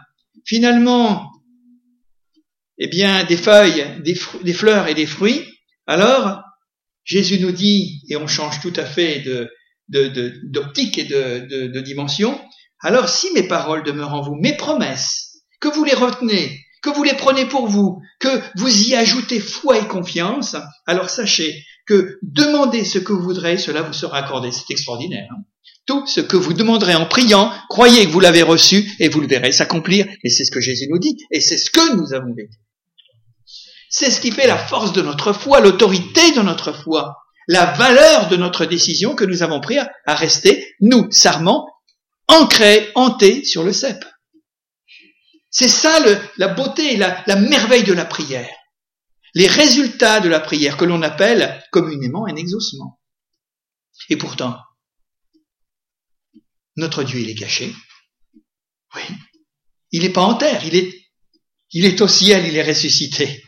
Finalement 0.47 1.31
eh 2.79 2.89
bien 2.89 3.25
des 3.25 3.37
feuilles, 3.37 3.87
des, 4.03 4.53
fleurs 4.53 4.89
et 4.89 4.95
des 4.95 5.07
fruits, 5.07 5.45
alors 5.87 6.43
Jésus 7.05 7.39
nous 7.39 7.53
dit, 7.53 8.03
et 8.09 8.17
on 8.17 8.27
change 8.27 8.61
tout 8.61 8.73
à 8.77 8.85
fait 8.85 9.21
de, 9.21 9.51
d'optique 10.51 10.99
et 10.99 11.05
de, 11.05 11.81
dimension, 11.81 12.41
alors 12.81 13.09
si 13.09 13.33
mes 13.35 13.47
paroles 13.47 13.85
demeurent 13.85 14.15
en 14.15 14.23
vous, 14.23 14.35
mes 14.35 14.57
promesses, 14.57 15.43
que 15.61 15.69
vous 15.69 15.85
les 15.85 15.95
retenez, 15.95 16.61
que 16.83 16.91
vous 16.91 17.05
les 17.05 17.15
prenez 17.15 17.47
pour 17.47 17.69
vous, 17.69 18.01
que 18.19 18.41
vous 18.57 18.89
y 18.89 18.95
ajoutez 18.95 19.41
foi 19.41 19.79
et 19.79 19.87
confiance, 19.87 20.57
alors 20.87 21.11
sachez 21.11 21.65
que 21.87 22.19
demandez 22.23 22.85
ce 22.85 22.99
que 22.99 23.13
vous 23.13 23.23
voudrez, 23.23 23.59
cela 23.59 23.83
vous 23.83 23.93
sera 23.93 24.19
accordé. 24.19 24.51
C'est 24.53 24.71
extraordinaire. 24.71 25.29
Hein. 25.31 25.43
Tout 25.87 26.07
ce 26.07 26.21
que 26.21 26.37
vous 26.37 26.55
demanderez 26.55 26.95
en 26.95 27.07
priant, 27.07 27.53
croyez 27.69 28.07
que 28.07 28.11
vous 28.11 28.21
l'avez 28.21 28.43
reçu 28.43 28.91
et 29.01 29.09
vous 29.09 29.21
le 29.21 29.27
verrez 29.27 29.53
s'accomplir. 29.53 30.07
Et 30.23 30.31
c'est 30.31 30.45
ce 30.45 30.51
que 30.51 30.61
Jésus 30.61 30.87
nous 30.89 30.99
dit 30.99 31.17
et 31.31 31.41
c'est 31.41 31.59
ce 31.59 31.71
que 31.71 31.95
nous 31.97 32.15
avons 32.15 32.35
vécu. 32.35 32.57
C'est 33.91 34.11
ce 34.11 34.21
qui 34.21 34.33
fait 34.33 34.47
la 34.47 34.59
force 34.59 34.93
de 34.93 35.03
notre 35.03 35.33
foi, 35.33 35.61
l'autorité 35.61 36.33
de 36.33 36.41
notre 36.41 36.73
foi, 36.73 37.17
la 37.47 37.67
valeur 37.67 38.29
de 38.29 38.37
notre 38.37 38.65
décision 38.65 39.15
que 39.15 39.25
nous 39.25 39.43
avons 39.43 39.61
pris 39.61 39.79
à 39.79 40.15
rester, 40.15 40.67
nous, 40.81 41.11
sarments, 41.13 41.69
ancrés, 42.29 42.91
hantés 42.95 43.45
sur 43.45 43.63
le 43.63 43.73
cep. 43.73 44.05
C'est 45.51 45.69
ça 45.69 46.01
la 46.39 46.49
beauté, 46.49 46.97
la, 46.97 47.23
la 47.27 47.37
merveille 47.37 47.85
de 47.85 47.93
la 47.93 48.07
prière 48.07 48.49
les 49.35 49.47
résultats 49.47 50.21
de 50.21 50.29
la 50.29 50.41
prière 50.41 50.77
que 50.77 50.85
l'on 50.85 51.03
appelle 51.03 51.63
communément 51.73 52.27
un 52.27 52.37
exaucement. 52.37 53.01
Et 54.09 54.17
pourtant, 54.17 54.57
notre 56.77 57.03
Dieu, 57.03 57.21
il 57.21 57.31
est 57.31 57.35
caché. 57.35 57.73
Oui. 58.95 59.03
Il 59.93 60.03
n'est 60.03 60.13
pas 60.13 60.23
en 60.23 60.35
terre, 60.35 60.65
il 60.65 60.77
est, 60.77 60.93
il 61.73 61.85
est 61.85 62.01
au 62.01 62.09
ciel, 62.09 62.47
il 62.47 62.57
est 62.57 62.63
ressuscité. 62.63 63.45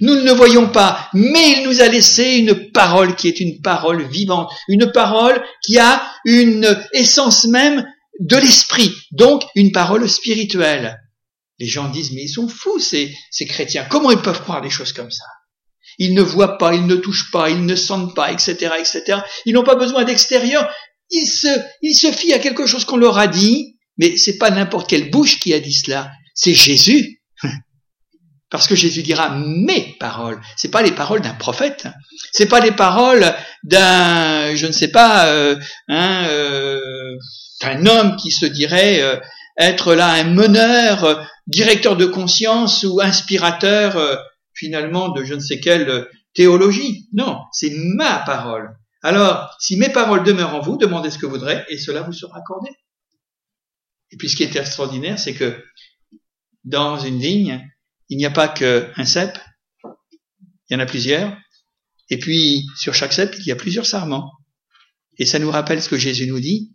Nous 0.00 0.14
ne 0.14 0.24
le 0.24 0.32
voyons 0.32 0.68
pas, 0.68 1.08
mais 1.12 1.52
il 1.52 1.64
nous 1.64 1.80
a 1.80 1.88
laissé 1.88 2.36
une 2.36 2.70
parole 2.70 3.16
qui 3.16 3.28
est 3.28 3.40
une 3.40 3.60
parole 3.60 4.06
vivante, 4.08 4.50
une 4.68 4.90
parole 4.92 5.42
qui 5.62 5.78
a 5.78 6.02
une 6.24 6.78
essence 6.92 7.46
même 7.46 7.86
de 8.20 8.36
l'esprit, 8.36 8.94
donc 9.10 9.42
une 9.54 9.72
parole 9.72 10.08
spirituelle. 10.08 11.01
Les 11.62 11.68
gens 11.68 11.88
disent, 11.88 12.10
mais 12.10 12.24
ils 12.24 12.28
sont 12.28 12.48
fous, 12.48 12.80
ces, 12.80 13.14
ces 13.30 13.46
chrétiens. 13.46 13.86
Comment 13.88 14.10
ils 14.10 14.20
peuvent 14.20 14.42
croire 14.42 14.60
des 14.60 14.68
choses 14.68 14.92
comme 14.92 15.12
ça? 15.12 15.24
Ils 15.96 16.12
ne 16.12 16.20
voient 16.20 16.58
pas, 16.58 16.74
ils 16.74 16.88
ne 16.88 16.96
touchent 16.96 17.30
pas, 17.30 17.50
ils 17.50 17.64
ne 17.64 17.76
sentent 17.76 18.16
pas, 18.16 18.32
etc., 18.32 18.72
etc. 18.80 19.20
Ils 19.46 19.54
n'ont 19.54 19.62
pas 19.62 19.76
besoin 19.76 20.02
d'extérieur. 20.02 20.68
Ils 21.10 21.28
se, 21.28 21.46
ils 21.80 21.94
se 21.94 22.10
fient 22.10 22.32
à 22.32 22.40
quelque 22.40 22.66
chose 22.66 22.84
qu'on 22.84 22.96
leur 22.96 23.16
a 23.16 23.28
dit, 23.28 23.76
mais 23.96 24.16
c'est 24.16 24.38
pas 24.38 24.50
n'importe 24.50 24.90
quelle 24.90 25.08
bouche 25.08 25.38
qui 25.38 25.54
a 25.54 25.60
dit 25.60 25.72
cela. 25.72 26.10
C'est 26.34 26.52
Jésus. 26.52 27.22
Parce 28.50 28.66
que 28.66 28.74
Jésus 28.74 29.04
dira 29.04 29.30
mes 29.38 29.96
paroles. 30.00 30.42
C'est 30.56 30.72
pas 30.72 30.82
les 30.82 30.90
paroles 30.90 31.20
d'un 31.20 31.34
prophète. 31.34 31.86
C'est 32.32 32.48
pas 32.48 32.58
les 32.58 32.72
paroles 32.72 33.36
d'un, 33.62 34.56
je 34.56 34.66
ne 34.66 34.72
sais 34.72 34.90
pas, 34.90 35.26
euh, 35.26 35.54
hein, 35.86 36.24
euh, 36.26 37.16
d'un 37.60 37.86
homme 37.86 38.16
qui 38.16 38.32
se 38.32 38.46
dirait 38.46 39.00
euh, 39.00 39.16
être 39.58 39.94
là 39.94 40.12
un 40.12 40.24
meneur, 40.24 41.28
directeur 41.46 41.96
de 41.96 42.06
conscience 42.06 42.84
ou 42.84 43.00
inspirateur 43.00 44.20
finalement 44.54 45.08
de 45.10 45.24
je 45.24 45.34
ne 45.34 45.40
sais 45.40 45.60
quelle 45.60 46.08
théologie. 46.34 47.08
Non, 47.12 47.40
c'est 47.52 47.72
ma 47.74 48.18
parole. 48.20 48.76
Alors, 49.02 49.54
si 49.58 49.76
mes 49.76 49.90
paroles 49.90 50.22
demeurent 50.22 50.54
en 50.54 50.60
vous, 50.60 50.76
demandez 50.76 51.10
ce 51.10 51.18
que 51.18 51.26
vous 51.26 51.32
voudrez 51.32 51.64
et 51.68 51.78
cela 51.78 52.02
vous 52.02 52.12
sera 52.12 52.38
accordé. 52.38 52.70
Et 54.12 54.16
puis 54.16 54.28
ce 54.28 54.36
qui 54.36 54.44
est 54.44 54.54
extraordinaire, 54.54 55.18
c'est 55.18 55.34
que 55.34 55.64
dans 56.64 56.98
une 56.98 57.18
vigne, 57.18 57.68
il 58.08 58.18
n'y 58.18 58.26
a 58.26 58.30
pas 58.30 58.48
qu'un 58.48 59.04
cep, 59.04 59.36
il 59.84 60.74
y 60.74 60.76
en 60.76 60.80
a 60.80 60.86
plusieurs, 60.86 61.36
et 62.10 62.18
puis 62.18 62.66
sur 62.76 62.94
chaque 62.94 63.12
cep, 63.12 63.34
il 63.38 63.46
y 63.46 63.52
a 63.52 63.56
plusieurs 63.56 63.86
sarments. 63.86 64.30
Et 65.18 65.26
ça 65.26 65.38
nous 65.38 65.50
rappelle 65.50 65.82
ce 65.82 65.88
que 65.88 65.96
Jésus 65.96 66.26
nous 66.26 66.40
dit 66.40 66.72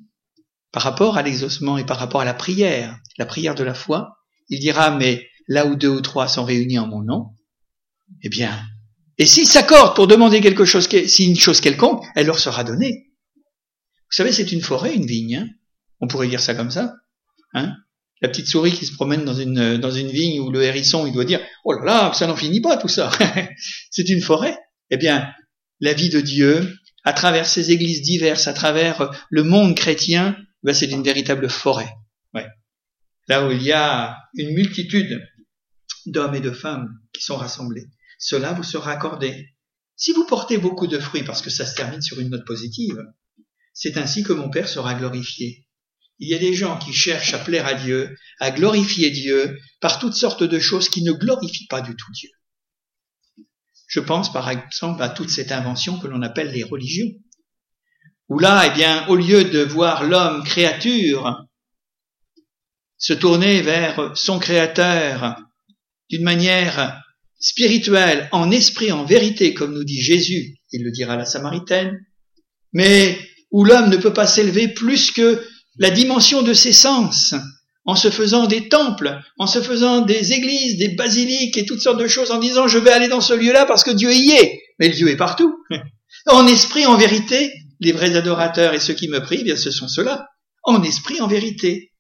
par 0.72 0.84
rapport 0.84 1.18
à 1.18 1.24
l'exaucement 1.24 1.78
et 1.78 1.86
par 1.86 1.98
rapport 1.98 2.22
à 2.22 2.26
la 2.26 2.34
prière, 2.34 2.98
la 3.18 3.26
prière 3.26 3.56
de 3.56 3.64
la 3.64 3.74
foi. 3.74 4.18
Il 4.50 4.60
dira, 4.60 4.92
mais 4.92 5.28
là 5.48 5.66
où 5.66 5.76
deux 5.76 5.90
ou 5.90 6.02
trois 6.02 6.28
sont 6.28 6.46
réunis 6.46 6.80
en 6.80 6.88
mon 6.88 7.02
nom, 7.02 7.28
eh 8.22 8.30
bien, 8.30 8.58
et 9.18 9.26
s'ils 9.26 9.48
s'accordent 9.48 9.96
pour 9.96 10.08
demander 10.08 10.42
quelque 10.42 10.66
chose, 10.66 10.88
si 10.88 11.26
une 11.26 11.38
chose 11.38 11.62
quelconque, 11.62 12.04
elle 12.16 12.28
leur 12.28 12.40
sera 12.40 12.64
donnée. 12.64 13.08
Vous 13.36 14.16
savez, 14.16 14.32
c'est 14.32 14.52
une 14.52 14.62
forêt, 14.62 14.96
une 14.96 15.06
vigne. 15.06 15.38
Hein. 15.38 15.50
On 16.00 16.08
pourrait 16.08 16.28
dire 16.28 16.40
ça 16.40 16.54
comme 16.54 16.72
ça. 16.72 16.94
Hein 17.54 17.76
la 18.22 18.30
petite 18.30 18.48
souris 18.48 18.72
qui 18.72 18.86
se 18.86 18.94
promène 18.94 19.26
dans 19.26 19.34
une, 19.34 19.78
dans 19.78 19.92
une 19.92 20.10
vigne 20.10 20.40
où 20.40 20.52
le 20.52 20.64
hérisson, 20.64 21.06
il 21.06 21.14
doit 21.14 21.26
dire, 21.26 21.40
oh 21.64 21.74
là 21.74 21.86
là, 21.86 22.14
ça 22.14 22.28
n'en 22.28 22.36
finit 22.36 22.62
pas 22.62 22.78
tout 22.78 22.88
ça. 22.88 23.12
c'est 23.92 24.10
une 24.10 24.22
forêt. 24.22 24.58
Eh 24.90 24.98
bien, 24.98 25.30
la 25.80 25.94
vie 25.94 26.10
de 26.10 26.22
Dieu, 26.22 26.78
à 27.04 27.14
travers 27.14 27.46
ces 27.46 27.72
églises 27.72 28.02
diverses, 28.02 28.48
à 28.48 28.54
travers 28.54 29.12
le 29.30 29.44
monde 29.44 29.76
chrétien, 29.76 30.36
ben 30.68 30.74
c'est 30.74 30.92
une 30.92 31.02
véritable 31.02 31.50
forêt. 31.50 31.90
Là 33.30 33.48
où 33.48 33.52
il 33.52 33.64
y 33.64 33.72
a 33.72 34.18
une 34.36 34.54
multitude 34.54 35.22
d'hommes 36.06 36.36
et 36.36 36.42
de 36.42 36.52
femmes 36.52 36.90
qui 37.14 37.22
sont 37.24 37.38
rassemblés. 37.38 37.86
Cela 38.20 38.52
vous 38.52 38.64
sera 38.64 38.92
accordé. 38.92 39.56
Si 39.96 40.12
vous 40.12 40.26
portez 40.26 40.58
beaucoup 40.58 40.88
de 40.88 41.00
fruits, 41.00 41.24
parce 41.24 41.42
que 41.42 41.50
ça 41.50 41.66
se 41.66 41.76
termine 41.76 42.02
sur 42.02 42.20
une 42.20 42.30
note 42.30 42.46
positive, 42.46 43.02
c'est 43.74 43.98
ainsi 43.98 44.24
que 44.24 44.34
mon 44.34 44.50
Père 44.50 44.68
sera 44.68 44.94
glorifié. 44.94 45.68
Il 46.20 46.30
y 46.30 46.36
a 46.36 46.40
des 46.40 46.54
gens 46.54 46.78
qui 46.80 46.92
cherchent 46.94 47.34
à 47.34 47.40
plaire 47.40 47.66
à 47.66 47.74
Dieu, 47.74 48.16
à 48.40 48.52
glorifier 48.52 49.10
Dieu 49.10 49.58
par 49.80 50.00
toutes 50.00 50.16
sortes 50.16 50.44
de 50.44 50.60
choses 50.60 50.90
qui 50.90 51.02
ne 51.04 51.14
glorifient 51.14 51.68
pas 51.68 51.82
du 51.82 51.96
tout 51.96 52.12
Dieu. 52.12 52.30
Je 53.88 54.02
pense 54.02 54.34
par 54.34 54.50
exemple 54.50 55.02
à 55.02 55.10
toute 55.10 55.30
cette 55.30 55.54
invention 55.54 55.98
que 55.98 56.08
l'on 56.08 56.22
appelle 56.22 56.52
les 56.52 56.64
religions. 56.64 57.12
Où 58.30 58.40
là, 58.40 58.66
eh 58.68 58.76
bien, 58.76 59.08
au 59.08 59.16
lieu 59.16 59.46
de 59.46 59.64
voir 59.64 60.04
l'homme 60.04 60.44
créature 60.44 61.46
se 62.98 63.14
tourner 63.14 63.62
vers 63.62 64.12
son 64.16 64.40
créateur 64.40 65.38
d'une 66.10 66.24
manière 66.24 67.02
spirituelle, 67.40 68.28
en 68.32 68.52
esprit, 68.52 68.92
en 68.92 69.06
vérité, 69.06 69.54
comme 69.54 69.74
nous 69.74 69.84
dit 69.84 70.02
Jésus, 70.02 70.58
il 70.72 70.84
le 70.84 70.92
dira 70.92 71.14
à 71.14 71.18
la 71.18 71.26
Samaritaine, 71.26 72.00
mais 72.74 73.18
où 73.52 73.64
l'homme 73.64 73.90
ne 73.90 73.98
peut 73.98 74.14
pas 74.14 74.28
s'élever 74.28 74.68
plus 74.68 75.12
que 75.12 75.42
la 75.78 75.92
dimension 75.92 76.42
de 76.42 76.54
ses 76.54 76.74
sens, 76.74 77.36
en 77.86 77.96
se 77.96 78.10
faisant 78.10 78.48
des 78.48 78.68
temples, 78.68 79.22
en 79.38 79.48
se 79.48 79.62
faisant 79.62 80.02
des 80.02 80.34
églises, 80.34 80.78
des 80.78 80.96
basiliques 80.96 81.58
et 81.58 81.66
toutes 81.66 81.80
sortes 81.80 82.02
de 82.02 82.08
choses, 82.08 82.32
en 82.32 82.40
disant 82.40 82.68
je 82.68 82.80
vais 82.80 82.92
aller 82.92 83.08
dans 83.08 83.22
ce 83.22 83.34
lieu-là 83.34 83.66
parce 83.66 83.84
que 83.84 83.92
Dieu 83.92 84.12
y 84.12 84.32
est. 84.32 84.60
Mais 84.80 84.90
Dieu 84.90 85.08
est 85.10 85.18
partout. 85.18 85.56
En 86.26 86.46
esprit, 86.48 86.86
en 86.86 86.98
vérité, 86.98 87.54
les 87.80 87.92
vrais 87.92 88.16
adorateurs 88.16 88.74
et 88.74 88.80
ceux 88.80 88.94
qui 88.94 89.08
me 89.08 89.20
prient, 89.20 89.44
bien 89.44 89.56
ce 89.56 89.72
sont 89.72 89.88
ceux-là. 89.88 90.28
En 90.64 90.84
esprit, 90.84 91.22
en 91.22 91.28
vérité. 91.28 91.92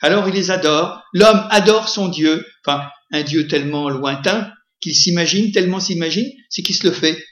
Alors 0.00 0.28
il 0.28 0.34
les 0.34 0.50
adore. 0.50 1.02
L'homme 1.12 1.46
adore 1.50 1.88
son 1.88 2.08
Dieu. 2.08 2.44
Enfin, 2.64 2.88
un 3.12 3.22
Dieu 3.22 3.46
tellement 3.46 3.88
lointain 3.88 4.50
qu'il 4.80 4.94
s'imagine, 4.94 5.52
tellement 5.52 5.80
s'imagine, 5.80 6.30
c'est 6.50 6.62
qu'il 6.62 6.74
se 6.74 6.86
le 6.86 6.92
fait. 6.92 7.22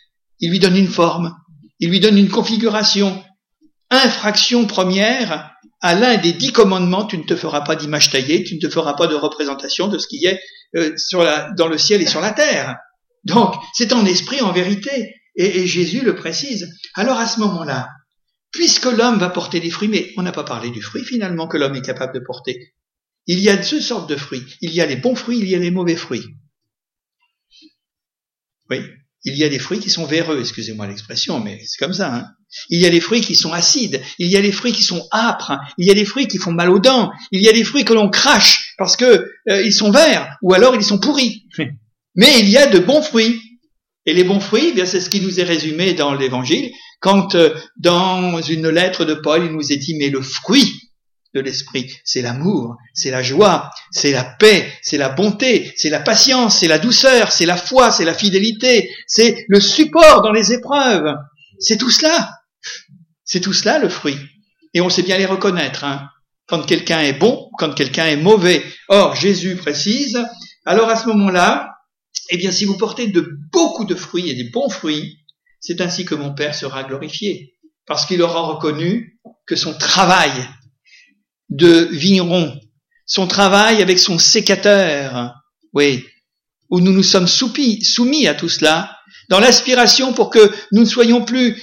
Il 0.40 0.50
lui 0.50 0.59
donne 0.59 0.76
une 0.76 0.88
forme. 0.88 1.36
Il 1.80 1.90
lui 1.90 2.00
donne 2.00 2.18
une 2.18 2.30
configuration. 2.30 3.22
Infraction 3.90 4.66
première, 4.66 5.50
à 5.82 5.94
l'un 5.94 6.16
des 6.16 6.32
dix 6.32 6.53
commandements, 6.53 7.05
tu 7.05 7.18
ne 7.18 7.24
te 7.24 7.36
feras 7.36 7.61
pas 7.61 7.76
d'image 7.76 8.11
taillée, 8.11 8.44
tu 8.44 8.55
ne 8.55 8.61
te 8.61 8.68
feras 8.68 8.94
pas 8.94 9.07
de 9.07 9.14
représentation 9.14 9.88
de 9.88 9.98
ce 9.98 10.07
qui 10.07 10.24
est 10.24 10.40
euh, 10.76 10.94
dans 11.57 11.68
le 11.68 11.76
ciel 11.76 12.00
et 12.00 12.07
sur 12.07 12.20
la 12.20 12.32
terre. 12.32 12.76
Donc, 13.24 13.55
c'est 13.74 13.92
en 13.92 14.07
esprit, 14.07 14.40
en 14.40 14.53
vérité. 14.53 15.14
Et, 15.37 15.61
et, 15.61 15.66
Jésus 15.66 16.03
le 16.03 16.14
précise. 16.14 16.68
Alors 16.95 17.18
à 17.18 17.26
ce 17.26 17.41
moment-là, 17.41 17.89
puisque 18.51 18.85
l'homme 18.85 19.18
va 19.18 19.30
porter 19.30 19.61
des 19.61 19.70
fruits, 19.70 19.89
mais 19.89 20.12
on 20.16 20.22
n'a 20.22 20.33
pas 20.33 20.45
parlé 20.45 20.70
du 20.70 20.83
fruit 20.83 21.05
finalement 21.05 21.49
que 21.49 21.57
l'homme 21.57 21.74
est 21.74 21.85
capable 21.85 22.14
de 22.14 22.24
porter. 22.24 22.74
Il 23.26 23.39
y 23.39 23.49
a 23.49 23.57
deux 23.57 23.80
sortes 23.80 24.09
de 24.09 24.16
fruits. 24.16 24.45
Il 24.61 24.72
y 24.72 24.80
a 24.80 24.87
les 24.87 24.97
bons 24.97 25.14
fruits, 25.14 25.39
il 25.39 25.49
y 25.49 25.55
a 25.55 25.59
les 25.59 25.70
mauvais 25.70 25.97
fruits. 25.97 26.26
Oui, 28.70 28.80
il 29.24 29.37
y 29.37 29.45
a 29.45 29.49
des 29.49 29.59
fruits 29.59 29.78
qui 29.78 29.91
sont 29.91 30.05
véreux, 30.05 30.41
excusez-moi 30.41 30.87
l'expression, 30.87 31.39
mais 31.41 31.61
c'est 31.64 31.78
comme 31.78 31.93
ça. 31.93 32.14
Hein. 32.14 32.26
Il 32.70 32.80
y 32.80 32.87
a 32.87 32.91
des 32.91 33.01
fruits 33.01 33.20
qui 33.20 33.35
sont 33.35 33.53
acides, 33.53 34.03
il 34.18 34.28
y 34.28 34.37
a 34.37 34.43
des 34.43 34.53
fruits 34.53 34.72
qui 34.72 34.83
sont 34.83 35.07
âpres, 35.12 35.59
il 35.78 35.87
y 35.87 35.91
a 35.91 35.95
des 35.95 36.05
fruits 36.05 36.26
qui 36.26 36.39
font 36.39 36.53
mal 36.53 36.70
aux 36.70 36.80
dents, 36.80 37.12
il 37.30 37.41
y 37.41 37.49
a 37.49 37.53
des 37.53 37.64
fruits 37.64 37.85
que 37.85 37.93
l'on 37.93 38.11
crache 38.11 38.74
parce 38.78 38.97
que 38.97 39.30
euh, 39.49 39.62
ils 39.62 39.72
sont 39.72 39.91
verts 39.91 40.37
ou 40.43 40.53
alors 40.55 40.74
ils 40.74 40.83
sont 40.83 40.99
pourris. 40.99 41.47
Mais 42.16 42.41
il 42.41 42.49
y 42.49 42.57
a 42.57 42.66
de 42.66 42.78
bons 42.78 43.03
fruits. 43.03 43.41
Et 44.07 44.14
les 44.14 44.24
bons 44.24 44.40
fruits, 44.40 44.68
eh 44.70 44.72
bien 44.72 44.86
c'est 44.86 45.00
ce 45.00 45.11
qui 45.11 45.20
nous 45.20 45.40
est 45.40 45.44
résumé 45.44 45.94
dans 45.94 46.14
l'Évangile, 46.14 46.70
quand 47.00 47.34
euh, 47.34 47.55
dans 47.76 48.40
une 48.40 48.68
lettre 48.68 49.05
de 49.05 49.14
Paul, 49.14 49.44
il 49.44 49.53
nous 49.53 49.72
est 49.72 49.76
dit 49.76 49.94
mais 49.98 50.11
le 50.11 50.22
fruit 50.22 50.90
de 51.34 51.40
l'esprit. 51.40 51.90
C'est 52.05 52.22
l'amour, 52.22 52.76
c'est 52.94 53.11
la 53.11 53.22
joie, 53.22 53.70
c'est 53.90 54.12
la 54.12 54.24
paix, 54.24 54.70
c'est 54.82 54.98
la 54.98 55.09
bonté, 55.09 55.72
c'est 55.76 55.90
la 55.90 56.00
patience, 56.00 56.59
c'est 56.59 56.68
la 56.68 56.78
douceur, 56.78 57.32
c'est 57.32 57.46
la 57.46 57.57
foi, 57.57 57.90
c'est 57.90 58.05
la 58.05 58.14
fidélité, 58.14 58.90
c'est 59.07 59.44
le 59.48 59.61
support 59.61 60.22
dans 60.22 60.32
les 60.32 60.53
épreuves. 60.53 61.14
C'est 61.59 61.78
tout 61.78 61.90
cela. 61.90 62.30
C'est 63.24 63.40
tout 63.40 63.53
cela 63.53 63.78
le 63.78 63.88
fruit. 63.88 64.18
Et 64.74 64.80
on 64.80 64.90
sait 64.90 65.03
bien 65.03 65.18
les 65.18 65.26
reconnaître. 65.26 65.84
Hein. 65.84 66.09
Quand 66.46 66.62
quelqu'un 66.66 67.00
est 67.00 67.12
bon, 67.12 67.48
quand 67.59 67.72
quelqu'un 67.72 68.07
est 68.07 68.16
mauvais. 68.16 68.62
Or, 68.88 69.14
Jésus 69.14 69.57
précise, 69.57 70.18
alors 70.66 70.90
à 70.90 70.96
ce 70.96 71.07
moment-là, 71.09 71.72
eh 72.31 72.37
bien, 72.37 72.51
si 72.51 72.64
vous 72.64 72.77
portez 72.77 73.09
de 73.09 73.29
beaucoup 73.53 73.85
de 73.85 73.95
fruits 73.95 74.31
et 74.31 74.35
des 74.35 74.51
bons 74.51 74.68
fruits, 74.68 75.18
c'est 75.61 75.81
ainsi 75.81 76.05
que 76.05 76.14
mon 76.14 76.35
Père 76.35 76.55
sera 76.55 76.85
glorifié. 76.85 77.55
Parce 77.87 78.07
qu'il 78.07 78.23
aura 78.23 78.43
reconnu 78.43 79.18
que 79.47 79.57
son 79.57 79.75
travail 79.75 80.33
de 81.49 81.89
vigneron, 81.91 82.59
son 83.07 83.27
travail 83.27 83.83
avec 83.83 83.99
son 83.99 84.18
sécateur, 84.18 85.35
oui, 85.73 86.05
où 86.70 86.81
nous 86.81 86.93
nous 86.93 87.03
sommes 87.03 87.29
soumis, 87.29 88.27
à 88.27 88.35
tout 88.35 88.49
cela, 88.49 88.97
dans 89.29 89.41
l'aspiration 89.41 90.12
pour 90.12 90.31
que 90.31 90.53
nous 90.73 90.83
ne 90.83 90.87
soyons 90.87 91.25
plus 91.25 91.61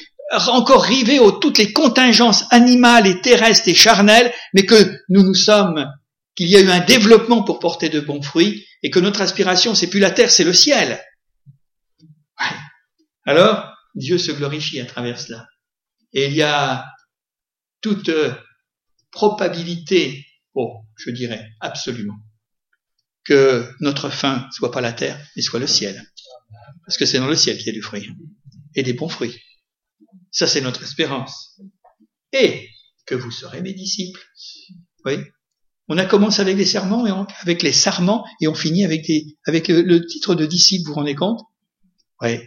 encore 0.47 0.84
rivés 0.84 1.20
aux 1.20 1.32
toutes 1.32 1.57
les 1.57 1.74
contingences 1.74 2.45
animales 2.51 3.07
et 3.07 3.20
terrestres 3.22 3.70
et 3.70 3.76
charnelles, 3.76 4.32
mais 4.53 4.66
que 4.66 4.99
nous 5.10 5.24
nous 5.24 5.34
sommes, 5.34 5.88
qu'il 6.36 6.49
y 6.49 6.55
a 6.55 6.62
eu 6.62 6.70
un 6.70 6.80
développement 6.86 7.41
pour 7.41 7.60
porter 7.60 7.89
de 7.89 7.99
bons 7.99 8.22
fruits, 8.22 8.66
et 8.84 8.89
que 8.89 8.99
notre 8.99 9.21
aspiration, 9.21 9.75
c'est 9.75 9.89
plus 9.89 9.99
la 9.99 10.11
terre, 10.11 10.32
c'est 10.32 10.43
le 10.43 10.53
ciel. 10.53 11.03
Alors, 13.25 13.75
Dieu 13.95 14.17
se 14.17 14.32
glorifie 14.32 14.80
à 14.80 14.86
travers 14.86 15.19
cela. 15.19 15.47
Et 16.13 16.27
il 16.27 16.34
y 16.34 16.41
a 16.41 16.86
toute 17.82 18.11
probabilité, 19.11 20.25
oh, 20.53 20.86
je 20.97 21.11
dirais 21.11 21.49
absolument, 21.59 22.17
que 23.23 23.69
notre 23.80 24.09
fin 24.09 24.47
soit 24.51 24.71
pas 24.71 24.82
la 24.82 24.93
terre, 24.93 25.19
mais 25.36 25.41
soit 25.41 25.59
le 25.59 25.67
ciel. 25.67 26.01
Parce 26.86 26.97
que 26.97 27.05
c'est 27.05 27.19
dans 27.19 27.27
le 27.27 27.36
ciel 27.36 27.57
qu'il 27.57 27.67
y 27.67 27.69
a 27.69 27.73
du 27.73 27.82
fruit. 27.82 28.09
Et 28.75 28.84
des 28.84 28.93
bons 28.93 29.09
fruits. 29.09 29.39
Ça, 30.32 30.47
c'est 30.47 30.61
notre 30.61 30.84
espérance. 30.84 31.59
Et 32.32 32.69
que 33.05 33.15
vous 33.15 33.32
serez 33.32 33.61
mes 33.61 33.73
disciples. 33.73 34.23
Oui. 35.05 35.17
On 35.89 35.97
a 35.97 36.05
commencé 36.05 36.39
avec 36.39 36.55
les 36.55 36.65
serments 36.65 37.07
et 37.07 37.27
avec 37.41 37.63
les 37.63 37.73
sarments 37.73 38.23
et 38.39 38.47
on 38.47 38.53
finit 38.53 38.85
avec, 38.85 39.11
avec 39.47 39.67
le, 39.69 40.05
titre 40.05 40.35
de 40.35 40.45
disciple, 40.45 40.85
vous 40.85 40.93
vous 40.93 40.99
rendez 40.99 41.15
compte? 41.15 41.41
Oui, 42.21 42.37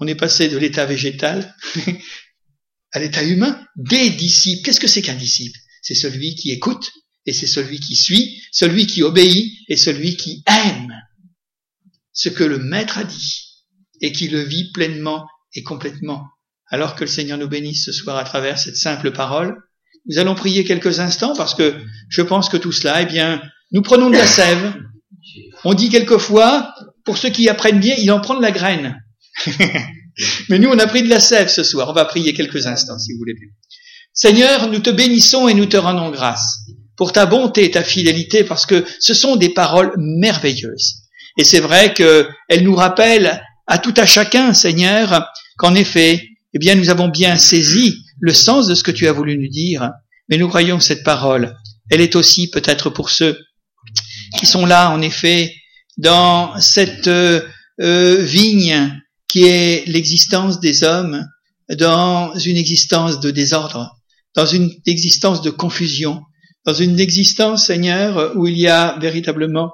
on 0.00 0.06
est 0.06 0.14
passé 0.14 0.48
de 0.48 0.58
l'état 0.58 0.84
végétal 0.84 1.56
à 2.92 3.00
l'état 3.00 3.22
humain 3.22 3.58
des 3.76 4.10
disciples. 4.10 4.62
Qu'est-ce 4.62 4.80
que 4.80 4.86
c'est 4.86 5.00
qu'un 5.00 5.14
disciple? 5.14 5.58
C'est 5.80 5.94
celui 5.94 6.34
qui 6.34 6.50
écoute 6.50 6.92
et 7.24 7.32
c'est 7.32 7.46
celui 7.46 7.80
qui 7.80 7.96
suit, 7.96 8.42
celui 8.52 8.86
qui 8.86 9.02
obéit 9.02 9.50
et 9.68 9.76
celui 9.76 10.16
qui 10.18 10.42
aime 10.46 10.92
ce 12.12 12.28
que 12.28 12.44
le 12.44 12.58
Maître 12.58 12.98
a 12.98 13.04
dit 13.04 13.64
et 14.02 14.12
qui 14.12 14.28
le 14.28 14.42
vit 14.42 14.70
pleinement 14.72 15.26
et 15.54 15.62
complètement. 15.62 16.26
Alors 16.66 16.96
que 16.96 17.04
le 17.04 17.10
Seigneur 17.10 17.38
nous 17.38 17.48
bénisse 17.48 17.86
ce 17.86 17.92
soir 17.92 18.18
à 18.18 18.24
travers 18.24 18.58
cette 18.58 18.76
simple 18.76 19.10
parole, 19.10 19.56
nous 20.06 20.18
allons 20.18 20.34
prier 20.34 20.64
quelques 20.64 21.00
instants 21.00 21.34
parce 21.36 21.54
que 21.54 21.74
je 22.08 22.22
pense 22.22 22.48
que 22.48 22.56
tout 22.56 22.72
cela, 22.72 23.02
eh 23.02 23.06
bien, 23.06 23.42
nous 23.72 23.82
prenons 23.82 24.10
de 24.10 24.16
la 24.16 24.26
sève. 24.26 24.74
On 25.64 25.74
dit 25.74 25.88
quelquefois, 25.88 26.74
pour 27.04 27.16
ceux 27.16 27.30
qui 27.30 27.48
apprennent 27.48 27.80
bien, 27.80 27.94
il 27.98 28.10
en 28.12 28.20
prend 28.20 28.38
la 28.38 28.50
graine. 28.50 29.00
Mais 30.48 30.58
nous, 30.58 30.68
on 30.68 30.78
a 30.78 30.86
pris 30.86 31.02
de 31.02 31.08
la 31.08 31.20
sève 31.20 31.48
ce 31.48 31.62
soir. 31.62 31.88
On 31.88 31.92
va 31.92 32.04
prier 32.04 32.34
quelques 32.34 32.66
instants, 32.66 32.98
si 32.98 33.12
vous 33.12 33.18
voulez 33.18 33.34
bien. 33.34 33.48
Seigneur, 34.12 34.70
nous 34.70 34.78
te 34.78 34.90
bénissons 34.90 35.48
et 35.48 35.54
nous 35.54 35.66
te 35.66 35.76
rendons 35.76 36.10
grâce 36.10 36.60
pour 36.96 37.12
ta 37.12 37.26
bonté 37.26 37.64
et 37.64 37.70
ta 37.72 37.82
fidélité, 37.82 38.44
parce 38.44 38.66
que 38.66 38.84
ce 39.00 39.14
sont 39.14 39.34
des 39.34 39.48
paroles 39.48 39.92
merveilleuses. 39.96 41.02
Et 41.36 41.42
c'est 41.42 41.58
vrai 41.58 41.92
qu'elles 41.94 42.62
nous 42.62 42.76
rappellent 42.76 43.42
à 43.66 43.78
tout 43.78 43.94
à 43.96 44.06
chacun, 44.06 44.54
Seigneur, 44.54 45.28
qu'en 45.56 45.74
effet, 45.74 46.28
eh 46.54 46.58
bien, 46.58 46.76
nous 46.76 46.88
avons 46.88 47.08
bien 47.08 47.36
saisi 47.36 48.04
le 48.20 48.32
sens 48.32 48.68
de 48.68 48.74
ce 48.74 48.84
que 48.84 48.92
tu 48.92 49.08
as 49.08 49.12
voulu 49.12 49.36
nous 49.36 49.48
dire, 49.48 49.90
mais 50.28 50.38
nous 50.38 50.48
croyons 50.48 50.78
que 50.78 50.84
cette 50.84 51.02
parole, 51.02 51.56
elle 51.90 52.00
est 52.00 52.16
aussi 52.16 52.48
peut-être 52.48 52.90
pour 52.90 53.10
ceux 53.10 53.38
qui 54.38 54.46
sont 54.46 54.64
là, 54.64 54.90
en 54.90 55.02
effet, 55.02 55.52
dans 55.96 56.58
cette 56.60 57.08
euh, 57.08 57.42
euh, 57.80 58.22
vigne 58.22 59.00
qui 59.28 59.44
est 59.44 59.86
l'existence 59.86 60.60
des 60.60 60.84
hommes, 60.84 61.26
dans 61.76 62.34
une 62.36 62.56
existence 62.56 63.20
de 63.20 63.30
désordre, 63.30 63.90
dans 64.36 64.46
une 64.46 64.70
existence 64.86 65.42
de 65.42 65.50
confusion, 65.50 66.22
dans 66.64 66.74
une 66.74 67.00
existence, 67.00 67.66
Seigneur, 67.66 68.36
où 68.36 68.46
il 68.46 68.56
y 68.56 68.68
a 68.68 68.96
véritablement, 69.00 69.72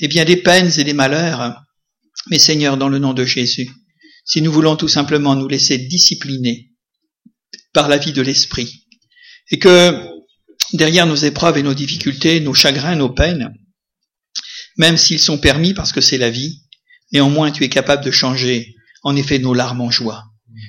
eh 0.00 0.08
bien, 0.08 0.24
des 0.24 0.36
peines 0.36 0.72
et 0.76 0.84
des 0.84 0.92
malheurs. 0.92 1.54
Mais 2.30 2.38
Seigneur, 2.38 2.76
dans 2.76 2.88
le 2.88 2.98
nom 2.98 3.14
de 3.14 3.24
Jésus, 3.24 3.70
si 4.24 4.42
nous 4.42 4.52
voulons 4.52 4.76
tout 4.76 4.88
simplement 4.88 5.34
nous 5.34 5.48
laisser 5.48 5.78
discipliner 5.78 6.70
par 7.72 7.88
la 7.88 7.98
vie 7.98 8.12
de 8.12 8.22
l'Esprit, 8.22 8.86
et 9.50 9.58
que 9.58 10.08
derrière 10.72 11.06
nos 11.06 11.16
épreuves 11.16 11.58
et 11.58 11.62
nos 11.62 11.74
difficultés, 11.74 12.40
nos 12.40 12.54
chagrins, 12.54 12.96
nos 12.96 13.10
peines, 13.10 13.52
même 14.76 14.96
s'ils 14.96 15.20
sont 15.20 15.38
permis 15.38 15.74
parce 15.74 15.92
que 15.92 16.00
c'est 16.00 16.18
la 16.18 16.30
vie, 16.30 16.62
néanmoins 17.12 17.50
tu 17.50 17.64
es 17.64 17.68
capable 17.68 18.04
de 18.04 18.10
changer 18.10 18.74
en 19.02 19.16
effet 19.16 19.38
nos 19.38 19.54
larmes 19.54 19.80
en 19.80 19.90
joie. 19.90 20.24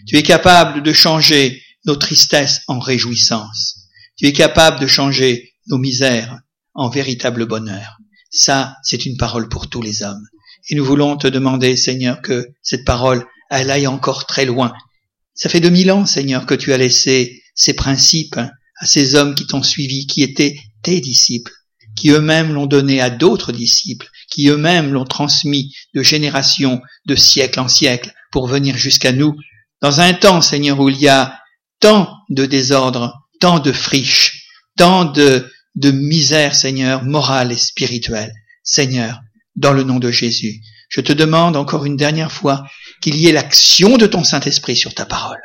Tu 0.07 0.17
es 0.17 0.23
capable 0.23 0.83
de 0.83 0.93
changer 0.93 1.61
nos 1.85 1.95
tristesses 1.95 2.61
en 2.67 2.79
réjouissance. 2.79 3.87
Tu 4.17 4.25
es 4.25 4.33
capable 4.33 4.79
de 4.79 4.87
changer 4.87 5.53
nos 5.67 5.77
misères 5.77 6.39
en 6.73 6.89
véritable 6.89 7.45
bonheur. 7.45 7.97
Ça, 8.31 8.77
c'est 8.83 9.05
une 9.05 9.17
parole 9.17 9.49
pour 9.49 9.69
tous 9.69 9.81
les 9.81 10.03
hommes. 10.03 10.25
Et 10.69 10.75
nous 10.75 10.85
voulons 10.85 11.17
te 11.17 11.27
demander, 11.27 11.75
Seigneur, 11.75 12.21
que 12.21 12.47
cette 12.61 12.85
parole, 12.85 13.25
elle 13.59 13.71
aille 13.71 13.87
encore 13.87 14.25
très 14.25 14.45
loin. 14.45 14.73
Ça 15.35 15.49
fait 15.49 15.59
deux 15.59 15.69
mille 15.69 15.91
ans, 15.91 16.05
Seigneur, 16.05 16.45
que 16.45 16.55
tu 16.55 16.73
as 16.73 16.77
laissé 16.77 17.43
ces 17.55 17.73
principes 17.73 18.37
à 18.37 18.85
ces 18.85 19.15
hommes 19.15 19.35
qui 19.35 19.45
t'ont 19.45 19.63
suivi, 19.63 20.07
qui 20.07 20.23
étaient 20.23 20.57
tes 20.81 20.99
disciples, 20.99 21.51
qui 21.95 22.09
eux-mêmes 22.09 22.53
l'ont 22.53 22.65
donné 22.65 22.99
à 22.99 23.09
d'autres 23.09 23.51
disciples, 23.51 24.09
qui 24.29 24.49
eux-mêmes 24.49 24.91
l'ont 24.91 25.05
transmis 25.05 25.75
de 25.93 26.01
génération, 26.01 26.81
de 27.05 27.15
siècle 27.15 27.59
en 27.59 27.67
siècle, 27.67 28.11
pour 28.31 28.47
venir 28.47 28.75
jusqu'à 28.75 29.11
nous, 29.11 29.35
dans 29.81 29.99
un 30.01 30.13
temps, 30.13 30.41
Seigneur, 30.41 30.79
où 30.79 30.89
il 30.89 30.99
y 30.99 31.07
a 31.07 31.39
tant 31.79 32.09
de 32.29 32.45
désordre, 32.45 33.13
tant 33.39 33.59
de 33.59 33.71
friches, 33.71 34.47
tant 34.77 35.05
de, 35.05 35.47
de 35.75 35.91
misère, 35.91 36.55
Seigneur, 36.55 37.03
morale 37.03 37.51
et 37.51 37.57
spirituelle. 37.57 38.33
Seigneur, 38.63 39.19
dans 39.55 39.73
le 39.73 39.83
nom 39.83 39.99
de 39.99 40.09
Jésus, 40.09 40.61
je 40.89 41.01
te 41.01 41.13
demande 41.13 41.55
encore 41.55 41.85
une 41.85 41.97
dernière 41.97 42.31
fois 42.31 42.65
qu'il 43.01 43.15
y 43.15 43.27
ait 43.27 43.31
l'action 43.31 43.97
de 43.97 44.05
ton 44.05 44.23
Saint-Esprit 44.23 44.75
sur 44.75 44.93
ta 44.93 45.05
parole, 45.05 45.41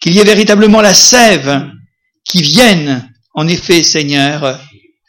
qu'il 0.00 0.14
y 0.14 0.18
ait 0.18 0.24
véritablement 0.24 0.80
la 0.80 0.94
sève 0.94 1.70
qui 2.24 2.42
vienne, 2.42 3.10
en 3.34 3.46
effet, 3.48 3.82
Seigneur, 3.82 4.60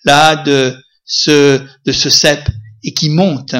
là 0.03 0.35
de 0.35 0.77
ce, 1.05 1.61
de 1.85 1.91
ce 1.91 2.09
cep 2.09 2.47
et 2.83 2.93
qui 2.93 3.09
monte 3.09 3.55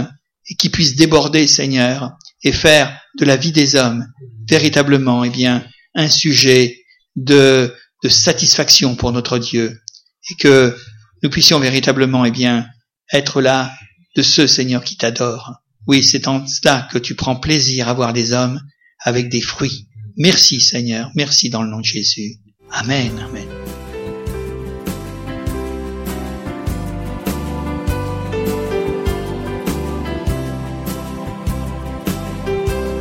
et 0.48 0.56
qui 0.56 0.70
puisse 0.70 0.96
déborder, 0.96 1.48
Seigneur, 1.48 2.12
et 2.44 2.52
faire 2.52 3.00
de 3.18 3.26
la 3.26 3.36
vie 3.36 3.52
des 3.52 3.76
hommes 3.76 4.06
véritablement, 4.48 5.24
eh 5.24 5.30
bien, 5.30 5.66
un 5.96 6.10
sujet 6.10 6.78
de, 7.16 7.74
de 8.04 8.10
satisfaction 8.10 8.96
pour 8.96 9.12
notre 9.12 9.40
Dieu 9.40 9.82
et 10.30 10.36
que 10.36 10.78
nous 11.24 11.30
puissions 11.30 11.60
véritablement, 11.60 12.26
eh 12.26 12.32
bien, 12.32 12.68
être 13.12 13.42
là 13.42 13.72
de 14.16 14.22
ceux, 14.22 14.48
Seigneur, 14.48 14.84
qui 14.84 14.98
t'adorent. 14.98 15.54
Oui, 15.88 16.04
c'est 16.04 16.28
en 16.28 16.46
cela 16.48 16.88
que 16.92 16.98
tu 16.98 17.16
prends 17.16 17.36
plaisir 17.36 17.88
à 17.88 17.94
voir 17.94 18.14
des 18.14 18.34
hommes 18.34 18.60
avec 19.04 19.30
des 19.30 19.42
fruits. 19.42 19.88
Merci, 20.18 20.62
Seigneur. 20.62 21.12
Merci 21.16 21.50
dans 21.50 21.62
le 21.62 21.70
nom 21.70 21.80
de 21.80 21.86
Jésus. 21.86 22.38
Amen. 22.72 23.12
Amen. 23.20 23.48